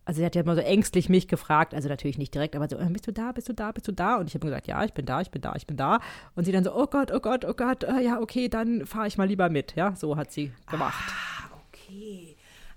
also 0.04 0.18
sie 0.20 0.26
hat 0.26 0.34
ja 0.34 0.42
immer 0.42 0.54
so 0.54 0.60
ängstlich 0.60 1.08
mich 1.08 1.28
gefragt, 1.28 1.72
also 1.74 1.88
natürlich 1.88 2.18
nicht 2.18 2.34
direkt, 2.34 2.54
aber 2.56 2.68
so, 2.68 2.76
äh, 2.76 2.84
bist 2.90 3.06
du 3.06 3.12
da, 3.12 3.32
bist 3.32 3.48
du 3.48 3.54
da, 3.54 3.72
bist 3.72 3.88
du 3.88 3.92
da? 3.92 4.16
Und 4.16 4.28
ich 4.28 4.34
habe 4.34 4.44
gesagt, 4.46 4.66
ja, 4.66 4.84
ich 4.84 4.92
bin 4.92 5.06
da, 5.06 5.22
ich 5.22 5.30
bin 5.30 5.40
da, 5.40 5.54
ich 5.56 5.66
bin 5.66 5.78
da. 5.78 6.00
Und 6.34 6.44
sie 6.44 6.52
dann 6.52 6.62
so, 6.62 6.74
oh 6.76 6.86
Gott, 6.86 7.10
oh 7.10 7.20
Gott, 7.20 7.46
oh 7.46 7.54
Gott, 7.54 7.84
äh, 7.84 8.00
ja, 8.02 8.20
okay, 8.20 8.50
dann 8.50 8.84
fahre 8.84 9.06
ich 9.06 9.16
mal 9.16 9.26
lieber 9.26 9.48
mit. 9.48 9.74
Ja, 9.76 9.96
so 9.96 10.16
hat 10.18 10.30
sie 10.30 10.52
gemacht. 10.70 11.02
Ah, 11.08 11.56
okay. 11.68 12.33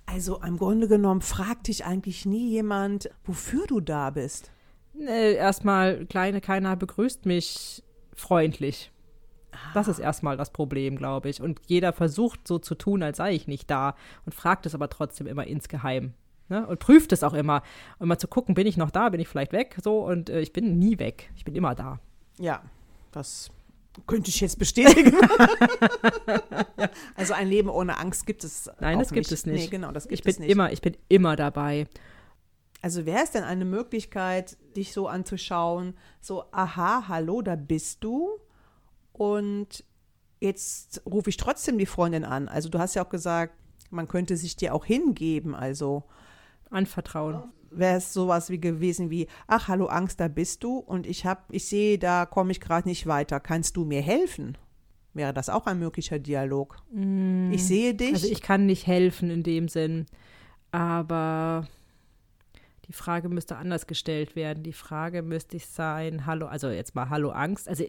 Also 0.08 0.42
im 0.42 0.58
Grunde 0.58 0.88
genommen 0.88 1.22
fragt 1.22 1.68
dich 1.68 1.86
eigentlich 1.86 2.26
nie 2.26 2.50
jemand, 2.50 3.10
wofür 3.26 3.68
du 3.68 3.82
da 3.82 4.10
bist. 4.10 4.52
Äh, 5.00 5.36
erstmal, 5.36 6.06
kleine 6.06 6.42
keiner 6.42 6.76
begrüßt 6.76 7.26
mich 7.26 7.84
freundlich. 8.16 8.92
Das 9.74 9.88
ist 9.88 10.00
erstmal 10.00 10.38
das 10.38 10.52
Problem, 10.52 10.98
glaube 10.98 11.30
ich. 11.30 11.42
Und 11.42 11.62
jeder 11.68 11.94
versucht 11.94 12.48
so 12.48 12.58
zu 12.58 12.76
tun, 12.76 13.04
als 13.04 13.18
sei 13.18 13.34
ich 13.34 13.48
nicht 13.48 13.70
da 13.70 13.96
und 14.26 14.34
fragt 14.34 14.66
es 14.66 14.74
aber 14.74 14.90
trotzdem 14.90 15.28
immer 15.28 15.46
insgeheim. 15.46 16.14
Ne? 16.50 16.66
Und 16.66 16.80
prüft 16.80 17.12
es 17.12 17.24
auch 17.24 17.34
immer. 17.34 17.62
Um 18.00 18.08
mal 18.08 18.18
zu 18.18 18.28
gucken, 18.28 18.56
bin 18.56 18.68
ich 18.68 18.78
noch 18.78 18.92
da, 18.92 19.10
bin 19.10 19.20
ich 19.20 19.28
vielleicht 19.28 19.52
weg? 19.52 19.78
So, 19.84 20.00
und 20.00 20.30
äh, 20.30 20.40
ich 20.40 20.54
bin 20.54 20.80
nie 20.80 21.00
weg. 21.00 21.32
Ich 21.36 21.44
bin 21.44 21.56
immer 21.56 21.76
da. 21.76 22.00
Ja, 22.40 22.62
das 23.12 23.52
könnte 24.06 24.30
ich 24.30 24.40
jetzt 24.40 24.60
bestätigen. 24.60 25.18
Also 27.16 27.34
ein 27.34 27.48
Leben 27.48 27.70
ohne 27.70 27.98
Angst 27.98 28.26
gibt 28.26 28.44
es 28.44 28.70
Nein, 28.80 29.00
das 29.00 29.10
gibt 29.10 29.30
nicht. 29.30 29.32
es 29.32 29.46
nicht. 29.46 29.64
Nee, 29.66 29.68
genau, 29.68 29.92
das 29.92 30.08
gibt 30.08 30.20
Ich 30.20 30.24
bin 30.24 30.32
es 30.32 30.40
nicht. 30.40 30.50
immer, 30.50 30.72
ich 30.72 30.82
bin 30.82 30.96
immer 31.10 31.36
dabei. 31.36 31.88
Also 32.82 33.06
wäre 33.06 33.24
es 33.24 33.32
denn 33.32 33.44
eine 33.44 33.66
Möglichkeit, 33.66 34.58
dich 34.76 34.94
so 34.94 35.08
anzuschauen, 35.08 35.96
so, 36.22 36.46
aha, 36.52 37.08
hallo, 37.08 37.42
da 37.42 37.56
bist 37.56 38.04
du 38.04 38.30
und 39.14 39.84
jetzt 40.40 41.02
rufe 41.06 41.30
ich 41.30 41.38
trotzdem 41.38 41.78
die 41.78 41.88
Freundin 41.88 42.24
an. 42.24 42.48
Also 42.48 42.70
du 42.70 42.78
hast 42.78 42.94
ja 42.96 43.04
auch 43.04 43.10
gesagt, 43.10 43.56
man 43.90 44.08
könnte 44.08 44.38
sich 44.38 44.56
dir 44.56 44.76
auch 44.76 44.86
hingeben, 44.86 45.56
also 45.56 46.04
Anvertrauen. 46.70 47.44
wäre 47.70 47.98
es 47.98 48.14
sowas 48.14 48.50
wie 48.50 48.60
gewesen 48.60 49.10
wie, 49.10 49.28
ach, 49.48 49.68
hallo 49.68 49.88
Angst, 49.88 50.20
da 50.20 50.28
bist 50.28 50.64
du 50.64 50.78
und 50.78 51.06
ich 51.06 51.26
habe, 51.26 51.42
ich 51.50 51.68
sehe, 51.68 51.98
da 51.98 52.26
komme 52.26 52.52
ich 52.52 52.62
gerade 52.62 52.88
nicht 52.88 53.08
weiter, 53.08 53.40
kannst 53.40 53.76
du 53.78 53.86
mir 53.86 54.02
helfen? 54.02 54.58
Wäre 55.14 55.34
das 55.34 55.50
auch 55.50 55.66
ein 55.66 55.80
möglicher 55.80 56.20
Dialog? 56.20 56.78
Ich 57.52 57.66
sehe 57.66 57.96
dich. 57.96 58.14
Also 58.14 58.28
ich 58.28 58.42
kann 58.42 58.68
nicht 58.68 58.86
helfen 58.86 59.32
in 59.32 59.42
dem 59.42 59.68
Sinn, 59.68 60.06
aber 60.72 61.68
die 62.88 62.94
Frage 62.94 63.28
müsste 63.28 63.58
anders 63.58 63.88
gestellt 63.88 64.36
werden. 64.36 64.64
Die 64.64 64.74
Frage 64.74 65.24
müsste 65.24 65.58
ich 65.58 65.66
sein, 65.66 66.26
hallo, 66.26 66.46
also 66.46 66.70
jetzt 66.70 66.96
mal 66.96 67.10
hallo 67.10 67.32
Angst. 67.32 67.68
Also 67.68 67.84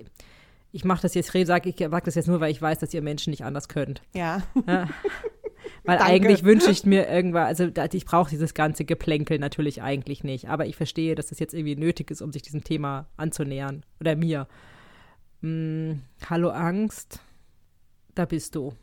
ich 0.73 0.85
mache 0.85 1.03
das 1.03 1.15
jetzt, 1.15 1.31
sage 1.33 1.69
ich 1.69 1.77
sag 1.79 2.05
das 2.05 2.15
jetzt 2.15 2.29
nur, 2.29 2.41
weil 2.41 2.51
ich 2.51 2.61
weiß, 2.61 2.79
dass 2.79 2.93
ihr 2.95 3.03
Menschen 3.03 3.31
nicht 3.31 3.45
anders 3.45 3.69
könnt. 3.69 4.03
ja. 4.15 4.43
Weil 5.85 5.99
Danke. 5.99 6.13
eigentlich 6.13 6.45
wünsche 6.45 6.71
ich 6.71 6.85
mir 6.85 7.09
irgendwann, 7.09 7.47
also 7.47 7.71
ich 7.93 8.05
brauche 8.05 8.31
dieses 8.31 8.55
ganze 8.55 8.85
Geplänkel 8.85 9.39
natürlich 9.39 9.83
eigentlich 9.83 10.25
nicht. 10.25 10.49
Aber 10.49 10.67
ich 10.67 10.77
verstehe, 10.77 11.15
dass 11.15 11.33
es 11.33 11.39
jetzt 11.39 11.55
irgendwie 11.55 11.77
nötig 11.77 12.11
ist, 12.11 12.23
um 12.23 12.33
sich 12.33 12.43
diesem 12.43 12.65
Thema 12.65 13.07
anzunähern. 13.17 13.85
Oder 14.01 14.17
mir. 14.17 14.47
Hm, 15.43 16.03
hallo 16.29 16.51
Angst, 16.51 17.21
da 18.15 18.25
bist 18.25 18.55
du. 18.55 18.75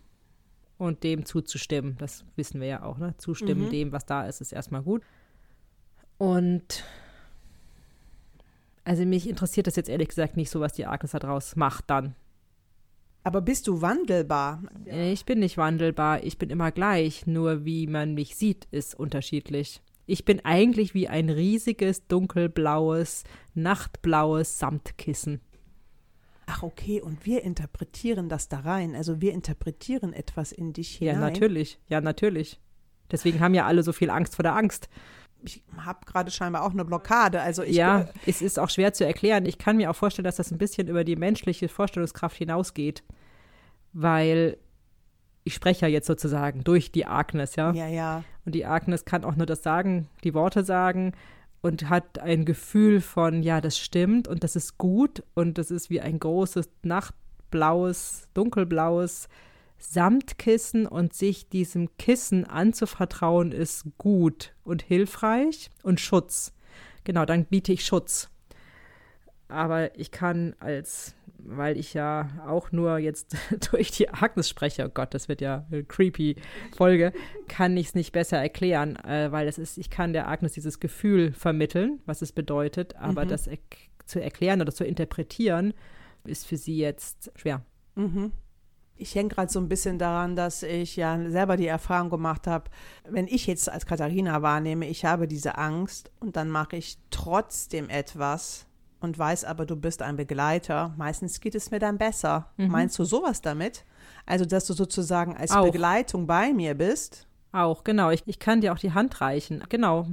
Und 0.78 1.04
dem 1.04 1.26
zuzustimmen, 1.26 1.95
das 2.00 2.26
wissen 2.36 2.60
wir 2.60 2.67
ja 2.67 2.84
auch, 2.84 2.98
ne? 2.98 3.15
Zustimmen 3.17 3.65
Mhm. 3.65 3.69
dem, 3.69 3.91
was 3.91 4.06
da 4.06 4.26
ist, 4.28 4.41
ist 4.41 4.52
erstmal 4.52 4.82
gut. 4.82 5.04
Und 6.17 6.84
also 8.84 9.06
mich 9.06 9.28
interessiert 9.28 9.67
das 9.67 9.76
jetzt 9.78 9.89
ehrlich 9.89 10.10
gesagt 10.10 10.38
nicht 10.38 10.50
so, 10.50 10.60
was 10.60 10.74
die 10.74 10.86
Agnes 10.86 11.12
da 11.12 11.19
draus 11.19 11.56
macht 11.56 11.86
dann. 11.89 12.15
Aber 13.25 13.41
bist 13.41 13.65
du 13.65 13.81
wandelbar? 13.81 14.61
Ich 14.85 15.25
bin 15.25 15.39
nicht 15.39 15.57
wandelbar, 15.57 16.23
ich 16.23 16.38
bin 16.38 16.51
immer 16.51 16.71
gleich, 16.71 17.25
nur 17.25 17.65
wie 17.65 17.88
man 17.88 18.13
mich 18.13 18.35
sieht, 18.35 18.67
ist 18.69 18.93
unterschiedlich. 18.93 19.81
Ich 20.05 20.25
bin 20.25 20.45
eigentlich 20.45 20.93
wie 20.93 21.07
ein 21.07 21.31
riesiges, 21.31 22.05
dunkelblaues, 22.05 23.23
nachtblaues 23.55 24.59
Samtkissen. 24.59 25.41
Ach, 26.45 26.61
okay, 26.61 27.01
und 27.01 27.25
wir 27.25 27.43
interpretieren 27.43 28.29
das 28.29 28.47
da 28.47 28.59
rein. 28.59 28.95
Also 28.95 29.21
wir 29.21 29.33
interpretieren 29.33 30.13
etwas 30.13 30.51
in 30.51 30.73
dich 30.73 30.97
hinein. 30.97 31.15
Ja, 31.15 31.19
natürlich, 31.19 31.79
ja, 31.89 32.01
natürlich. 32.01 32.61
Deswegen 33.11 33.39
haben 33.39 33.55
ja 33.55 33.65
alle 33.65 33.81
so 33.81 33.91
viel 33.91 34.11
Angst 34.11 34.35
vor 34.35 34.43
der 34.43 34.55
Angst. 34.55 34.88
Ich 35.45 35.63
habe 35.77 36.05
gerade 36.05 36.31
scheinbar 36.31 36.63
auch 36.63 36.71
eine 36.71 36.86
Blockade. 36.86 37.41
Also 37.41 37.63
ich 37.63 37.75
ja, 37.75 38.08
es 38.25 38.41
ist 38.41 38.60
auch 38.60 38.69
schwer 38.69 38.93
zu 38.93 39.05
erklären. 39.05 39.45
Ich 39.45 39.58
kann 39.58 39.77
mir 39.77 39.89
auch 39.89 39.95
vorstellen, 39.95 40.23
dass 40.23 40.38
das 40.38 40.51
ein 40.51 40.58
bisschen 40.58 40.88
über 40.88 41.03
die 41.03 41.15
menschliche 41.15 41.67
Vorstellungskraft 41.67 42.38
hinausgeht, 42.38 43.03
weil 43.93 44.58
ich 45.43 45.53
spreche 45.53 45.86
ja 45.86 45.91
jetzt 45.91 46.08
sozusagen 46.08 46.63
durch 46.63 46.91
die 46.91 47.05
Agnes, 47.05 47.55
ja. 47.55 47.71
ja, 47.71 47.88
ja. 47.88 48.23
Und 48.45 48.55
die 48.55 48.65
Agnes 48.65 49.05
kann 49.05 49.23
auch 49.23 49.36
nur 49.36 49.45
das 49.45 49.62
sagen, 49.62 50.10
die 50.23 50.34
Worte 50.34 50.63
sagen 50.63 51.13
und 51.62 51.89
hat 51.89 52.19
ein 52.19 52.45
Gefühl 52.45 52.99
von, 52.99 53.43
ja, 53.43 53.62
das 53.62 53.77
stimmt 53.77 54.27
und 54.27 54.43
das 54.43 54.55
ist 54.55 54.77
gut 54.77 55.23
und 55.36 55.58
das 55.58 55.71
ist 55.71 55.89
wie 55.89 56.01
ein 56.01 56.19
großes 56.19 56.69
nachtblaues, 56.84 58.27
dunkelblaues 58.34 59.29
Samtkissen 59.77 60.88
und 60.88 61.13
sich 61.13 61.49
diesem 61.49 61.95
Kissen 61.97 62.45
anzuvertrauen 62.45 63.51
ist 63.51 63.85
gut 63.97 64.53
und 64.63 64.81
hilfreich 64.81 65.69
und 65.83 65.99
Schutz. 65.99 66.53
Genau, 67.03 67.25
dann 67.25 67.45
biete 67.45 67.71
ich 67.71 67.85
Schutz. 67.85 68.29
Aber 69.47 69.97
ich 69.97 70.09
kann 70.11 70.55
als, 70.59 71.15
weil 71.38 71.77
ich 71.77 71.93
ja 71.93 72.29
auch 72.47 72.71
nur 72.71 72.97
jetzt 72.97 73.38
durch 73.71 73.91
die 73.91 74.09
Agnes 74.09 74.49
spreche, 74.49 74.85
oh 74.85 74.91
Gott, 74.91 75.13
das 75.13 75.27
wird 75.27 75.39
ja 75.41 75.65
eine 75.71 75.83
creepy 75.83 76.35
Folge, 76.75 77.13
kann 77.47 77.77
ich 77.77 77.88
es 77.88 77.95
nicht 77.95 78.11
besser 78.11 78.38
erklären, 78.38 78.95
äh, 78.97 79.31
weil 79.31 79.47
es 79.47 79.59
ist, 79.59 79.77
ich 79.77 79.89
kann 79.89 80.13
der 80.13 80.27
Agnes 80.27 80.53
dieses 80.53 80.79
Gefühl 80.79 81.31
vermitteln, 81.31 82.01
was 82.05 82.23
es 82.23 82.31
bedeutet, 82.31 82.95
aber 82.95 83.25
das 83.25 83.45
er 83.47 83.59
zu 84.05 84.21
erklären 84.21 84.61
oder 84.61 84.73
zu 84.73 84.83
interpretieren, 84.83 85.73
ist 86.25 86.47
für 86.47 86.57
sie 86.57 86.77
jetzt 86.77 87.31
schwer. 87.35 87.63
Mhm. 87.95 88.31
Ich 88.97 89.13
hänge 89.15 89.29
gerade 89.29 89.51
so 89.51 89.60
ein 89.60 89.67
bisschen 89.67 89.99
daran, 89.99 90.36
dass 90.36 90.63
ich 90.63 90.95
ja 90.95 91.19
selber 91.29 91.58
die 91.58 91.67
Erfahrung 91.67 92.10
gemacht 92.10 92.47
habe, 92.47 92.65
wenn 93.10 93.27
ich 93.27 93.45
jetzt 93.45 93.69
als 93.69 93.86
Katharina 93.86 94.41
wahrnehme, 94.41 94.88
ich 94.88 95.03
habe 95.03 95.27
diese 95.27 95.58
Angst 95.58 96.12
und 96.19 96.36
dann 96.38 96.49
mache 96.49 96.77
ich 96.77 96.97
trotzdem 97.10 97.89
etwas 97.89 98.65
und 99.01 99.19
weiß 99.19 99.43
aber, 99.43 99.65
du 99.65 99.75
bist 99.75 100.01
ein 100.01 100.15
Begleiter, 100.15 100.93
meistens 100.97 101.41
geht 101.41 101.55
es 101.55 101.71
mir 101.71 101.79
dann 101.79 101.97
besser. 101.97 102.51
Meinst 102.58 102.97
du 102.97 103.03
sowas 103.03 103.41
damit? 103.41 103.84
Also, 104.25 104.45
dass 104.45 104.65
du 104.65 104.73
sozusagen 104.73 105.36
als 105.36 105.51
Auch. 105.51 105.65
Begleitung 105.65 106.25
bei 106.25 106.53
mir 106.53 106.73
bist? 106.73 107.27
Auch, 107.51 107.84
genau. 107.84 108.10
Ich, 108.12 108.23
ich 108.25 108.39
kann 108.39 108.62
dir 108.62 108.73
auch 108.73 108.79
die 108.79 108.93
Hand 108.93 109.19
reichen. 109.21 109.63
Genau. 109.69 110.08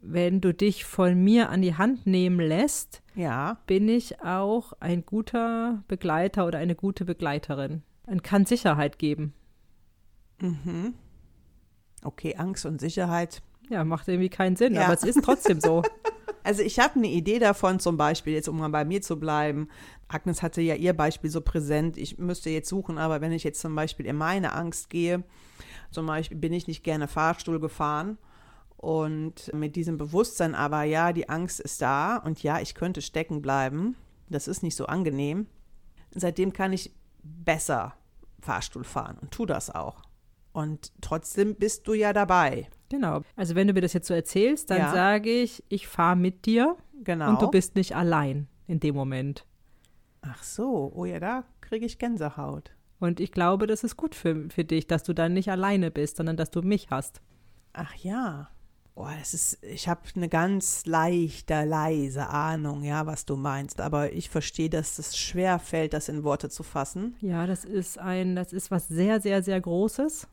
Wenn 0.00 0.40
du 0.40 0.54
dich 0.54 0.84
von 0.84 1.14
mir 1.22 1.48
an 1.50 1.62
die 1.62 1.74
Hand 1.76 2.06
nehmen 2.06 2.40
lässt, 2.40 3.02
Ja. 3.14 3.58
bin 3.66 3.88
ich 3.88 4.22
auch 4.22 4.72
ein 4.80 5.04
guter 5.04 5.82
Begleiter 5.88 6.46
oder 6.46 6.58
eine 6.58 6.74
gute 6.74 7.04
Begleiterin. 7.04 7.82
Und 8.10 8.24
kann 8.24 8.44
Sicherheit 8.44 8.98
geben. 8.98 9.34
Mhm. 10.40 10.94
Okay, 12.02 12.34
Angst 12.36 12.66
und 12.66 12.80
Sicherheit. 12.80 13.40
Ja, 13.68 13.84
macht 13.84 14.08
irgendwie 14.08 14.28
keinen 14.28 14.56
Sinn, 14.56 14.74
Ja. 14.74 14.84
aber 14.86 14.94
es 14.94 15.04
ist 15.04 15.22
trotzdem 15.22 15.60
so. 15.60 15.82
Also 16.42 16.62
ich 16.62 16.78
habe 16.78 16.94
eine 16.94 17.08
Idee 17.08 17.38
davon, 17.38 17.80
zum 17.80 17.98
Beispiel, 17.98 18.32
jetzt 18.32 18.48
um 18.48 18.56
mal 18.58 18.70
bei 18.70 18.86
mir 18.86 19.02
zu 19.02 19.20
bleiben. 19.20 19.68
Agnes 20.08 20.42
hatte 20.42 20.62
ja 20.62 20.74
ihr 20.74 20.94
Beispiel 20.94 21.28
so 21.28 21.42
präsent. 21.42 21.98
Ich 21.98 22.16
müsste 22.16 22.48
jetzt 22.48 22.70
suchen, 22.70 22.96
aber 22.96 23.20
wenn 23.20 23.30
ich 23.32 23.44
jetzt 23.44 23.60
zum 23.60 23.74
Beispiel 23.74 24.06
in 24.06 24.16
meine 24.16 24.54
Angst 24.54 24.88
gehe, 24.88 25.22
zum 25.90 26.06
Beispiel 26.06 26.38
bin 26.38 26.54
ich 26.54 26.66
nicht 26.66 26.82
gerne 26.82 27.08
Fahrstuhl 27.08 27.60
gefahren 27.60 28.16
und 28.78 29.52
mit 29.52 29.76
diesem 29.76 29.98
Bewusstsein 29.98 30.54
aber, 30.54 30.82
ja, 30.84 31.12
die 31.12 31.28
Angst 31.28 31.60
ist 31.60 31.82
da 31.82 32.16
und 32.16 32.42
ja, 32.42 32.58
ich 32.58 32.74
könnte 32.74 33.02
stecken 33.02 33.42
bleiben. 33.42 33.94
Das 34.30 34.48
ist 34.48 34.62
nicht 34.62 34.76
so 34.76 34.86
angenehm. 34.86 35.46
Seitdem 36.14 36.54
kann 36.54 36.72
ich 36.72 36.90
besser 37.22 37.94
Fahrstuhl 38.40 38.84
fahren 38.84 39.16
und 39.20 39.30
tu 39.30 39.46
das 39.46 39.70
auch. 39.70 40.02
Und 40.52 40.92
trotzdem 41.00 41.54
bist 41.54 41.86
du 41.86 41.94
ja 41.94 42.12
dabei. 42.12 42.68
Genau. 42.88 43.22
Also 43.36 43.54
wenn 43.54 43.68
du 43.68 43.72
mir 43.72 43.82
das 43.82 43.92
jetzt 43.92 44.08
so 44.08 44.14
erzählst, 44.14 44.70
dann 44.70 44.78
Ja. 44.78 44.92
sage 44.92 45.30
ich, 45.30 45.62
ich 45.68 45.86
fahre 45.86 46.16
mit 46.16 46.44
dir 46.46 46.76
Genau. 47.04 47.30
und 47.30 47.40
du 47.42 47.48
bist 47.48 47.76
nicht 47.76 47.94
allein 47.94 48.48
in 48.66 48.80
dem 48.80 48.94
Moment. 48.96 49.44
Ach 50.22 50.42
so, 50.42 50.92
oh 50.94 51.04
ja, 51.04 51.20
da 51.20 51.44
kriege 51.60 51.86
ich 51.86 51.98
Gänsehaut. 51.98 52.72
Und 52.98 53.20
ich 53.20 53.32
glaube, 53.32 53.66
das 53.66 53.84
ist 53.84 53.96
gut 53.96 54.14
für, 54.14 54.50
für 54.50 54.64
dich, 54.64 54.86
dass 54.86 55.04
du 55.04 55.14
dann 55.14 55.32
nicht 55.32 55.50
alleine 55.50 55.90
bist, 55.90 56.16
sondern 56.18 56.36
dass 56.36 56.50
du 56.50 56.60
mich 56.62 56.90
hast. 56.90 57.22
Ach 57.72 57.94
ja. 57.94 58.50
Oh, 59.02 59.06
es 59.22 59.32
ist, 59.32 59.64
ich 59.64 59.88
habe 59.88 60.02
eine 60.14 60.28
ganz 60.28 60.84
leichte, 60.84 61.64
leise 61.64 62.26
Ahnung, 62.28 62.82
ja, 62.84 63.06
was 63.06 63.24
du 63.24 63.34
meinst. 63.36 63.80
Aber 63.80 64.12
ich 64.12 64.28
verstehe, 64.28 64.68
dass 64.68 64.98
es 64.98 65.16
schwer 65.16 65.58
fällt, 65.58 65.94
das 65.94 66.10
in 66.10 66.22
Worte 66.22 66.50
zu 66.50 66.62
fassen. 66.62 67.16
Ja, 67.22 67.46
das 67.46 67.64
ist 67.64 67.98
ein, 67.98 68.36
das 68.36 68.52
ist 68.52 68.70
was 68.70 68.88
sehr, 68.88 69.20
sehr, 69.22 69.42
sehr 69.42 69.58
Großes, 69.58 70.28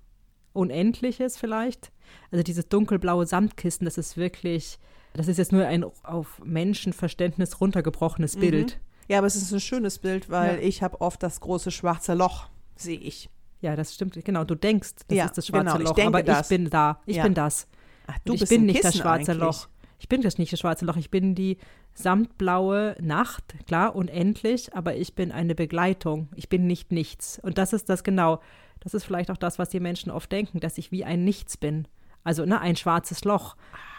Unendliches 0.51 1.37
vielleicht. 1.37 1.91
Also 2.31 2.43
dieses 2.43 2.67
dunkelblaue 2.67 3.25
Samtkissen, 3.25 3.85
das 3.85 3.97
ist 3.97 4.17
wirklich, 4.17 4.79
das 5.13 5.29
ist 5.29 5.37
jetzt 5.37 5.53
nur 5.53 5.65
ein 5.65 5.85
auf 6.03 6.41
Menschenverständnis 6.43 7.61
runtergebrochenes 7.61 8.35
Bild. 8.35 8.79
Ja, 9.07 9.19
aber 9.19 9.27
es 9.27 9.37
ist 9.37 9.53
ein 9.53 9.61
schönes 9.61 9.99
Bild, 9.99 10.29
weil 10.29 10.55
Ja. 10.55 10.61
ich 10.61 10.83
habe 10.83 10.99
oft 10.99 11.23
das 11.23 11.39
große 11.39 11.71
schwarze 11.71 12.15
Loch, 12.15 12.49
sehe 12.75 12.99
ich. 12.99 13.29
Ja, 13.61 13.75
das 13.75 13.93
stimmt. 13.95 14.13
Genau, 14.25 14.43
du 14.43 14.55
denkst, 14.55 14.91
das 15.07 15.17
Ja, 15.17 15.25
ist 15.25 15.37
das 15.37 15.47
schwarze 15.47 15.63
genau, 15.65 15.77
ich 15.79 15.87
Loch, 15.87 15.95
denke 15.95 16.07
aber 16.09 16.23
das. 16.23 16.41
ich 16.51 16.57
bin 16.57 16.69
da. 16.69 17.01
Ich 17.05 17.15
Ja. 17.17 17.23
bin 17.23 17.33
das. 17.33 17.67
Ach, 18.07 18.17
Und 18.27 18.33
ich 18.35 18.39
bist 18.41 18.49
bin 18.49 18.63
ein 18.63 18.65
nicht 18.65 18.83
das 18.83 18.91
Kissen 18.91 19.01
schwarze 19.03 19.31
eigentlich. 19.31 19.43
Loch. 19.43 19.67
Ich 19.99 20.09
bin 20.09 20.21
das 20.21 20.37
nicht 20.37 20.53
das 20.53 20.59
schwarze 20.59 20.85
Loch. 20.85 20.97
Ich 20.97 21.09
bin 21.09 21.35
die 21.35 21.57
samtblaue 21.93 22.95
Nacht, 23.01 23.55
klar, 23.65 23.95
unendlich, 23.95 24.75
aber 24.75 24.95
ich 24.95 25.15
bin 25.15 25.31
eine 25.31 25.55
Begleitung. 25.55 26.29
Ich 26.35 26.49
bin 26.49 26.67
nicht 26.67 26.91
nichts. 26.91 27.39
Und 27.41 27.57
das 27.57 27.73
ist 27.73 27.89
das 27.89 28.03
genau. 28.03 28.39
Das 28.79 28.93
ist 28.93 29.03
vielleicht 29.03 29.31
auch 29.31 29.37
das, 29.37 29.57
was 29.57 29.69
die 29.69 29.79
Menschen 29.79 30.11
oft 30.11 30.31
denken, 30.31 30.59
dass 30.59 30.77
ich 30.77 30.91
wie 30.91 31.03
ein 31.03 31.23
Nichts 31.23 31.57
bin. 31.57 31.87
Also 32.23 32.45
ne, 32.45 32.61
ein 32.61 32.75
schwarzes 32.75 33.23
Loch, 33.25 33.55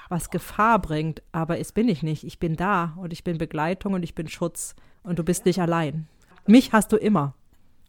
was 0.08 0.30
Gefahr 0.30 0.78
bringt. 0.78 1.22
Aber 1.32 1.58
es 1.58 1.72
bin 1.72 1.88
ich 1.88 2.02
nicht. 2.02 2.24
Ich 2.24 2.38
bin 2.38 2.56
da 2.56 2.94
und 2.96 3.12
ich 3.12 3.24
bin 3.24 3.38
Begleitung 3.38 3.94
und 3.94 4.02
ich 4.02 4.14
bin 4.14 4.28
Schutz. 4.28 4.76
Und 5.02 5.18
du 5.18 5.24
bist 5.24 5.46
nicht 5.46 5.60
allein. 5.60 6.06
Mich 6.46 6.72
hast 6.72 6.92
du 6.92 6.96
immer. 6.96 7.34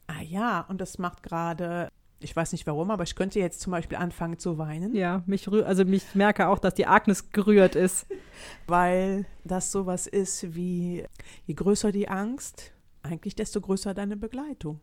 Ah 0.07 0.21
ja, 0.21 0.61
und 0.61 0.81
das 0.81 0.97
macht 0.97 1.21
gerade, 1.21 1.89
ich 2.21 2.35
weiß 2.35 2.51
nicht 2.51 2.67
warum, 2.67 2.91
aber 2.91 3.03
ich 3.03 3.15
könnte 3.15 3.39
jetzt 3.39 3.61
zum 3.61 3.71
Beispiel 3.71 3.97
anfangen 3.97 4.37
zu 4.39 4.57
weinen. 4.57 4.93
Ja, 4.95 5.23
mich 5.25 5.47
rühr, 5.49 5.65
also 5.65 5.85
mich 5.85 6.15
merke 6.15 6.47
auch, 6.47 6.59
dass 6.59 6.73
die 6.73 6.85
Agnes 6.87 7.31
gerührt 7.31 7.75
ist. 7.75 8.05
Weil 8.67 9.25
das 9.43 9.71
sowas 9.71 10.07
ist 10.07 10.53
wie, 10.55 11.05
je 11.45 11.53
größer 11.53 11.91
die 11.91 12.09
Angst, 12.09 12.73
eigentlich 13.03 13.35
desto 13.35 13.61
größer 13.61 13.93
deine 13.93 14.17
Begleitung. 14.17 14.79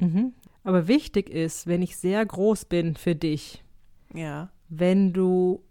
Mhm. 0.00 0.32
Aber 0.64 0.88
wichtig 0.88 1.30
ist, 1.30 1.66
wenn 1.66 1.82
ich 1.82 1.96
sehr 1.96 2.24
groß 2.24 2.64
bin 2.66 2.96
für 2.96 3.14
dich, 3.14 3.62
Ja. 4.14 4.50
wenn 4.68 5.12
du 5.12 5.62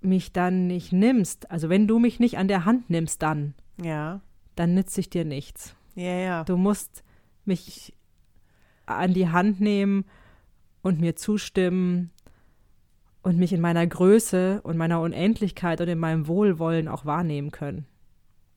mich 0.00 0.32
dann 0.32 0.66
nicht 0.68 0.92
nimmst, 0.92 1.50
also 1.50 1.68
wenn 1.68 1.86
du 1.86 1.98
mich 1.98 2.20
nicht 2.20 2.38
an 2.38 2.48
der 2.48 2.64
Hand 2.64 2.88
nimmst, 2.90 3.22
dann, 3.22 3.54
Ja. 3.82 4.20
dann 4.54 4.74
nütze 4.74 5.00
ich 5.00 5.10
dir 5.10 5.24
nichts. 5.24 5.74
Ja, 5.94 6.14
ja. 6.14 6.44
Du 6.44 6.56
musst 6.56 7.02
mich 7.44 7.94
an 8.88 9.14
die 9.14 9.28
Hand 9.28 9.60
nehmen 9.60 10.04
und 10.82 11.00
mir 11.00 11.16
zustimmen 11.16 12.10
und 13.22 13.38
mich 13.38 13.52
in 13.52 13.60
meiner 13.60 13.86
Größe 13.86 14.60
und 14.62 14.76
meiner 14.76 15.00
Unendlichkeit 15.00 15.80
und 15.80 15.88
in 15.88 15.98
meinem 15.98 16.26
Wohlwollen 16.26 16.88
auch 16.88 17.04
wahrnehmen 17.04 17.50
können. 17.50 17.86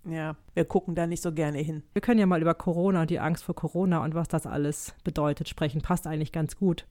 Ja. 0.06 0.36
Wir 0.54 0.66
gucken 0.66 0.96
da 0.96 1.06
nicht 1.08 1.22
so 1.22 1.32
gerne 1.32 1.60
hin. 1.60 1.84
Wir 1.94 2.02
können 2.02 2.20
ja 2.20 2.26
mal 2.26 2.42
über 2.42 2.54
Corona 2.54 3.02
und 3.02 3.10
die 3.10 3.20
Angst 3.20 3.44
vor 3.44 3.56
Corona 3.56 4.04
und 4.04 4.16
was 4.16 4.28
das 4.28 4.48
alles 4.48 4.96
bedeutet 5.04 5.48
sprechen. 5.48 5.82
Passt 5.82 6.08
eigentlich 6.08 6.32
ganz 6.32 6.56
gut. 6.56 6.88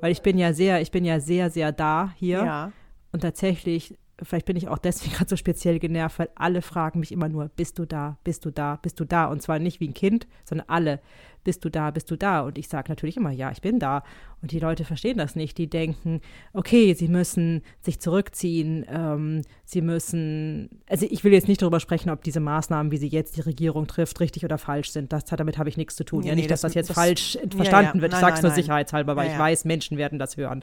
Weil 0.00 0.12
ich 0.12 0.22
bin 0.22 0.38
ja 0.38 0.52
sehr, 0.52 0.80
ich 0.80 0.90
bin 0.90 1.04
ja 1.04 1.20
sehr, 1.20 1.50
sehr 1.50 1.72
da 1.72 2.12
hier. 2.16 2.44
Ja. 2.44 2.72
Und 3.12 3.20
tatsächlich, 3.20 3.96
vielleicht 4.22 4.46
bin 4.46 4.56
ich 4.56 4.68
auch 4.68 4.78
deswegen 4.78 5.12
gerade 5.16 5.28
so 5.30 5.36
speziell 5.36 5.78
genervt, 5.78 6.18
weil 6.18 6.30
alle 6.34 6.62
fragen 6.62 7.00
mich 7.00 7.12
immer 7.12 7.28
nur, 7.28 7.48
bist 7.48 7.78
du 7.78 7.84
da, 7.86 8.18
bist 8.24 8.44
du 8.44 8.50
da, 8.50 8.76
bist 8.76 8.98
du 9.00 9.04
da? 9.04 9.26
Und 9.26 9.42
zwar 9.42 9.58
nicht 9.58 9.80
wie 9.80 9.88
ein 9.88 9.94
Kind, 9.94 10.26
sondern 10.44 10.68
alle, 10.68 11.00
bist 11.44 11.64
du 11.64 11.70
da, 11.70 11.90
bist 11.90 12.10
du 12.10 12.16
da? 12.16 12.40
Und 12.40 12.58
ich 12.58 12.68
sage 12.68 12.90
natürlich 12.90 13.16
immer, 13.16 13.30
ja, 13.30 13.50
ich 13.50 13.62
bin 13.62 13.78
da. 13.78 14.02
Und 14.42 14.50
die 14.52 14.58
Leute 14.58 14.84
verstehen 14.84 15.16
das 15.18 15.34
nicht. 15.34 15.56
Die 15.56 15.68
denken, 15.70 16.20
okay, 16.52 16.92
sie 16.94 17.08
müssen 17.08 17.62
sich 17.80 18.00
zurückziehen, 18.00 18.84
ähm, 18.90 19.42
sie 19.64 19.80
müssen, 19.80 20.68
also 20.88 21.06
ich 21.08 21.24
will 21.24 21.32
jetzt 21.32 21.48
nicht 21.48 21.62
darüber 21.62 21.80
sprechen, 21.80 22.10
ob 22.10 22.22
diese 22.22 22.40
Maßnahmen, 22.40 22.92
wie 22.92 22.98
sie 22.98 23.08
jetzt 23.08 23.36
die 23.36 23.40
Regierung 23.40 23.86
trifft, 23.86 24.20
richtig 24.20 24.44
oder 24.44 24.58
falsch 24.58 24.90
sind. 24.90 25.12
Das, 25.12 25.24
damit 25.24 25.56
habe 25.58 25.68
ich 25.68 25.76
nichts 25.76 25.96
zu 25.96 26.04
tun. 26.04 26.22
Nee, 26.22 26.30
ja, 26.30 26.34
nicht, 26.34 26.50
dass 26.50 26.60
das- 26.60 26.70
das 26.72 26.74
jetzt 26.74 26.90
das- 26.90 26.96
falsch 26.96 27.34
ja, 27.36 27.40
verstanden 27.56 27.98
ja. 27.98 28.02
wird. 28.02 28.12
Ich 28.12 28.18
sage 28.20 28.34
es 28.34 28.42
nur 28.42 28.50
nein. 28.50 28.60
sicherheitshalber, 28.60 29.16
weil 29.16 29.26
Ja, 29.26 29.32
ich 29.32 29.38
ja. 29.38 29.44
weiß, 29.44 29.64
Menschen 29.64 29.96
werden 29.96 30.18
das 30.18 30.36
hören. 30.36 30.62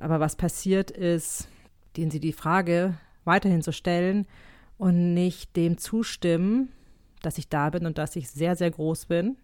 Aber 0.00 0.20
was 0.20 0.36
passiert 0.36 0.90
ist, 0.90 1.48
denen 1.96 2.10
sie 2.10 2.20
die 2.20 2.32
Frage 2.32 2.94
weiterhin 3.24 3.62
zu 3.62 3.72
stellen 3.72 4.26
und 4.78 5.14
nicht 5.14 5.56
dem 5.56 5.78
zustimmen, 5.78 6.70
dass 7.22 7.38
ich 7.38 7.48
da 7.48 7.70
bin 7.70 7.86
und 7.86 7.98
dass 7.98 8.16
ich 8.16 8.30
sehr, 8.30 8.56
sehr 8.56 8.70
groß 8.70 9.06
bin. 9.06 9.36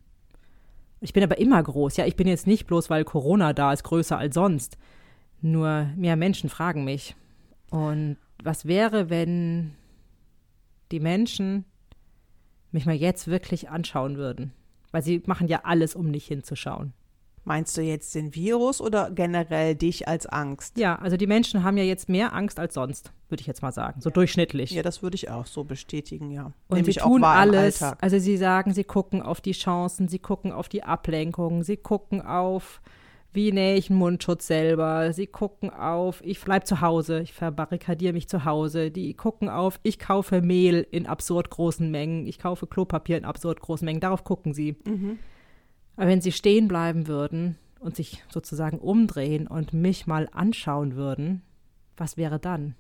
Ich 1.01 1.13
bin 1.13 1.23
aber 1.23 1.39
immer 1.39 1.63
groß. 1.63 1.97
Ja, 1.99 2.07
ich 2.07 2.17
bin 2.17 2.27
jetzt 2.27 2.47
nicht 2.47 2.67
bloß, 2.67 2.89
weil 2.89 3.05
Corona 3.05 3.53
da 3.53 3.73
ist, 3.73 3.85
größer 3.85 4.17
als 4.17 4.35
sonst. 4.35 4.79
Nur 5.43 5.91
mehr 5.97 6.17
Menschen 6.17 6.49
fragen 6.49 6.85
mich. 6.85 7.15
Und 7.71 8.17
was 8.43 8.67
wäre, 8.67 9.11
wenn 9.11 9.75
die 10.91 11.01
Menschen 11.01 11.65
mich 12.71 12.87
mal 12.87 12.95
jetzt 12.95 13.29
wirklich 13.29 13.69
anschauen 13.69 14.17
würden? 14.17 14.53
Weil 14.91 15.03
sie 15.03 15.23
machen 15.27 15.49
ja 15.49 15.61
alles, 15.65 15.95
um 15.95 16.11
nicht 16.11 16.27
hinzuschauen. 16.27 16.95
Meinst 17.49 17.77
du 17.77 17.81
jetzt 17.81 18.13
den 18.17 18.35
Virus 18.35 18.81
oder 18.81 19.09
generell 19.13 19.77
dich 19.77 20.09
als 20.09 20.27
Angst? 20.27 20.77
Ja, 20.77 20.97
also 20.97 21.17
die 21.17 21.29
Menschen 21.29 21.63
haben 21.63 21.77
ja 21.77 21.85
jetzt 21.85 22.09
mehr 22.09 22.35
Angst 22.35 22.59
als 22.59 22.75
sonst, 22.75 23.13
würde 23.29 23.41
ich 23.41 23.47
jetzt 23.47 23.63
mal 23.63 23.71
sagen, 23.71 24.01
so 24.01 24.11
durchschnittlich. 24.11 24.73
Ja, 24.73 24.83
das 24.83 25.01
würde 25.01 25.15
ich 25.15 25.31
auch 25.31 25.47
so 25.47 25.63
bestätigen, 25.63 26.33
ja. 26.33 26.47
Und 26.67 26.79
Nehme 26.79 26.91
sie 26.91 26.99
tun 26.99 27.23
alles. 27.23 27.81
Also 28.01 28.19
sie 28.19 28.37
sagen, 28.37 28.75
sie 28.75 28.83
gucken 28.83 29.23
auf 29.23 29.41
die 29.41 29.53
Chancen, 29.53 30.09
sie 30.09 30.19
gucken 30.19 30.51
auf 30.51 30.69
die 30.69 30.83
Ablenkung, 30.83 31.63
sie 31.63 31.77
gucken 31.77 32.21
auf, 32.21 32.81
wie 33.33 33.53
nähe 33.53 33.77
ich 33.77 33.91
einen 33.91 34.01
Mundschutz 34.01 34.49
selber, 34.49 35.13
sie 35.13 35.29
gucken 35.29 35.71
auf, 35.71 36.21
ich 36.25 36.41
bleib 36.41 36.67
zu 36.67 36.81
Hause, 36.81 37.21
ich 37.21 37.33
verbarrikadiere 37.33 38.13
mich 38.13 38.29
zu 38.29 38.45
Hause, 38.45 38.91
die 38.91 39.15
gucken 39.15 39.49
auf, 39.49 39.79
ich 39.85 40.01
kaufe 40.01 40.43
Mehl 40.43 40.85
in 40.91 41.07
absurd 41.07 41.51
großen 41.51 41.89
Mengen, 41.89 42.27
ich 42.27 42.41
kaufe 42.41 42.67
Klopapier 42.67 43.19
in 43.19 43.25
absurd 43.25 43.61
großen 43.61 43.85
Mengen, 43.85 44.01
darauf 44.01 44.25
gucken 44.25 44.53
sie. 44.53 44.75
Mhm. 44.85 45.21
Aber 45.97 46.09
wenn 46.09 46.21
sie 46.21 46.33
stehen 46.33 46.69
bleiben 46.69 47.07
würden 47.07 47.57
und 47.81 47.97
sich 47.97 48.23
sozusagen 48.29 48.79
umdrehen 48.79 49.47
und 49.47 49.73
mich 49.73 50.07
mal 50.07 50.29
anschauen 50.33 50.95
würden, 50.95 51.43
was 51.97 52.17
wäre 52.17 52.39
dann? 52.39 52.75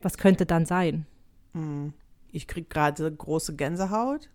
Was 0.00 0.18
könnte 0.18 0.46
dann 0.46 0.66
sein? 0.66 1.06
Hm. 1.52 1.92
Ich 2.32 2.46
kriege 2.46 2.66
gerade 2.68 3.10
große 3.10 3.56
Gänsehaut, 3.56 4.30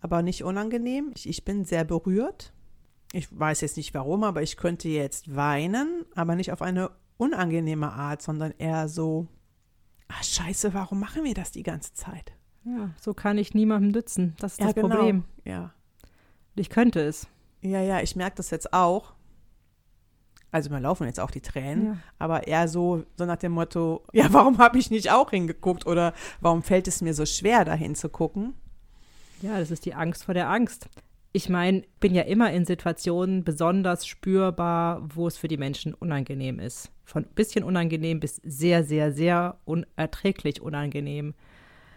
aber 0.00 0.22
nicht 0.22 0.44
unangenehm. 0.44 1.12
Ich, 1.16 1.28
ich 1.28 1.44
bin 1.44 1.64
sehr 1.64 1.84
berührt. 1.84 2.52
Ich 3.12 3.28
weiß 3.36 3.60
jetzt 3.60 3.76
nicht 3.76 3.94
warum, 3.94 4.24
aber 4.24 4.42
ich 4.42 4.56
könnte 4.56 4.88
jetzt 4.88 5.34
weinen, 5.34 6.04
aber 6.14 6.34
nicht 6.34 6.52
auf 6.52 6.62
eine 6.62 6.90
unangenehme 7.16 7.92
Art, 7.92 8.22
sondern 8.22 8.52
eher 8.58 8.88
so, 8.88 9.26
ah 10.08 10.22
scheiße, 10.22 10.74
warum 10.74 11.00
machen 11.00 11.24
wir 11.24 11.34
das 11.34 11.50
die 11.52 11.62
ganze 11.62 11.94
Zeit? 11.94 12.32
Ja, 12.64 12.90
so 13.00 13.14
kann 13.14 13.38
ich 13.38 13.54
niemandem 13.54 13.92
nützen. 13.92 14.34
Das 14.38 14.52
ist 14.52 14.60
Ja, 14.60 14.66
das 14.66 14.74
genau. 14.74 14.88
Problem. 14.88 15.24
Ja. 15.44 15.72
Ich 16.56 16.68
könnte 16.68 17.00
es. 17.00 17.28
Ja, 17.62 17.80
ja, 17.82 18.00
ich 18.00 18.16
merke 18.16 18.36
das 18.36 18.50
jetzt 18.50 18.72
auch. 18.72 19.12
Also 20.52 20.70
mir 20.70 20.80
laufen 20.80 21.06
jetzt 21.06 21.20
auch 21.20 21.30
die 21.30 21.40
Tränen, 21.40 21.86
Ja. 21.86 21.96
aber 22.18 22.46
eher 22.46 22.68
so, 22.68 23.04
so 23.16 23.26
nach 23.26 23.36
dem 23.36 23.52
Motto, 23.52 24.04
ja, 24.12 24.32
warum 24.32 24.58
habe 24.58 24.78
ich 24.78 24.90
nicht 24.90 25.10
auch 25.10 25.30
hingeguckt 25.30 25.86
oder 25.86 26.14
warum 26.40 26.62
fällt 26.62 26.88
es 26.88 27.02
mir 27.02 27.12
so 27.14 27.26
schwer, 27.26 27.64
da 27.64 27.74
hinzugucken? 27.74 28.54
Ja, 29.42 29.58
das 29.58 29.70
ist 29.70 29.84
die 29.84 29.94
Angst 29.94 30.24
vor 30.24 30.34
der 30.34 30.48
Angst. 30.48 30.88
Ich 31.32 31.50
meine, 31.50 31.82
bin 32.00 32.14
ja 32.14 32.22
immer 32.22 32.50
in 32.52 32.64
Situationen 32.64 33.44
besonders 33.44 34.06
spürbar, 34.06 35.02
wo 35.14 35.26
es 35.26 35.36
für 35.36 35.48
die 35.48 35.58
Menschen 35.58 35.92
unangenehm 35.92 36.58
ist. 36.58 36.90
Von 37.04 37.24
bisschen 37.24 37.62
unangenehm 37.62 38.20
bis 38.20 38.36
sehr, 38.42 38.82
sehr, 38.84 39.12
sehr 39.12 39.58
unerträglich 39.66 40.62
unangenehm. 40.62 41.34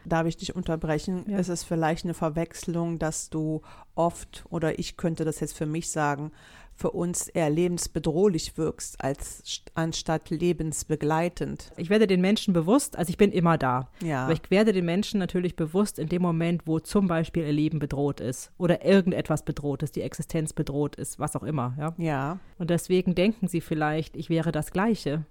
Darf 0.09 0.25
ich 0.27 0.37
dich 0.37 0.55
unterbrechen? 0.55 1.25
Ja. 1.27 1.37
Ist 1.37 1.49
es 1.49 1.63
vielleicht 1.63 2.03
eine 2.05 2.13
Verwechslung, 2.13 2.99
dass 2.99 3.29
du 3.29 3.61
oft, 3.95 4.43
oder 4.49 4.77
ich 4.79 4.97
könnte 4.97 5.23
das 5.25 5.39
jetzt 5.39 5.55
für 5.57 5.65
mich 5.65 5.89
sagen, 5.89 6.31
für 6.75 6.91
uns 6.91 7.27
eher 7.27 7.49
lebensbedrohlich 7.49 8.57
wirkst, 8.57 9.03
als 9.03 9.43
st- 9.45 9.67
anstatt 9.73 10.29
lebensbegleitend? 10.29 11.71
Ich 11.77 11.89
werde 11.89 12.07
den 12.07 12.21
Menschen 12.21 12.53
bewusst, 12.53 12.97
also 12.97 13.09
ich 13.09 13.17
bin 13.17 13.31
immer 13.31 13.57
da, 13.57 13.89
Ja. 14.01 14.23
aber 14.23 14.33
ich 14.33 14.41
werde 14.49 14.73
den 14.73 14.85
Menschen 14.85 15.19
natürlich 15.19 15.55
bewusst 15.55 15.99
in 15.99 16.07
dem 16.09 16.21
Moment, 16.21 16.63
wo 16.65 16.79
zum 16.79 17.07
Beispiel 17.07 17.43
ihr 17.43 17.51
Leben 17.51 17.79
bedroht 17.79 18.19
ist 18.21 18.51
oder 18.57 18.85
irgendetwas 18.85 19.43
bedroht 19.43 19.83
ist, 19.83 19.95
die 19.95 20.01
Existenz 20.01 20.53
bedroht 20.53 20.95
ist, 20.95 21.19
was 21.19 21.35
auch 21.35 21.43
immer. 21.43 21.75
Ja? 21.77 21.93
ja. 21.97 22.39
Und 22.57 22.69
deswegen 22.69 23.13
denken 23.15 23.47
sie 23.47 23.61
vielleicht, 23.61 24.15
ich 24.15 24.29
wäre 24.29 24.51
das 24.51 24.71
Gleiche. 24.71 25.25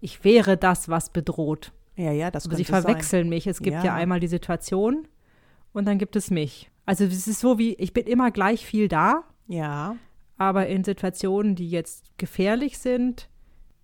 Ich 0.00 0.24
wäre 0.24 0.56
das, 0.56 0.88
was 0.88 1.10
bedroht. 1.10 1.72
Ja, 1.96 2.12
ja, 2.12 2.30
das 2.30 2.46
Aber 2.46 2.56
sie 2.56 2.64
verwechseln 2.64 3.28
mich. 3.28 3.46
Es 3.46 3.60
gibt 3.60 3.76
ja. 3.76 3.84
Ja. 3.84 3.94
einmal 3.94 4.20
die 4.20 4.28
Situation 4.28 5.08
und 5.72 5.86
dann 5.86 5.98
gibt 5.98 6.14
es 6.16 6.30
mich. 6.30 6.70
Also 6.84 7.04
es 7.04 7.26
ist 7.26 7.40
so 7.40 7.58
wie, 7.58 7.74
ich 7.74 7.92
bin 7.92 8.06
immer 8.06 8.30
gleich 8.30 8.64
viel 8.66 8.88
da, 8.88 9.24
sein. 9.48 9.56
Ja. 9.58 9.96
aber 10.36 10.66
in 10.66 10.84
Situationen, 10.84 11.54
die 11.54 11.70
jetzt 11.70 12.16
gefährlich 12.18 12.78
sind, 12.78 13.28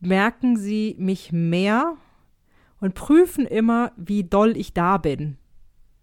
merken 0.00 0.56
sie 0.56 0.94
mich 0.98 1.32
mehr 1.32 1.96
und 2.80 2.94
prüfen 2.94 3.46
immer, 3.46 3.92
wie 3.96 4.24
doll 4.24 4.56
ich 4.56 4.72
da 4.74 4.98
bin. 4.98 5.38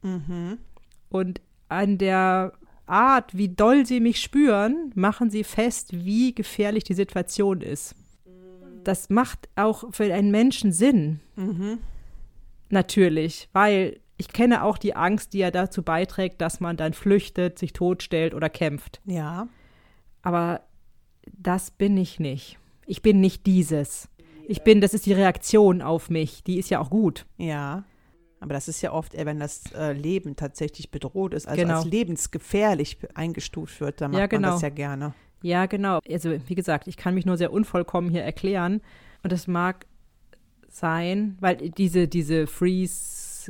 Mhm. 0.02 0.58
Und 1.10 1.42
an 1.68 1.98
der 1.98 2.54
Art, 2.86 3.38
wie 3.38 3.50
doll 3.50 3.86
sie 3.86 4.00
mich 4.00 4.20
spüren, 4.22 4.92
machen 4.96 5.30
sie 5.30 5.44
fest, 5.44 5.90
wie 5.94 6.34
gefährlich 6.34 6.84
die 6.86 6.94
Situation 6.94 7.62
ist. 7.62 7.96
Das 8.84 9.10
macht 9.10 9.50
auch 9.56 9.94
für 9.94 10.12
einen 10.14 10.32
Menschen 10.32 10.72
Sinn, 10.72 11.20
Mhm. 11.36 11.80
Natürlich, 12.72 13.50
weil 13.54 14.00
ich 14.18 14.28
kenne 14.30 14.64
auch 14.64 14.78
die 14.78 14.96
Angst, 14.96 15.34
die 15.34 15.40
ja 15.40 15.52
dazu 15.52 15.82
beiträgt, 15.84 16.42
dass 16.42 16.60
man 16.60 16.76
dann 16.78 16.94
flüchtet, 16.94 17.58
sich 17.58 17.74
totstellt 17.74 18.34
oder 18.34 18.50
kämpft. 18.50 19.00
Ja. 19.06 19.48
Aber 20.22 20.62
das 21.38 21.72
bin 21.72 21.96
ich 21.98 22.20
nicht. 22.20 22.58
Ich 22.86 23.02
bin 23.02 23.22
nicht 23.22 23.46
dieses. 23.46 24.10
Ich 24.48 24.64
bin, 24.64 24.82
das 24.82 24.94
ist 24.94 25.06
die 25.06 25.14
Reaktion 25.14 25.82
auf 25.82 26.10
mich. 26.10 26.44
Die 26.44 26.58
ist 26.58 26.70
ja 26.70 26.80
auch 26.80 26.90
gut. 26.90 27.26
Ja. 27.38 27.86
Aber 28.42 28.54
das 28.54 28.68
ist 28.68 28.82
ja 28.82 28.92
oft, 28.94 29.14
eher, 29.14 29.26
wenn 29.26 29.40
das 29.40 29.72
äh, 29.74 29.94
Leben 29.94 30.36
tatsächlich 30.36 30.92
bedroht 30.92 31.34
ist, 31.34 31.48
also 31.48 31.62
Genau. 31.62 31.78
als 31.78 31.86
lebensgefährlich 31.86 32.98
eingestuft 33.14 33.80
wird, 33.82 34.02
dann 34.02 34.12
macht 34.12 34.20
Ja, 34.20 34.24
man 34.26 34.30
genau. 34.30 34.52
das 34.54 34.62
ja 34.62 34.70
gerne. 34.70 35.14
Ja, 35.42 35.66
genau. 35.68 36.00
Also, 36.10 36.36
wie 36.48 36.56
gesagt, 36.56 36.88
ich 36.88 36.98
kann 36.98 37.14
mich 37.14 37.26
nur 37.26 37.38
sehr 37.38 37.54
unvollkommen 37.54 38.10
hier 38.10 38.24
erklären. 38.24 38.82
Und 39.24 39.32
es 39.34 39.48
mag 39.48 39.86
sein, 40.70 41.38
weil 41.40 41.58
diese, 41.58 42.08
diese 42.08 42.48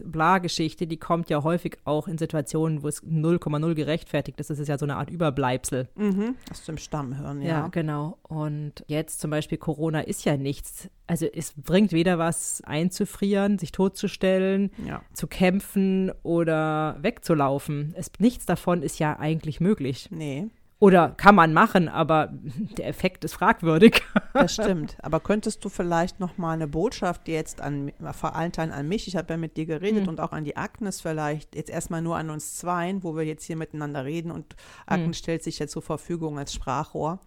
Bla-Geschichte, 0.06 0.88
die 0.88 0.98
kommt 0.98 1.30
ja 1.30 1.44
häufig 1.44 1.78
auch 1.84 2.08
in 2.08 2.18
Situationen, 2.18 2.84
wo 2.84 2.88
es 2.88 3.04
0,0 3.04 3.74
gerechtfertigt 3.74 4.40
ist. 4.40 4.50
Das 4.50 4.60
ist 4.60 4.68
ja 4.68 4.78
so 4.78 4.86
eine 4.86 4.96
Art 4.96 5.10
Überbleibsel. 5.10 5.90
Mhm. 5.96 6.36
Aus 6.50 6.64
dem 6.66 6.78
Stammhirn, 6.78 7.42
ja. 7.42 7.48
Ja, 7.50 7.68
genau. 7.68 8.18
Und 8.24 8.84
jetzt 8.88 9.20
zum 9.20 9.32
Beispiel 9.32 9.58
Corona 9.58 10.02
ist 10.02 10.24
ja 10.26 10.38
nichts. 10.38 10.90
Also 11.08 11.26
es 11.26 11.54
bringt 11.58 11.92
weder 11.92 12.18
was 12.20 12.62
einzufrieren, 12.66 13.58
sich 13.58 13.72
totzustellen, 13.72 14.72
Ja. 14.86 15.02
zu 15.14 15.28
kämpfen 15.28 16.12
oder 16.24 16.98
wegzulaufen. 17.02 17.94
Es, 17.98 18.12
nichts 18.20 18.46
davon 18.46 18.84
ist 18.84 19.00
ja 19.00 19.18
eigentlich 19.20 19.60
möglich. 19.60 20.08
Nee, 20.12 20.48
Oder 20.82 21.10
kann 21.18 21.36
man 21.36 21.52
machen, 21.52 21.90
aber 21.90 22.30
der 22.78 22.88
Effekt 22.88 23.26
ist 23.26 23.34
fragwürdig. 23.34 24.02
das 24.34 24.54
stimmt. 24.54 24.96
Aber 25.02 25.20
könntest 25.20 25.64
du 25.66 25.70
vielleicht 25.70 26.22
noch 26.22 26.38
mal 26.38 26.54
eine 26.54 26.68
Botschaft 26.68 27.28
jetzt 27.28 27.60
an, 27.60 27.92
vor 28.14 28.34
allen 28.36 28.54
Teilen 28.54 28.72
an 28.72 28.88
mich, 28.88 29.08
ich 29.08 29.18
habe 29.18 29.34
ja 29.34 29.38
mit 29.38 29.58
dir 29.58 29.66
geredet 29.66 30.04
Hm. 30.04 30.08
und 30.10 30.20
auch 30.22 30.32
an 30.32 30.46
die 30.46 30.56
Agnes 30.56 31.02
vielleicht, 31.02 31.54
jetzt 31.56 31.70
erstmal 31.70 32.02
nur 32.02 32.16
an 32.16 32.30
uns 32.30 32.56
Zweien, 32.56 33.04
wo 33.04 33.16
wir 33.18 33.24
jetzt 33.24 33.44
hier 33.44 33.58
miteinander 33.58 34.06
reden 34.06 34.32
und 34.32 34.56
Agnes 34.86 35.08
Hm. 35.08 35.14
stellt 35.22 35.44
sich 35.44 35.60
ja 35.60 35.68
zur 35.68 35.82
Verfügung 35.82 36.40
als 36.40 36.54
Sprachrohr. 36.54 37.20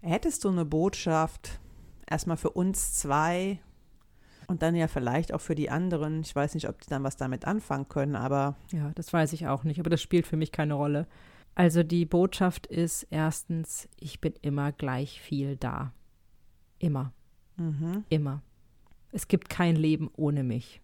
Hättest 0.00 0.42
du 0.42 0.48
eine 0.48 0.64
Botschaft 0.64 1.60
erstmal 2.10 2.36
für 2.36 2.50
uns 2.50 2.94
zwei 2.94 3.60
und 4.48 4.60
dann 4.62 4.74
ja 4.74 4.88
vielleicht 4.88 5.32
auch 5.32 5.40
für 5.40 5.54
die 5.54 5.70
anderen? 5.70 6.22
Ich 6.22 6.34
weiß 6.34 6.54
nicht, 6.54 6.68
ob 6.68 6.80
die 6.80 6.88
dann 6.90 7.04
was 7.04 7.16
damit 7.16 7.44
anfangen 7.46 7.88
können, 7.88 8.16
aber 8.16 8.56
Ja, 8.72 8.90
das 8.96 9.12
weiß 9.12 9.32
ich 9.34 9.46
auch 9.46 9.62
nicht, 9.62 9.78
aber 9.78 9.90
das 9.90 10.02
spielt 10.02 10.26
für 10.26 10.36
mich 10.36 10.50
keine 10.50 10.74
Rolle. 10.74 11.06
Also 11.54 11.82
die 11.82 12.06
Botschaft 12.06 12.66
ist 12.66 13.06
erstens, 13.10 13.88
ich 13.98 14.20
bin 14.20 14.34
immer 14.40 14.72
gleich 14.72 15.20
viel 15.20 15.56
da. 15.56 15.92
Immer, 16.78 17.12
mhm. 17.56 18.04
immer. 18.08 18.42
Es 19.12 19.28
gibt 19.28 19.50
kein 19.50 19.76
Leben 19.76 20.10
ohne 20.16 20.42
mich. 20.42 20.80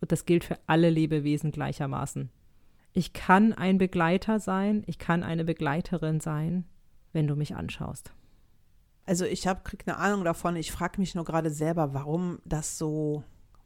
Und 0.00 0.12
das 0.12 0.26
gilt 0.26 0.44
für 0.44 0.58
alle 0.66 0.90
Lebewesen 0.90 1.52
gleichermaßen. 1.52 2.30
Ich 2.92 3.12
kann 3.12 3.52
ein 3.52 3.78
Begleiter 3.78 4.38
sein, 4.38 4.82
ich 4.86 4.98
kann 4.98 5.22
eine 5.22 5.44
Begleiterin 5.44 6.20
sein, 6.20 6.64
wenn 7.12 7.26
du 7.26 7.36
mich 7.36 7.54
anschaust. 7.56 8.12
Also 9.06 9.24
ich 9.24 9.46
habe 9.46 9.62
krieg 9.64 9.84
eine 9.86 9.98
Ahnung 9.98 10.24
davon. 10.24 10.56
Ich 10.56 10.72
frage 10.72 11.00
mich 11.00 11.14
nur 11.14 11.24
gerade 11.24 11.50
selber, 11.50 11.94
warum 11.94 12.38
das 12.44 12.78
so, 12.78 13.24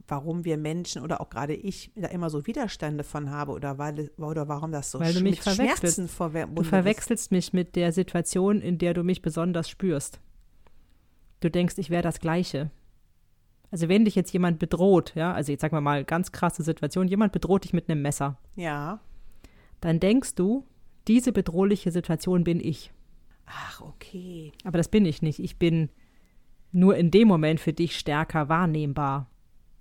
warum 0.09 0.44
wir 0.44 0.57
Menschen 0.57 1.03
oder 1.03 1.21
auch 1.21 1.29
gerade 1.31 1.55
ich 1.55 1.92
da 1.94 2.09
immer 2.09 2.31
so 2.31 2.47
Widerstände 2.47 3.05
von 3.05 3.31
habe 3.31 3.53
oder 3.53 3.79
weil 3.79 4.11
oder 4.16 4.49
warum 4.49 4.73
das 4.73 4.90
so 4.90 5.01
Weil 5.01 5.14
du 5.14 5.21
mich 5.21 5.40
verwechselst. 5.40 5.97
Schmerzen 5.97 6.09
verbunden 6.09 6.55
Du 6.57 6.64
verwechselst 6.64 7.31
mich 7.31 7.53
mit 7.53 7.77
der 7.77 7.92
Situation, 7.92 8.61
in 8.61 8.79
der 8.79 8.94
du 8.94 9.05
mich 9.05 9.23
besonders 9.23 9.68
spürst. 9.68 10.21
Du 11.40 11.51
denkst, 11.51 11.75
ich 11.79 11.90
wäre 11.90 12.03
das 12.03 12.21
Gleiche. 12.21 12.71
Also 13.71 13.88
wenn 13.88 14.07
dich 14.07 14.14
jetzt 14.14 14.33
jemand 14.33 14.59
bedroht, 14.59 15.12
ja, 15.14 15.33
also 15.33 15.53
jetzt 15.53 15.61
sagen 15.61 15.77
wir 15.77 15.83
mal 15.83 16.05
ganz 16.05 16.33
krasse 16.33 16.62
Situation, 16.62 17.07
jemand 17.07 17.33
bedroht 17.33 17.64
dich 17.64 17.75
mit 17.75 17.88
einem 17.90 18.01
Messer, 18.03 18.38
Ja. 18.57 19.01
dann 19.81 20.01
denkst 20.01 20.35
du, 20.35 20.64
diese 21.07 21.33
bedrohliche 21.33 21.90
Situation 21.92 22.44
bin 22.44 22.61
ich. 22.61 22.92
Ach, 23.47 23.81
okay. 23.83 24.53
Aber 24.64 24.79
das 24.79 24.88
bin 24.88 25.05
ich 25.05 25.23
nicht. 25.23 25.38
Ich 25.38 25.59
bin 25.59 25.90
nur 26.73 26.97
in 26.97 27.11
dem 27.11 27.29
Moment 27.29 27.61
für 27.61 27.73
dich 27.73 27.99
stärker 27.99 28.49
wahrnehmbar 28.49 29.31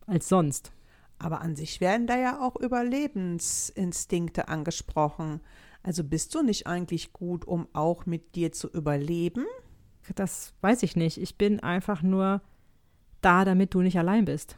als 0.08 0.28
sonst. 0.28 0.72
Aber 1.20 1.42
an 1.42 1.56
sich 1.56 1.82
werden 1.82 2.08
da 2.08 2.18
ja 2.18 2.42
auch 2.42 2.56
Überlebensinstinkte 2.56 4.48
angesprochen. 4.48 5.42
Also 5.84 6.04
bist 6.04 6.34
du 6.36 6.44
nicht 6.44 6.68
eigentlich 6.68 7.14
gut, 7.14 7.46
um 7.46 7.68
auch 7.74 8.06
mit 8.06 8.36
dir 8.36 8.52
zu 8.52 8.68
überleben? 8.70 9.46
Das 10.16 10.54
weiß 10.62 10.84
ich 10.84 10.96
nicht. 10.96 11.20
Ich 11.20 11.38
bin 11.38 11.60
einfach 11.60 12.02
nur 12.02 12.42
da, 13.22 13.46
damit 13.46 13.74
du 13.74 13.82
nicht 13.82 13.98
allein 13.98 14.26
bist. 14.26 14.58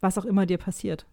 Was 0.00 0.18
auch 0.18 0.24
immer 0.24 0.46
dir 0.46 0.58
passiert. 0.58 1.06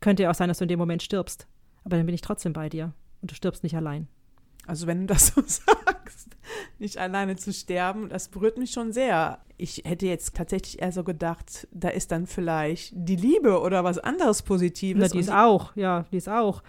Könnte 0.00 0.22
ja 0.24 0.30
auch 0.30 0.34
sein, 0.34 0.48
dass 0.48 0.58
du 0.58 0.64
in 0.64 0.68
dem 0.68 0.78
Moment 0.78 1.02
stirbst. 1.02 1.46
Aber 1.84 1.96
dann 1.96 2.06
bin 2.06 2.14
ich 2.14 2.20
trotzdem 2.20 2.52
bei 2.52 2.68
dir. 2.68 2.92
Und 3.20 3.30
du 3.30 3.34
stirbst 3.34 3.62
nicht 3.62 3.76
allein. 3.76 4.06
Also 4.66 4.86
wenn 4.86 5.00
du 5.00 5.06
das 5.06 5.28
so 5.28 5.42
sagst, 5.46 6.36
nicht 6.78 6.98
alleine 6.98 7.36
zu 7.36 7.52
sterben, 7.52 8.08
das 8.08 8.28
berührt 8.28 8.58
mich 8.58 8.70
schon 8.72 8.92
sehr. 8.92 9.38
Ich 9.56 9.82
hätte 9.84 10.06
jetzt 10.06 10.34
tatsächlich 10.36 10.80
eher 10.80 10.92
so 10.92 11.04
gedacht, 11.04 11.68
da 11.70 11.88
ist 11.90 12.12
dann 12.12 12.26
vielleicht 12.26 12.92
die 12.94 13.16
Liebe 13.16 13.60
oder 13.60 13.84
was 13.84 13.98
anderes 13.98 14.40
Na, 14.42 14.46
Positives. 14.48 15.12
die 15.12 15.18
ist 15.18 15.30
auch. 15.32 15.74
Ja, 15.76 16.04
die 16.12 16.16
ist 16.16 16.28
auch. 16.28 16.62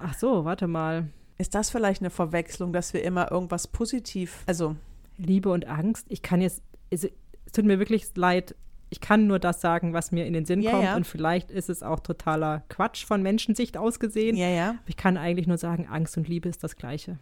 Ach 0.00 0.14
so, 0.18 0.44
warte 0.44 0.66
mal. 0.66 1.08
ist 1.38 1.54
das 1.54 1.70
vielleicht 1.70 2.02
eine 2.02 2.10
Verwechslung, 2.10 2.72
dass 2.72 2.92
wir 2.94 3.02
immer 3.04 3.30
irgendwas 3.30 3.68
positiv, 3.68 4.42
also 4.46 4.74
Liebe 5.18 5.50
und 5.50 5.66
Angst. 5.66 6.06
Ich 6.08 6.22
kann 6.22 6.40
jetzt, 6.40 6.62
also, 6.90 7.08
es 7.46 7.52
tut 7.52 7.64
mir 7.64 7.78
wirklich 7.78 8.06
leid. 8.16 8.54
Ich 8.90 9.00
kann 9.00 9.26
nur 9.26 9.38
das 9.38 9.60
sagen, 9.60 9.92
was 9.94 10.12
mir 10.12 10.26
in 10.26 10.32
den 10.34 10.44
Sinn 10.44 10.60
Ja, 10.62 10.70
kommt. 10.72 10.84
ja. 10.84 10.96
Und 10.96 11.06
vielleicht 11.06 11.50
ist 11.50 11.70
es 11.70 11.82
auch 11.82 12.00
totaler 12.00 12.62
Quatsch 12.68 13.04
von 13.06 13.22
Menschensicht 13.22 13.76
ausgesehen. 13.76 14.36
ja, 14.36 14.48
ja, 14.48 14.74
Ich 14.86 14.96
kann 14.96 15.16
eigentlich 15.16 15.46
nur 15.46 15.56
sagen, 15.58 15.86
Angst 15.90 16.16
und 16.16 16.28
Liebe 16.28 16.48
ist 16.48 16.62
das 16.64 16.76
Gleiche. 16.76 17.18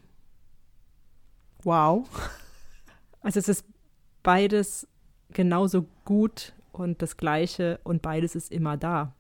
Wow. 1.65 2.07
Also 3.23 3.39
es 3.39 3.49
ist 3.51 3.67
beides 4.23 4.89
genauso 5.35 5.85
gut 6.07 6.55
und 6.73 7.03
das 7.03 7.19
Gleiche 7.19 7.79
und 7.85 8.01
beides 8.01 8.35
ist 8.35 8.51
immer 8.51 8.79
da. 8.79 9.13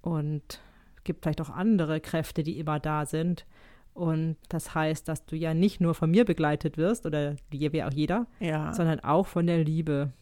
Und 0.00 0.60
es 0.96 1.04
gibt 1.04 1.22
vielleicht 1.22 1.42
auch 1.42 1.50
andere 1.50 2.00
Kräfte, 2.00 2.42
die 2.42 2.58
immer 2.58 2.80
da 2.80 3.04
sind. 3.04 3.44
Und 3.92 4.36
das 4.48 4.74
heißt, 4.74 5.06
dass 5.08 5.26
du 5.26 5.36
ja 5.36 5.52
nicht 5.52 5.78
nur 5.80 5.94
von 5.94 6.10
mir 6.10 6.24
begleitet 6.24 6.78
wirst 6.78 7.04
oder 7.04 7.36
wie 7.50 7.82
auch 7.84 7.92
jeder, 7.92 8.26
Ja, 8.38 8.72
sondern 8.72 9.00
auch 9.00 9.26
von 9.26 9.46
der 9.46 9.62
Liebe. 9.62 10.12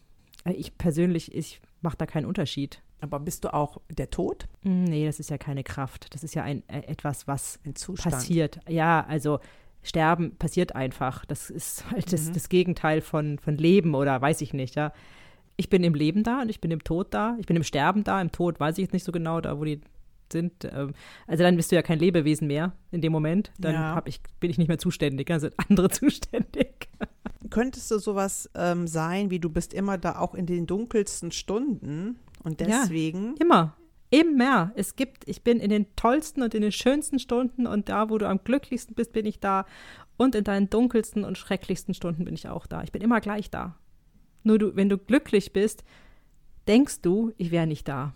Äh, 0.43 0.51
Ich 0.51 0.77
persönlich, 0.77 1.33
ich 1.33 1.61
mache 1.81 1.95
da 1.97 2.05
keinen 2.05 2.25
Unterschied. 2.25 2.81
aber 2.99 3.21
bist 3.21 3.45
du 3.45 3.53
auch 3.53 3.79
der 3.89 4.09
Tod? 4.09 4.49
Hm, 4.63 4.83
Nee, 4.83 5.05
das 5.05 5.21
ist 5.21 5.29
ja 5.29 5.37
keine 5.37 5.63
Kraft. 5.63 6.13
Das 6.13 6.25
ist 6.25 6.35
ja 6.35 6.43
ein, 6.43 6.67
äh, 6.67 6.79
etwas, 6.81 7.25
was 7.25 7.57
passiert. 8.11 8.59
Ja, 8.67 9.05
also 9.07 9.39
Sterben 9.83 10.35
passiert 10.37 10.75
einfach. 10.75 11.25
Das 11.25 11.49
ist 11.49 11.85
halt 11.91 12.11
das, 12.13 12.27
Mhm. 12.29 12.33
das 12.33 12.49
Gegenteil 12.49 13.01
von, 13.01 13.39
von 13.39 13.55
Leben 13.57 13.95
oder 13.95 14.21
weiß 14.21 14.41
ich 14.41 14.53
nicht, 14.53 14.75
ja. 14.75 14.91
Ich 15.57 15.69
bin 15.69 15.83
im 15.83 15.93
Leben 15.93 16.23
da 16.23 16.41
und 16.41 16.49
ich 16.49 16.61
bin 16.61 16.71
im 16.71 16.83
Tod 16.83 17.13
da. 17.13 17.35
Ich 17.39 17.45
bin 17.45 17.57
im 17.57 17.63
Sterben 17.63 18.03
da. 18.05 18.21
Im 18.21 18.31
Tod 18.31 18.59
weiß 18.61 18.77
ich 18.77 18.83
jetzt 18.83 18.93
nicht 18.93 19.03
so 19.03 19.11
genau, 19.11 19.41
da 19.41 19.59
wo 19.59 19.65
die 19.65 19.81
sind. 20.31 20.53
Ähm, 20.63 20.93
Also 21.27 21.43
dann 21.43 21.55
bist 21.57 21.71
du 21.71 21.75
ja 21.75 21.81
kein 21.81 21.99
Lebewesen 21.99 22.47
mehr 22.47 22.71
in 22.91 23.01
dem 23.01 23.11
Moment. 23.11 23.51
Dann 23.57 23.73
Ja. 23.73 23.95
hab 23.95 24.07
ich, 24.07 24.21
bin 24.39 24.49
ich 24.51 24.57
nicht 24.57 24.67
mehr 24.69 24.77
zuständig, 24.77 25.27
dann 25.27 25.39
sind 25.41 25.53
andere 25.69 25.89
zuständig. 25.89 26.87
Könntest 27.49 27.89
du 27.91 27.97
sowas 27.99 28.49
ähm, 28.55 28.85
sein, 28.87 29.31
wie 29.31 29.39
du 29.39 29.49
bist 29.49 29.73
immer 29.73 29.97
da 29.97 30.19
auch 30.19 30.35
in 30.35 30.45
den 30.45 30.67
dunkelsten 30.67 31.31
Stunden 31.31 32.17
und 32.43 32.61
Ja. 32.61 32.67
deswegen 32.67 33.35
Immer. 33.37 33.75
Immer. 34.11 34.71
Es 34.75 34.95
gibt, 34.95 35.27
ich 35.27 35.43
bin 35.43 35.59
in 35.59 35.69
den 35.69 35.85
tollsten 35.95 36.41
und 36.41 36.53
in 36.55 36.61
den 36.61 36.71
schönsten 36.71 37.19
Stunden 37.19 37.67
und 37.67 37.89
da, 37.89 38.09
wo 38.09 38.17
du 38.17 38.27
am 38.27 38.43
glücklichsten 38.43 38.95
bist, 38.95 39.13
bin 39.13 39.25
ich 39.25 39.39
da. 39.39 39.65
Und 40.17 40.35
in 40.35 40.43
deinen 40.43 40.69
dunkelsten 40.69 41.23
und 41.23 41.37
schrecklichsten 41.37 41.93
Stunden 41.93 42.25
bin 42.25 42.33
ich 42.33 42.47
auch 42.49 42.65
da. 42.67 42.83
Ich 42.83 42.91
bin 42.91 43.01
immer 43.01 43.21
gleich 43.21 43.49
da. 43.49 43.75
Nur 44.43 44.57
du, 44.59 44.75
wenn 44.75 44.89
du 44.89 44.97
glücklich 44.97 45.53
bist, 45.53 45.83
denkst 46.67 47.01
du, 47.01 47.31
ich 47.37 47.51
wäre 47.51 47.67
nicht 47.67 47.87
da. 47.87 48.13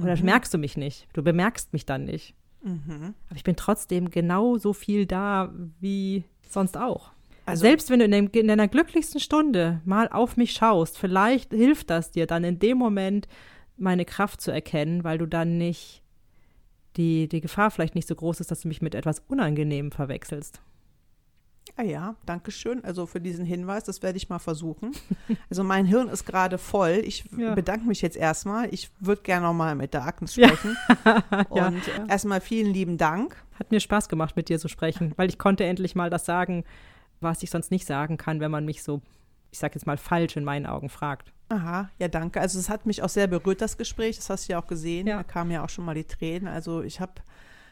Oder 0.00 0.16
Mhm. 0.16 0.24
merkst 0.24 0.52
du 0.52 0.58
mich 0.58 0.76
nicht. 0.76 1.08
Du 1.12 1.22
bemerkst 1.22 1.72
mich 1.72 1.86
dann 1.86 2.04
nicht. 2.04 2.34
Mhm. 2.62 3.14
Aber 3.28 3.36
ich 3.36 3.44
bin 3.44 3.56
trotzdem 3.56 4.10
genauso 4.10 4.72
viel 4.72 5.06
da 5.06 5.52
wie 5.80 6.24
sonst 6.48 6.76
auch. 6.76 7.12
Also- 7.46 7.62
Selbst 7.62 7.88
wenn 7.90 8.00
du 8.00 8.04
in, 8.04 8.10
dem, 8.10 8.28
in 8.32 8.48
deiner 8.48 8.68
glücklichsten 8.68 9.20
Stunde 9.20 9.80
mal 9.84 10.08
auf 10.08 10.36
mich 10.36 10.52
schaust, 10.52 10.98
vielleicht 10.98 11.52
hilft 11.52 11.88
das 11.90 12.10
dir 12.10 12.26
dann 12.26 12.44
in 12.44 12.58
dem 12.58 12.76
Moment 12.78 13.26
meine 13.78 14.04
Kraft 14.04 14.40
zu 14.40 14.50
erkennen, 14.50 15.04
weil 15.04 15.18
du 15.18 15.26
dann 15.26 15.58
nicht 15.58 16.02
die, 16.96 17.28
die 17.28 17.40
Gefahr 17.40 17.70
vielleicht 17.70 17.94
nicht 17.94 18.08
so 18.08 18.14
groß 18.14 18.40
ist, 18.40 18.50
dass 18.50 18.62
du 18.62 18.68
mich 18.68 18.82
mit 18.82 18.94
etwas 18.94 19.20
Unangenehmem 19.28 19.92
verwechselst. 19.92 20.60
Ah 21.76 21.82
ja, 21.82 22.16
danke 22.26 22.50
schön. 22.50 22.82
Also 22.82 23.06
für 23.06 23.20
diesen 23.20 23.44
Hinweis, 23.44 23.84
das 23.84 24.02
werde 24.02 24.16
ich 24.16 24.28
mal 24.28 24.38
versuchen. 24.38 24.92
Also 25.50 25.62
mein 25.62 25.86
Hirn 25.86 26.08
ist 26.08 26.24
gerade 26.24 26.58
voll. 26.58 27.02
Ich 27.04 27.24
Ja. 27.36 27.54
bedanke 27.54 27.86
mich 27.86 28.02
jetzt 28.02 28.16
erstmal. 28.16 28.72
Ich 28.72 28.90
würde 29.00 29.22
gerne 29.22 29.46
noch 29.46 29.52
mal 29.54 29.74
mit 29.74 29.94
der 29.94 30.04
Agnes 30.04 30.34
Ja. 30.36 30.48
sprechen. 30.48 30.76
Ja. 31.54 31.68
Und 31.68 31.82
erstmal 32.08 32.40
vielen 32.40 32.72
lieben 32.72 32.96
Dank. 32.98 33.36
Hat 33.58 33.70
mir 33.70 33.80
Spaß 33.80 34.08
gemacht, 34.08 34.34
mit 34.36 34.48
dir 34.48 34.58
zu 34.58 34.68
sprechen, 34.68 35.12
weil 35.16 35.28
ich 35.28 35.38
konnte 35.38 35.64
endlich 35.64 35.94
mal 35.94 36.10
das 36.10 36.24
sagen, 36.24 36.64
was 37.20 37.42
ich 37.42 37.50
sonst 37.50 37.70
nicht 37.70 37.86
sagen 37.86 38.16
kann, 38.16 38.40
wenn 38.40 38.50
man 38.50 38.64
mich 38.64 38.82
so, 38.82 39.02
ich 39.50 39.58
sag 39.58 39.74
jetzt 39.74 39.86
mal, 39.86 39.96
falsch 39.98 40.36
in 40.36 40.44
meinen 40.44 40.66
Augen 40.66 40.88
fragt. 40.88 41.32
Aha, 41.50 41.90
ja, 41.98 42.08
danke. 42.08 42.40
Also 42.40 42.58
es 42.58 42.68
hat 42.68 42.84
mich 42.86 43.02
auch 43.02 43.08
sehr 43.08 43.26
berührt, 43.26 43.60
das 43.60 43.78
Gespräch. 43.78 44.16
Das 44.16 44.28
hast 44.30 44.48
du 44.48 44.52
ja 44.52 44.60
auch 44.60 44.66
gesehen. 44.66 45.06
Ja. 45.06 45.16
Da 45.18 45.22
kamen 45.22 45.50
ja 45.50 45.64
auch 45.64 45.68
schon 45.70 45.84
mal 45.84 45.94
die 45.94 46.04
Tränen. 46.04 46.46
Also 46.48 46.82
ich 46.82 47.00
habe 47.00 47.12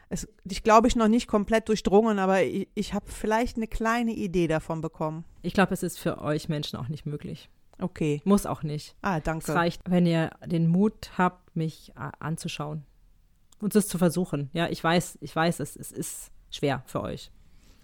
es, 0.08 0.28
ich 0.44 0.62
glaube 0.62 0.86
ich, 0.88 0.96
noch 0.96 1.08
nicht 1.08 1.26
komplett 1.26 1.68
durchdrungen, 1.68 2.18
aber 2.18 2.42
ich, 2.42 2.68
ich 2.74 2.94
habe 2.94 3.06
vielleicht 3.10 3.56
eine 3.56 3.66
kleine 3.66 4.12
Idee 4.12 4.46
davon 4.46 4.80
bekommen. 4.80 5.24
Ich 5.42 5.52
glaube, 5.52 5.74
es 5.74 5.82
ist 5.82 5.98
für 5.98 6.20
euch 6.22 6.48
Menschen 6.48 6.78
auch 6.78 6.88
nicht 6.88 7.06
möglich. 7.06 7.50
Okay. 7.78 8.22
Muss 8.24 8.46
auch 8.46 8.62
nicht. 8.62 8.94
Ah, 9.02 9.18
Es 9.18 9.24
danke. 9.24 9.54
reicht, 9.54 9.82
wenn 9.84 10.06
ihr 10.06 10.30
den 10.46 10.68
Mut 10.68 11.10
habt, 11.18 11.54
mich 11.56 11.92
anzuschauen 11.96 12.84
und 13.60 13.74
es 13.74 13.88
zu 13.88 13.98
versuchen. 13.98 14.48
Ja, 14.54 14.68
ich 14.68 14.82
weiß, 14.82 15.18
ich 15.20 15.34
weiß, 15.34 15.60
es, 15.60 15.76
es 15.76 15.92
ist 15.92 16.30
schwer 16.50 16.82
für 16.86 17.02
euch. 17.02 17.30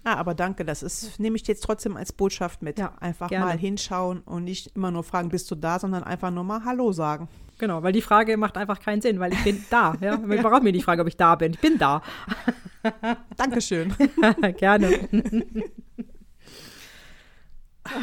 Ah, 0.05 0.15
aber 0.15 0.35
danke, 0.35 0.65
das 0.65 0.83
ist, 0.83 1.21
nehme 1.21 1.37
ich 1.37 1.47
jetzt 1.47 1.63
trotzdem 1.63 1.97
als 1.97 2.13
Botschaft 2.13 2.61
mit. 2.63 2.79
Ja, 2.79 2.95
einfach 3.01 3.29
gerne. 3.29 3.47
mal 3.47 3.57
hinschauen 3.59 4.21
und 4.23 4.45
nicht 4.45 4.75
immer 4.75 4.91
nur 4.91 5.05
fragen, 5.05 5.29
bist 5.29 5.49
du 5.51 5.55
da, 5.55 5.79
sondern 5.79 6.03
einfach 6.03 6.31
nur 6.33 6.43
mal 6.43 6.65
Hallo 6.65 6.91
sagen. 6.93 7.29
Genau, 7.59 7.85
weil 7.85 7.93
die 7.93 8.03
Frage 8.03 8.37
macht 8.37 8.57
einfach 8.57 8.81
keinen 8.81 9.01
Sinn, 9.01 9.21
weil 9.21 9.33
ich 9.33 9.45
bin 9.45 9.65
da. 9.71 9.95
Ja? 10.01 10.17
Man 10.19 10.43
braucht 10.43 10.65
mir 10.65 10.73
die 10.73 10.83
Frage, 10.83 11.03
ob 11.03 11.09
ich 11.09 11.17
da 11.17 11.37
bin. 11.37 11.53
Ich 11.53 11.61
bin 11.61 11.79
da. 11.79 12.03
Dankeschön. 13.37 13.95
Gerne. 14.59 14.89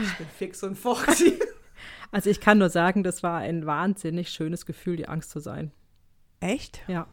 ich 0.02 0.18
bin 0.18 0.28
fix 0.38 0.64
und 0.64 0.76
foxy. 0.78 1.38
Also 2.12 2.30
ich 2.30 2.40
kann 2.40 2.58
nur 2.58 2.70
sagen, 2.70 3.04
das 3.04 3.22
war 3.24 3.40
ein 3.40 3.66
wahnsinnig 3.66 4.30
schönes 4.30 4.66
Gefühl, 4.66 4.96
die 4.96 5.08
Angst 5.08 5.30
zu 5.32 5.40
sein. 5.40 5.72
Echt? 6.40 6.82
Ja. 6.88 7.08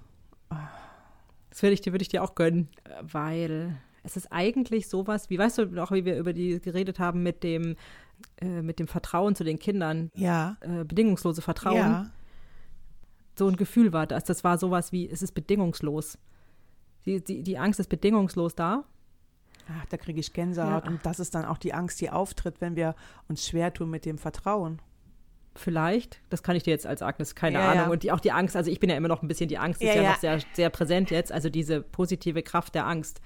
Das 1.51 1.63
würde 1.63 1.75
ich, 1.75 1.81
dir- 1.81 1.93
würde 1.93 2.03
ich 2.03 2.09
dir 2.09 2.23
auch 2.23 2.35
gönnen, 2.35 2.69
weil 3.03 3.77
es 4.07 4.17
ist 4.17 4.33
eigentlich 4.33 4.89
sowas, 4.89 5.29
wie 5.31 5.39
weißt 5.39 5.59
du 5.59 5.67
noch, 5.67 5.91
wie 5.91 6.05
wir 6.05 6.17
über 6.17 6.33
die 6.33 6.61
geredet 6.61 6.99
haben 6.99 7.23
mit 7.23 7.43
dem, 7.43 7.77
äh, 8.41 8.63
mit 8.63 8.79
dem 8.79 8.87
Vertrauen 8.87 9.35
zu 9.35 9.43
den 9.45 9.59
Kindern, 9.59 10.11
Ja. 10.15 10.57
äh, 10.61 10.85
bedingungslose 10.85 11.43
Vertrauen. 11.43 11.77
Ja. 11.77 12.11
So 13.39 13.49
ein 13.49 13.57
Gefühl 13.57 13.93
war 13.93 14.07
das. 14.07 14.25
Das 14.25 14.45
war 14.45 14.59
sowas 14.59 14.93
wie, 14.93 15.09
es 15.09 15.23
ist 15.23 15.33
bedingungslos. 15.33 16.19
Die, 17.05 17.23
die, 17.23 17.43
die 17.43 17.59
Angst 17.59 17.81
ist 17.81 17.89
bedingungslos 17.89 18.55
da. 18.55 18.85
Ach, 19.69 19.85
da 19.87 19.97
kriege 19.97 20.21
ich 20.21 20.33
Gänsehaut. 20.33 20.85
Ja. 20.85 20.91
Und 20.91 21.05
das 21.05 21.19
ist 21.19 21.35
dann 21.35 21.45
auch 21.45 21.59
die 21.59 21.75
Angst, 21.75 22.01
die 22.01 22.11
auftritt, 22.11 22.61
wenn 22.61 22.77
wir 22.77 22.95
uns 23.29 23.47
schwer 23.47 23.73
tun 23.75 23.91
mit 23.91 24.05
dem 24.05 24.19
Vertrauen. 24.19 24.81
Vielleicht, 25.57 26.21
das 26.29 26.43
kann 26.43 26.55
ich 26.55 26.63
dir 26.63 26.71
jetzt 26.71 26.87
als 26.87 27.03
Agnes, 27.03 27.35
keine 27.35 27.59
Ja, 27.59 27.71
Ahnung. 27.71 27.85
ja. 27.87 27.91
Und 27.91 28.03
die, 28.03 28.13
auch 28.13 28.21
die 28.21 28.31
Angst, 28.33 28.57
also 28.57 28.71
ich 28.71 28.79
bin 28.79 28.91
ja 28.91 28.97
immer 28.97 29.09
noch 29.09 29.23
ein 29.23 29.29
bisschen, 29.29 29.49
die 29.49 29.59
Angst 29.59 29.83
ist 29.83 29.95
ja. 29.95 30.11
noch 30.11 30.17
sehr, 30.19 30.39
sehr 30.53 30.71
präsent 30.71 31.11
jetzt, 31.11 31.33
also 31.33 31.49
diese 31.51 31.81
positive 31.81 32.43
Kraft 32.43 32.75
der 32.75 32.87
Angst. 32.87 33.21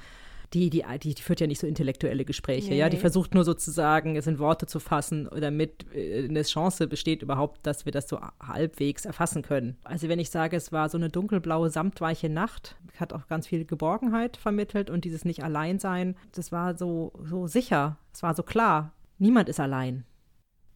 Die, 0.53 0.69
die, 0.69 0.85
die, 1.01 1.15
die 1.15 1.23
führt 1.23 1.41
ja 1.41 1.47
nicht 1.47 1.61
so 1.61 1.67
intellektuelle 1.67 2.25
Gespräche, 2.25 2.71
Nee, 2.71 2.79
ja. 2.79 2.89
Die 2.89 2.97
versucht 2.97 3.35
nur 3.35 3.45
sozusagen, 3.45 4.17
es 4.17 4.27
in 4.27 4.41
Worte 4.41 4.67
zu 4.67 4.81
fassen, 4.81 5.29
damit 5.39 5.87
äh, 5.95 6.25
eine 6.29 6.43
Chance 6.43 6.89
besteht 6.89 7.23
überhaupt, 7.23 7.65
dass 7.67 7.85
wir 7.85 7.93
das 7.93 8.09
so 8.09 8.21
halbwegs 8.43 9.05
erfassen 9.05 9.43
können. 9.43 9.77
Also 9.85 10.09
wenn 10.09 10.19
ich 10.19 10.31
sage, 10.31 10.57
es 10.57 10.73
war 10.73 10.89
so 10.89 10.99
eine 10.99 11.09
dunkelblaue, 11.09 11.71
samtweiche 11.71 12.29
Nacht, 12.29 12.77
hat 12.99 13.13
auch 13.13 13.29
ganz 13.29 13.47
viel 13.47 13.65
Geborgenheit 13.65 14.37
vermittelt 14.37 14.91
und 14.91 15.05
dieses 15.05 15.25
Nicht-Allein-Sein, 15.25 16.17
das 16.33 16.51
war 16.51 16.77
so, 16.77 17.13
so 17.23 17.47
sicher, 17.47 17.99
es 18.13 18.23
war 18.23 18.35
so 18.35 18.43
klar. 18.43 18.93
Niemand 19.19 19.49
ist 19.49 19.61
allein. 19.61 20.05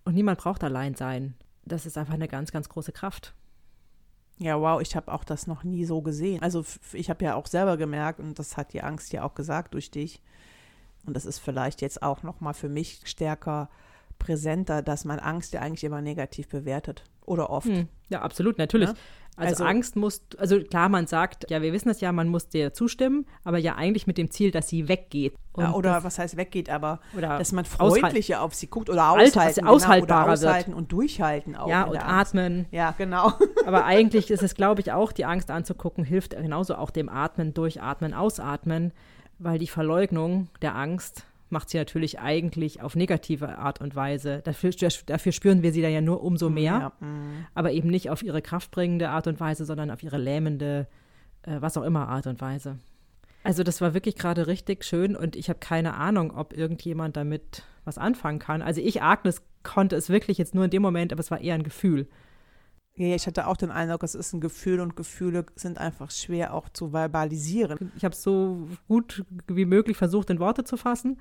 Und 0.05 0.15
niemand 0.15 0.39
braucht 0.39 0.63
allein 0.63 0.95
sein. 0.95 1.35
Das 1.65 1.87
ist 1.87 1.99
einfach 1.99 2.15
eine 2.15 2.29
ganz, 2.29 2.53
ganz 2.53 2.69
große 2.69 2.93
Kraft. 2.93 3.35
Ja, 4.39 4.61
wow, 4.61 4.81
ich 4.81 4.97
habe 4.97 5.13
auch 5.13 5.25
das 5.25 5.47
noch 5.47 5.63
nie 5.65 5.85
so 5.85 6.03
gesehen. 6.03 6.43
Also 6.43 6.65
ich 6.93 7.09
habe 7.09 7.25
ja 7.25 7.35
auch 7.37 7.47
selber 7.47 7.77
gemerkt, 7.77 8.21
und 8.21 8.39
das 8.39 8.57
hat 8.57 8.73
die 8.73 8.83
Angst 8.83 9.13
ja 9.13 9.23
auch 9.23 9.35
gesagt 9.35 9.75
durch 9.75 9.91
dich, 9.91 10.21
und 11.07 11.15
das 11.15 11.27
ist 11.27 11.39
vielleicht 11.39 11.83
jetzt 11.83 12.03
auch 12.03 12.23
noch 12.23 12.41
mal 12.41 12.55
für 12.55 12.69
mich 12.69 13.03
stärker 13.05 13.69
präsenter, 14.19 14.83
dass 14.83 15.05
man 15.05 15.19
Angst 15.19 15.53
ja 15.53 15.61
eigentlich 15.61 15.85
immer 15.85 16.01
negativ 16.01 16.49
bewertet. 16.49 17.05
Oder 17.27 17.51
oft. 17.51 17.69
Hm. 17.69 17.89
Ja, 18.09 18.23
absolut, 18.23 18.59
natürlich. 18.59 18.89
Ja? 18.89 18.95
Also, 19.37 19.51
Also- 19.51 19.65
Angst 19.65 19.97
muss, 19.97 20.23
also 20.39 20.61
klar, 20.63 20.89
man 20.89 21.07
sagt, 21.07 21.51
ja, 21.51 21.61
wir 21.61 21.73
wissen 21.73 21.89
das 21.89 22.01
ja, 22.01 22.13
man 22.13 22.29
muss 22.29 22.49
dir 22.49 22.73
zustimmen, 22.73 23.27
aber 23.43 23.59
ja 23.59 23.75
eigentlich 23.75 24.07
mit 24.07 24.17
dem 24.17 24.31
Ziel, 24.31 24.51
dass 24.53 24.69
sie 24.69 24.89
weggeht. 24.89 25.35
Ja, 25.57 25.73
oder 25.73 25.95
das, 25.95 26.05
was 26.05 26.19
heißt 26.19 26.37
weggeht, 26.37 26.69
aber 26.71 27.01
oder 27.17 27.39
dass 27.39 27.53
man 27.53 27.65
freundlicher 27.65 28.43
auf 28.43 28.55
sie 28.55 28.67
guckt 28.67 28.91
oder 28.91 29.05
Alt- 29.05 29.29
aushalten. 29.31 29.47
dass 29.49 29.55
sie 29.57 29.63
aushaltbarer 29.65 30.23
genau, 30.25 30.33
oder 30.33 30.41
wird. 30.41 30.51
aushalten 30.51 30.75
und 30.75 30.93
durchhalten 30.93 31.57
auch. 31.57 31.69
ja, 31.69 31.85
und 31.85 31.97
atmen. 31.97 32.67
Ja, 32.71 32.93
genau. 32.97 33.33
Aber 33.67 33.85
eigentlich 33.85 34.31
ist 34.31 34.43
es, 34.43 34.55
glaube 34.55 34.81
ich, 34.81 34.93
auch, 34.93 35.13
die 35.13 35.25
Angst 35.25 35.51
anzugucken, 35.51 36.05
hilft 36.05 36.31
genauso 36.37 36.75
auch 36.77 36.91
dem 36.91 37.09
Atmen, 37.09 37.55
Durchatmen, 37.55 38.15
Ausatmen, 38.15 38.93
weil 39.39 39.59
die 39.59 39.67
Verleugnung 39.69 40.49
der 40.63 40.75
Angst 40.77 41.25
macht 41.51 41.71
sie 41.71 41.77
natürlich 41.77 42.19
eigentlich 42.21 42.83
auf 42.83 42.97
negative 42.97 43.59
Art 43.59 43.81
und 43.81 43.95
Weise. 43.95 44.41
Dafür, 44.45 44.71
dafür 45.07 45.33
spüren 45.33 45.63
wir 45.63 45.73
sie 45.73 45.83
dann 45.83 45.93
ja 45.93 46.01
nur 46.01 46.23
umso 46.23 46.51
mehr, 46.51 46.93
Ja, 47.01 47.07
mm. 47.07 47.47
aber 47.55 47.73
eben 47.73 47.89
nicht 47.89 48.11
auf 48.11 48.23
ihre 48.23 48.43
kraftbringende 48.43 49.11
Art 49.11 49.27
und 49.27 49.41
Weise, 49.41 49.65
sondern 49.65 49.91
auf 49.91 50.03
ihre 50.03 50.19
lähmende, 50.19 50.87
äh, 51.43 51.57
was 51.61 51.77
auch 51.77 51.83
immer 51.83 52.09
Art 52.09 52.27
und 52.27 52.41
Weise. 52.41 52.79
Also 53.45 53.63
das 53.63 53.81
war 53.83 53.93
wirklich 53.93 54.17
gerade 54.17 54.47
richtig 54.47 54.85
schön 54.85 55.15
und 55.15 55.37
ich 55.37 55.51
habe 55.51 55.59
keine 55.59 55.95
Ahnung, 55.95 56.35
ob 56.35 56.57
irgendjemand 56.57 57.17
damit 57.17 57.63
was 57.85 57.99
anfangen 57.99 58.39
kann. 58.39 58.63
Also 58.63 58.81
ich, 58.81 59.03
Agnes, 59.03 59.43
konnte 59.63 59.97
es 59.97 60.09
wirklich 60.09 60.39
jetzt 60.39 60.55
nur 60.55 60.65
in 60.65 60.71
dem 60.71 60.83
Moment, 60.83 61.13
aber 61.13 61.21
es 61.21 61.31
war 61.31 61.41
eher 61.41 61.55
ein 61.55 61.63
Gefühl. 61.63 62.09
Ja, 62.97 63.15
ich 63.17 63.27
hatte 63.27 63.47
auch 63.49 63.57
den 63.57 63.71
Eindruck, 63.73 64.03
es 64.05 64.15
ist 64.15 64.33
ein 64.35 64.41
Gefühl 64.41 64.81
und 64.81 64.95
Gefühle 64.95 65.45
sind 65.57 65.79
einfach 65.79 66.11
schwer 66.13 66.55
auch 66.55 66.69
zu 66.69 66.93
verbalisieren. 66.93 67.91
Ich 67.97 68.05
habe 68.05 68.15
es 68.15 68.23
so 68.23 68.69
gut 68.87 69.25
wie 69.49 69.65
möglich 69.65 69.97
versucht, 69.97 70.31
in 70.31 70.39
Worte 70.39 70.63
zu 70.65 70.77
fassen. 70.77 71.19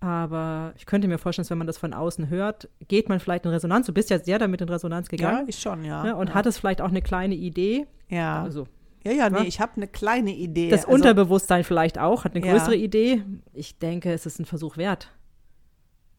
Aber 0.00 0.72
ich 0.76 0.86
könnte 0.86 1.08
mir 1.08 1.18
vorstellen, 1.18 1.42
dass 1.44 1.50
wenn 1.50 1.58
man 1.58 1.66
das 1.66 1.78
von 1.78 1.92
außen 1.92 2.28
hört, 2.28 2.68
geht 2.86 3.08
man 3.08 3.18
vielleicht 3.18 3.44
in 3.46 3.50
Resonanz. 3.50 3.86
Du 3.86 3.92
bist 3.92 4.10
ja 4.10 4.18
sehr 4.18 4.38
damit 4.38 4.60
in 4.60 4.68
Resonanz 4.68 5.08
Ja, 5.10 5.16
gegangen. 5.16 5.48
ich 5.48 5.58
schon, 5.60 5.84
ja. 5.84 6.02
ne, 6.04 6.16
und 6.16 6.28
ja. 6.28 6.34
hat 6.34 6.46
es 6.46 6.58
vielleicht 6.58 6.80
auch 6.80 6.88
eine 6.88 7.02
kleine 7.02 7.34
Idee. 7.34 7.86
ja. 8.08 8.42
Also 8.42 8.66
ja, 9.04 9.12
ja, 9.12 9.30
nee, 9.30 9.38
Ja. 9.38 9.44
ich 9.44 9.60
habe 9.60 9.72
eine 9.76 9.86
kleine 9.86 10.34
Idee. 10.34 10.70
das 10.70 10.80
Also, 10.84 10.92
Unterbewusstsein 10.94 11.62
vielleicht 11.64 11.98
auch, 11.98 12.24
hat 12.24 12.34
eine 12.34 12.44
Ja. 12.44 12.52
größere 12.52 12.74
Idee. 12.76 13.22
Ich 13.54 13.78
denke, 13.78 14.12
es 14.12 14.26
ist 14.26 14.40
ein 14.40 14.44
Versuch 14.44 14.76
wert. 14.76 15.12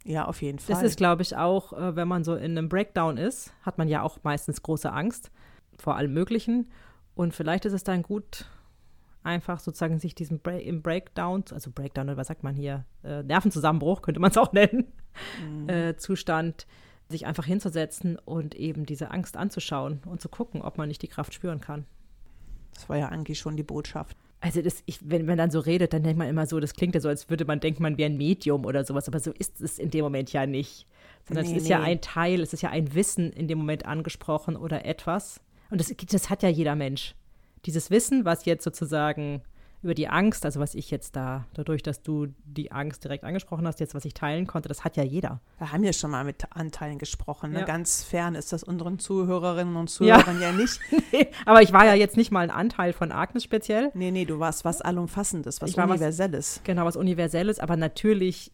Ja, 0.06 0.26
auf 0.26 0.42
jeden 0.42 0.60
Fall. 0.60 0.76
Das 0.76 0.84
ist, 0.84 0.98
glaube 0.98 1.22
ich, 1.22 1.36
auch, 1.36 1.74
äh, 1.74 1.96
wenn 1.96 2.08
man 2.08 2.24
so 2.24 2.36
in 2.36 2.58
einem 2.58 2.70
Breakdown 2.70 3.18
ist, 3.18 3.54
hat 3.62 3.78
man 3.78 3.88
ja 3.88 4.02
auch 4.02 4.20
meistens 4.24 4.62
große 4.64 4.92
Angst 4.92 5.32
vor 5.78 5.96
allem 5.96 6.14
Möglichen. 6.14 6.70
Und 7.16 7.34
vielleicht 7.34 7.66
ist 7.66 7.74
es 7.74 7.84
dann 7.84 8.02
gut, 8.02 8.46
einfach 9.24 9.60
sozusagen 9.60 10.00
sich 10.00 10.16
diesem 10.16 10.40
Bra 10.40 10.54
im 10.54 10.82
Breakdown, 10.82 11.44
also 11.52 11.70
Breakdown 11.72 12.08
oder 12.08 12.18
was 12.18 12.28
sagt 12.28 12.44
man 12.44 12.56
hier, 12.56 12.86
äh, 13.04 13.24
Nervenzusammenbruch 13.24 14.02
könnte 14.04 14.20
man 14.20 14.32
es 14.32 14.38
auch 14.38 14.54
nennen, 14.54 14.92
Mhm. 15.44 15.68
äh, 15.70 15.98
Zustand, 15.98 16.66
sich 17.10 17.26
einfach 17.26 17.44
hinzusetzen 17.46 18.18
und 18.24 18.56
eben 18.56 18.86
diese 18.86 19.12
Angst 19.12 19.36
anzuschauen 19.36 20.02
und 20.06 20.22
zu 20.22 20.30
gucken, 20.30 20.62
ob 20.62 20.78
man 20.78 20.88
nicht 20.88 21.02
die 21.02 21.08
Kraft 21.08 21.34
spüren 21.34 21.60
kann. 21.60 21.86
das 22.74 22.88
war 22.88 22.98
ja 22.98 23.10
eigentlich 23.10 23.40
schon 23.40 23.58
die 23.58 23.64
Botschaft. 23.64 24.16
Also 24.42 24.62
das, 24.62 24.84
ich, 24.86 25.00
wenn 25.04 25.26
man 25.26 25.38
dann 25.38 25.52
so 25.52 25.60
redet, 25.60 25.92
dann 25.94 26.04
denkt 26.04 26.18
man 26.18 26.30
immer 26.30 26.46
so, 26.46 26.60
das 26.60 26.74
klingt 26.74 26.96
ja 26.96 27.02
so, 27.02 27.10
als 27.10 27.30
würde 27.30 27.44
man 27.44 27.60
denken, 27.60 27.84
man 27.84 27.98
wäre 27.98 28.10
ein 28.10 28.18
Medium 28.18 28.66
oder 28.66 28.86
sowas, 28.86 29.08
aber 29.08 29.20
so 29.20 29.32
ist 29.32 29.60
es 29.60 29.80
in 29.80 29.92
dem 29.92 30.04
Moment 30.04 30.32
ja 30.32 30.46
nicht. 30.46 30.88
Sondern 31.28 31.46
Nee, 31.46 31.58
es 31.58 31.64
ist 31.64 31.70
ja 31.70 31.80
nee. 31.80 31.86
ein 31.86 32.02
Teil, 32.02 32.42
es 32.42 32.54
ist 32.54 32.62
ja 32.62 32.70
ein 32.70 32.96
Wissen 32.96 33.32
in 33.34 33.48
dem 33.48 33.58
Moment 33.58 33.86
angesprochen 33.86 34.56
oder 34.56 34.86
etwas. 34.86 35.42
Und 35.70 35.82
das, 35.82 35.94
das 36.10 36.30
hat 36.30 36.42
ja 36.42 36.50
jeder 36.50 36.76
Mensch. 36.76 37.16
Dieses 37.66 37.92
Wissen, 37.92 38.24
was 38.24 38.46
jetzt 38.46 38.64
sozusagen 38.64 39.42
über 39.82 39.94
die 39.94 40.10
Angst, 40.10 40.46
also 40.46 40.60
was 40.60 40.76
ich 40.76 40.92
jetzt 40.92 41.16
da, 41.16 41.46
dadurch, 41.54 41.84
dass 41.84 42.02
du 42.02 42.28
die 42.44 42.72
Angst 42.72 43.04
direkt 43.06 43.24
angesprochen 43.24 43.66
hast, 43.66 43.80
jetzt 43.80 43.96
was 43.96 44.04
ich 44.04 44.14
teilen 44.14 44.46
konnte, 44.46 44.68
das 44.68 44.84
hat 44.84 44.98
ja 44.98 45.04
jeder. 45.04 45.40
Wir 45.58 45.72
haben 45.72 45.84
ja 45.84 45.94
schon 45.94 46.12
mal 46.12 46.26
mit 46.26 46.44
Anteilen 46.52 46.98
gesprochen. 46.98 47.52
Ne? 47.52 47.60
Ja. 47.60 47.66
Ganz 47.66 48.04
fern 48.04 48.36
ist 48.36 48.52
das 48.52 48.64
unseren 48.64 49.00
Zuhörerinnen 49.00 49.78
und 49.78 49.90
Zuhörern 49.90 50.42
ja, 50.42 50.52
nicht. 50.52 50.82
aber 51.46 51.62
ich 51.62 51.72
war 51.72 51.86
ja 51.86 51.94
jetzt 51.94 52.18
nicht 52.18 52.32
mal 52.32 52.42
ein 52.42 52.52
Anteil 52.52 52.92
von 52.92 53.14
Agnes 53.14 53.44
speziell. 53.44 53.92
Nee, 53.94 54.12
nee, 54.12 54.26
du 54.26 54.40
warst 54.40 54.66
was 54.66 54.82
Allumfassendes, 54.82 55.62
was 55.62 55.70
Ich 55.70 55.78
war 55.78 55.86
was- 55.88 55.92
Universelles. 55.92 56.62
Genau, 56.66 56.84
was 56.84 56.98
Universelles, 56.98 57.60
aber 57.60 57.78
natürlich 57.78 58.52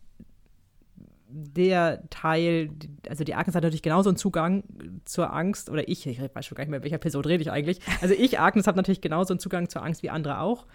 der 1.28 2.08
Teil, 2.12 2.70
also 3.10 3.24
die 3.24 3.34
Agnes 3.34 3.56
hat 3.56 3.64
natürlich 3.64 3.82
genauso 3.82 4.10
einen 4.10 4.18
Zugang 4.18 4.64
zur 5.04 5.34
Angst, 5.34 5.70
oder 5.70 5.88
ich, 5.88 6.06
ich 6.08 6.22
weiß 6.22 6.46
schon 6.46 6.56
gar 6.56 6.64
nicht 6.64 6.72
mehr, 6.72 6.84
welcher 6.84 6.98
Person 6.98 7.26
rede 7.26 7.42
ich 7.42 7.52
eigentlich. 7.52 7.80
Also 8.02 8.14
ich, 8.14 8.40
Agnes, 8.40 8.68
habe 8.68 8.78
natürlich 8.78 9.02
genauso 9.02 9.34
einen 9.34 9.40
Zugang 9.40 9.68
zur 9.68 9.84
Angst 9.84 10.04
wie 10.04 10.10
andere 10.10 10.40
auch. 10.40 10.66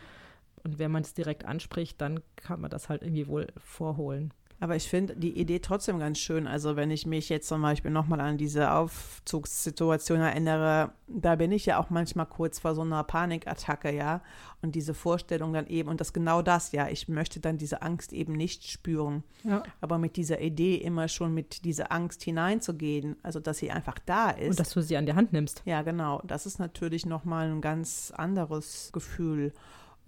Und 0.64 0.78
wenn 0.78 0.90
man 0.90 1.02
es 1.02 1.14
direkt 1.14 1.44
anspricht, 1.44 2.00
dann 2.00 2.20
kann 2.36 2.60
man 2.60 2.70
das 2.70 2.88
halt 2.88 3.02
irgendwie 3.02 3.26
wohl 3.26 3.46
vorholen. 3.56 4.32
Aber 4.62 4.76
ich 4.76 4.90
finde 4.90 5.16
die 5.16 5.38
Idee 5.38 5.60
trotzdem 5.60 5.98
ganz 5.98 6.18
schön. 6.18 6.46
Also 6.46 6.76
wenn 6.76 6.90
ich 6.90 7.06
mich 7.06 7.30
jetzt 7.30 7.48
zum 7.48 7.62
Beispiel 7.62 7.90
nochmal 7.90 8.20
an 8.20 8.36
diese 8.36 8.72
Aufzugssituation 8.72 10.20
erinnere, 10.20 10.92
da 11.08 11.36
bin 11.36 11.50
ich 11.50 11.64
ja 11.64 11.78
auch 11.78 11.88
manchmal 11.88 12.26
kurz 12.26 12.58
vor 12.58 12.74
so 12.74 12.82
einer 12.82 13.02
Panikattacke, 13.02 13.90
ja. 13.90 14.22
Und 14.60 14.74
diese 14.74 14.92
Vorstellung 14.92 15.54
dann 15.54 15.66
eben, 15.66 15.88
und 15.88 16.02
das 16.02 16.12
genau 16.12 16.42
das, 16.42 16.72
ja, 16.72 16.88
ich 16.88 17.08
möchte 17.08 17.40
dann 17.40 17.56
diese 17.56 17.80
Angst 17.80 18.12
eben 18.12 18.34
nicht 18.34 18.70
spüren. 18.70 19.24
Ja. 19.44 19.62
Aber 19.80 19.96
mit 19.96 20.16
dieser 20.16 20.42
Idee 20.42 20.74
immer 20.74 21.08
schon 21.08 21.32
mit 21.32 21.64
dieser 21.64 21.90
Angst 21.90 22.22
hineinzugehen, 22.22 23.16
also 23.22 23.40
dass 23.40 23.56
sie 23.56 23.70
einfach 23.70 23.98
da 24.04 24.28
ist. 24.28 24.50
Und 24.50 24.60
dass 24.60 24.74
du 24.74 24.82
sie 24.82 24.98
an 24.98 25.06
die 25.06 25.14
Hand 25.14 25.32
nimmst. 25.32 25.62
ja, 25.64 25.80
genau. 25.80 26.20
Das 26.26 26.44
ist 26.44 26.58
natürlich 26.58 27.06
nochmal 27.06 27.50
ein 27.50 27.62
ganz 27.62 28.12
anderes 28.14 28.90
Gefühl. 28.92 29.54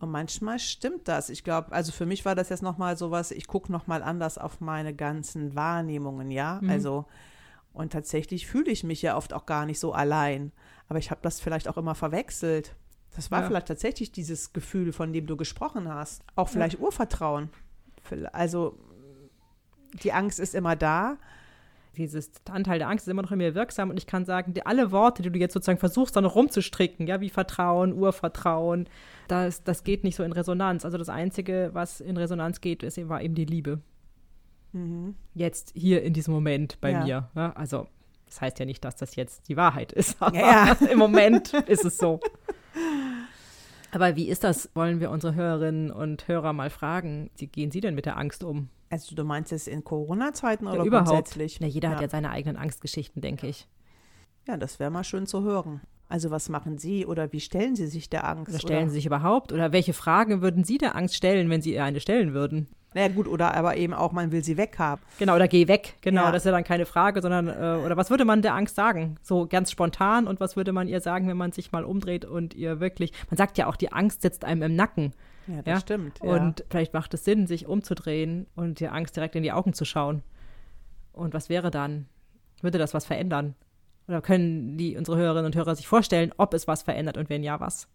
Und 0.03 0.11
manchmal 0.11 0.59
stimmt 0.59 1.07
das. 1.07 1.29
Ich 1.31 1.45
glaube, 1.45 1.71
also 1.71 1.93
für 1.93 2.07
mich 2.07 2.25
war 2.25 2.35
das 2.35 2.49
jetzt 2.49 2.63
nochmal 2.63 2.97
sowas, 2.97 3.31
ich 3.31 3.47
gucke 3.47 3.71
nochmal 3.71 4.03
anders 4.03 4.37
auf 4.37 4.61
meine 4.61 4.93
ganzen 4.93 5.55
Wahrnehmungen, 5.55 6.33
ja. 6.33 6.59
Mhm. 6.61 6.71
Also, 6.71 7.05
und 7.73 7.93
tatsächlich 7.93 8.49
fühle 8.49 8.73
ich 8.73 8.83
mich 8.83 9.01
ja 9.01 9.17
oft 9.17 9.33
auch 9.33 9.47
gar 9.47 9.65
nicht 9.65 9.79
so 9.79 9.93
allein. 9.93 10.51
Aber 10.89 10.99
ich 10.99 11.13
habe 11.13 11.21
das 11.23 11.39
vielleicht 11.41 11.69
auch 11.69 11.77
immer 11.77 11.95
verwechselt. 11.95 12.75
Das 13.15 13.31
war 13.31 13.43
Ja. 13.43 13.47
vielleicht 13.47 13.69
tatsächlich 13.69 14.11
dieses 14.11 14.53
Gefühl, 14.53 14.93
von 14.93 15.13
dem 15.13 15.29
du 15.29 15.37
gesprochen 15.37 15.89
hast. 15.89 16.25
Auch 16.35 16.49
vielleicht 16.49 16.81
Urvertrauen. 16.81 17.51
Viell- 18.05 18.27
Also, 18.27 18.77
die 20.03 20.13
Angst 20.13 20.41
ist 20.41 20.57
immer 20.57 20.75
da. 20.75 21.17
Dieses 21.97 22.31
Anteil 22.51 22.79
der 22.79 22.89
Angst 22.89 23.07
ist 23.07 23.11
immer 23.11 23.23
noch 23.23 23.33
in 23.33 23.39
mir 23.39 23.55
wirksam 23.55 23.91
und 23.91 23.99
ich 23.99 24.07
kann 24.07 24.25
sagen, 24.25 24.55
die, 24.55 24.65
alle 24.65 24.93
Worte, 24.93 25.23
die 25.23 25.31
du 25.31 25.39
jetzt 25.39 25.53
sozusagen 25.53 25.79
versuchst, 25.79 26.17
dann 26.17 26.25
noch 26.25 26.35
rumzustricken, 26.35 27.07
ja, 27.07 27.21
wie 27.21 27.29
Vertrauen, 27.29 27.93
Urvertrauen, 27.93 28.89
das, 29.29 29.63
das 29.63 29.85
geht 29.85 30.03
nicht 30.05 30.17
so 30.17 30.23
in 30.23 30.33
Resonanz. 30.33 30.85
Also 30.85 30.97
das 30.97 31.09
Einzige, 31.09 31.71
was 31.73 32.01
in 32.01 32.17
Resonanz 32.17 32.61
geht, 32.61 32.83
ist, 32.83 32.97
war 33.09 33.21
eben 33.23 33.35
die 33.35 33.45
Liebe. 33.45 33.81
Mhm. 34.73 35.15
Jetzt 35.35 35.73
hier 35.75 36.03
in 36.03 36.15
diesem 36.15 36.33
Moment 36.33 36.81
bei 36.81 36.93
ja. 36.93 37.05
mir. 37.05 37.31
Ja, 37.35 37.53
also 37.53 37.87
das 38.27 38.41
heißt 38.41 38.59
ja 38.59 38.65
nicht, 38.65 38.85
dass 38.85 38.97
das 38.97 39.15
jetzt 39.17 39.49
die 39.49 39.57
Wahrheit 39.59 39.93
ist, 39.93 40.21
aber 40.21 40.39
ja. 40.39 40.73
im 40.91 40.99
Moment 40.99 41.53
ist 41.67 41.85
es 41.85 41.99
so. 41.99 42.21
Aber 43.91 44.17
wie 44.17 44.29
ist 44.29 44.43
das? 44.43 44.71
Wollen 44.75 45.01
wir 45.01 45.11
unsere 45.11 45.35
Hörerinnen 45.35 45.91
und 45.91 46.27
Hörer 46.27 46.55
mal 46.55 46.71
fragen, 46.71 47.31
wie 47.37 47.47
gehen 47.47 47.71
Sie 47.71 47.83
denn 47.83 47.95
mit 47.95 48.07
der 48.07 48.17
Angst 48.17 48.43
um? 48.43 48.71
Also 48.93 49.15
du 49.15 49.25
meinst 49.25 49.53
es 49.53 49.69
in 49.69 49.85
Corona-Zeiten 49.85 50.67
oder 50.67 50.81
ja, 50.81 50.85
überhaupt. 50.85 51.09
grundsätzlich? 51.09 51.61
Na, 51.61 51.67
jeder 51.67 51.89
ja. 51.89 51.95
hat 51.95 52.03
ja 52.03 52.11
seine 52.11 52.29
eigenen 52.29 52.59
Angstgeschichten, 52.59 53.23
denke 53.23 53.47
ich. 53.47 53.67
Ja, 54.47 54.59
das 54.59 54.79
wäre 54.79 54.91
mal 54.91 55.03
schön 55.03 55.27
zu 55.27 55.43
hören. 55.43 55.81
Also 56.11 56.31
was 56.31 56.51
machen 56.51 56.77
Sie 56.77 57.07
oder 57.07 57.33
wie 57.33 57.41
stellen 57.41 57.75
Sie 57.75 57.87
sich 57.87 58.11
der 58.11 58.29
Angst? 58.29 58.51
Oder 58.51 58.59
stellen 58.59 58.83
oder? 58.83 58.89
Sie 58.91 58.97
sich 58.97 59.07
überhaupt? 59.07 59.51
Oder 59.51 59.73
welche 59.73 59.95
Fragen 59.95 60.43
würden 60.43 60.63
Sie 60.63 60.77
der 60.77 60.95
Angst 60.95 61.17
stellen, 61.17 61.49
wenn 61.49 61.63
Sie 61.63 61.73
ihr 61.73 61.83
eine 61.83 62.01
stellen 62.01 62.35
würden? 62.35 62.69
Naja, 62.93 63.09
gut, 63.09 63.29
oder 63.29 63.55
aber 63.55 63.79
eben 63.79 63.95
auch, 63.95 64.13
man 64.13 64.31
will 64.31 64.45
sie 64.45 64.59
weghaben. 64.59 65.03
Genau, 65.19 65.37
oder 65.37 65.49
geh 65.49 65.69
weg. 65.69 65.95
Genau, 66.03 66.25
ja. 66.25 66.31
das 66.31 66.43
ist 66.43 66.47
ja 66.47 66.53
dann 66.53 66.65
keine 66.65 66.85
Frage, 66.85 67.23
sondern, 67.23 67.49
äh, 67.49 67.83
oder 67.83 67.97
was 67.97 68.11
würde 68.11 68.27
man 68.27 68.43
der 68.43 68.53
Angst 68.53 68.77
sagen? 68.77 69.17
So 69.23 69.47
ganz 69.47 69.71
spontan 69.71 70.27
und 70.27 70.41
was 70.41 70.57
würde 70.57 70.73
man 70.73 70.87
ihr 70.87 71.01
sagen, 71.01 71.27
wenn 71.29 71.39
man 71.39 71.53
sich 71.53 71.73
mal 71.73 71.85
umdreht 71.85 72.27
und 72.27 72.53
ihr 72.53 72.81
wirklich, 72.81 73.13
man 73.31 73.39
sagt 73.39 73.57
ja 73.57 73.67
auch, 73.69 73.77
die 73.77 73.91
Angst 73.91 74.21
sitzt 74.21 74.45
einem 74.45 74.61
im 74.61 74.77
Nacken. 74.77 75.15
Ja, 75.47 75.63
das 75.63 75.67
ja? 75.67 75.81
stimmt. 75.81 76.21
Ja. 76.23 76.35
Und 76.35 76.65
vielleicht 76.71 76.95
macht 76.95 77.15
es 77.15 77.25
Sinn, 77.25 77.47
sich 77.47 77.67
umzudrehen 77.67 78.47
und 78.55 78.81
die 78.81 78.89
Angst 78.89 79.17
direkt 79.17 79.37
in 79.37 79.43
die 79.43 79.53
Augen 79.53 79.73
zu 79.73 79.85
schauen. 79.85 80.23
Und 81.13 81.35
was 81.35 81.49
wäre 81.49 81.71
dann? 81.71 82.07
Würde 82.61 82.79
das 82.79 82.95
was 82.95 83.05
verändern? 83.05 83.55
Oder 84.09 84.21
können 84.21 84.77
die 84.77 84.97
unsere 84.97 85.17
Hörerinnen 85.17 85.47
und 85.47 85.57
Hörer 85.57 85.75
sich 85.75 85.87
vorstellen, 85.87 86.33
ob 86.37 86.55
es 86.55 86.67
was 86.67 86.83
verändert 86.83 87.17
und 87.17 87.29
wenn 87.29 87.43
ja, 87.43 87.61
was? 87.61 87.89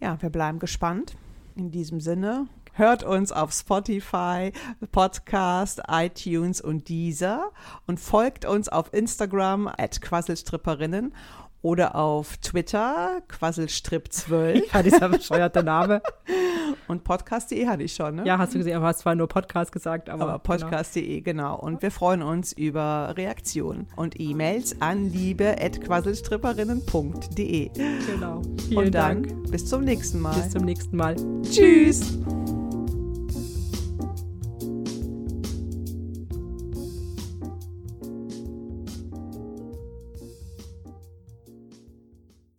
Ja, 0.00 0.20
wir 0.20 0.30
bleiben 0.30 0.58
gespannt. 0.58 1.16
In 1.56 1.70
diesem 1.70 2.00
Sinne, 2.00 2.46
hört 2.72 3.02
uns 3.02 3.32
auf 3.32 3.52
Spotify, 3.52 4.52
Podcast, 4.92 5.82
iTunes 5.88 6.60
und 6.60 6.88
Deezer 6.88 7.50
und 7.86 7.98
folgt 7.98 8.44
uns 8.44 8.68
auf 8.68 8.92
Instagram 8.94 9.66
at 9.66 10.00
Quasselstripperinnen 10.00 11.12
oder 11.62 11.96
auf 11.96 12.36
Twitter, 12.38 13.22
Quasselstrip12. 13.28 14.64
Ja, 14.72 14.82
dieser 14.82 15.08
bescheuerte 15.08 15.62
Name. 15.62 16.02
Und 16.86 17.02
podcast.de 17.04 17.66
hatte 17.66 17.82
ich 17.82 17.94
schon, 17.94 18.16
ne? 18.16 18.24
Ja, 18.24 18.36
hast 18.38 18.54
du 18.54 18.58
gesehen, 18.58 18.76
aber 18.76 18.86
hast 18.86 19.00
zwar 19.00 19.14
nur 19.14 19.28
Podcast 19.28 19.72
gesagt, 19.72 20.08
aber. 20.08 20.22
Aber 20.22 20.38
genau. 20.38 20.68
podcast.de, 20.68 21.20
genau. 21.20 21.56
genau. 21.56 21.60
Und 21.60 21.82
wir 21.82 21.90
freuen 21.90 22.22
uns 22.22 22.52
über 22.52 23.12
Reaktionen 23.16 23.88
und 23.96 24.18
E-Mails 24.20 24.80
an 24.80 25.10
liebe.quasselstripperinnen.de. 25.10 27.70
Genau. 28.06 28.42
Vielen 28.68 28.78
und 28.78 28.94
dann 28.94 29.24
Dank. 29.24 29.50
Bis 29.50 29.66
zum 29.66 29.82
nächsten 29.84 30.20
Mal. 30.20 30.34
Bis 30.34 30.50
zum 30.50 30.64
nächsten 30.64 30.96
Mal. 30.96 31.16
Tschüss. 31.42 32.18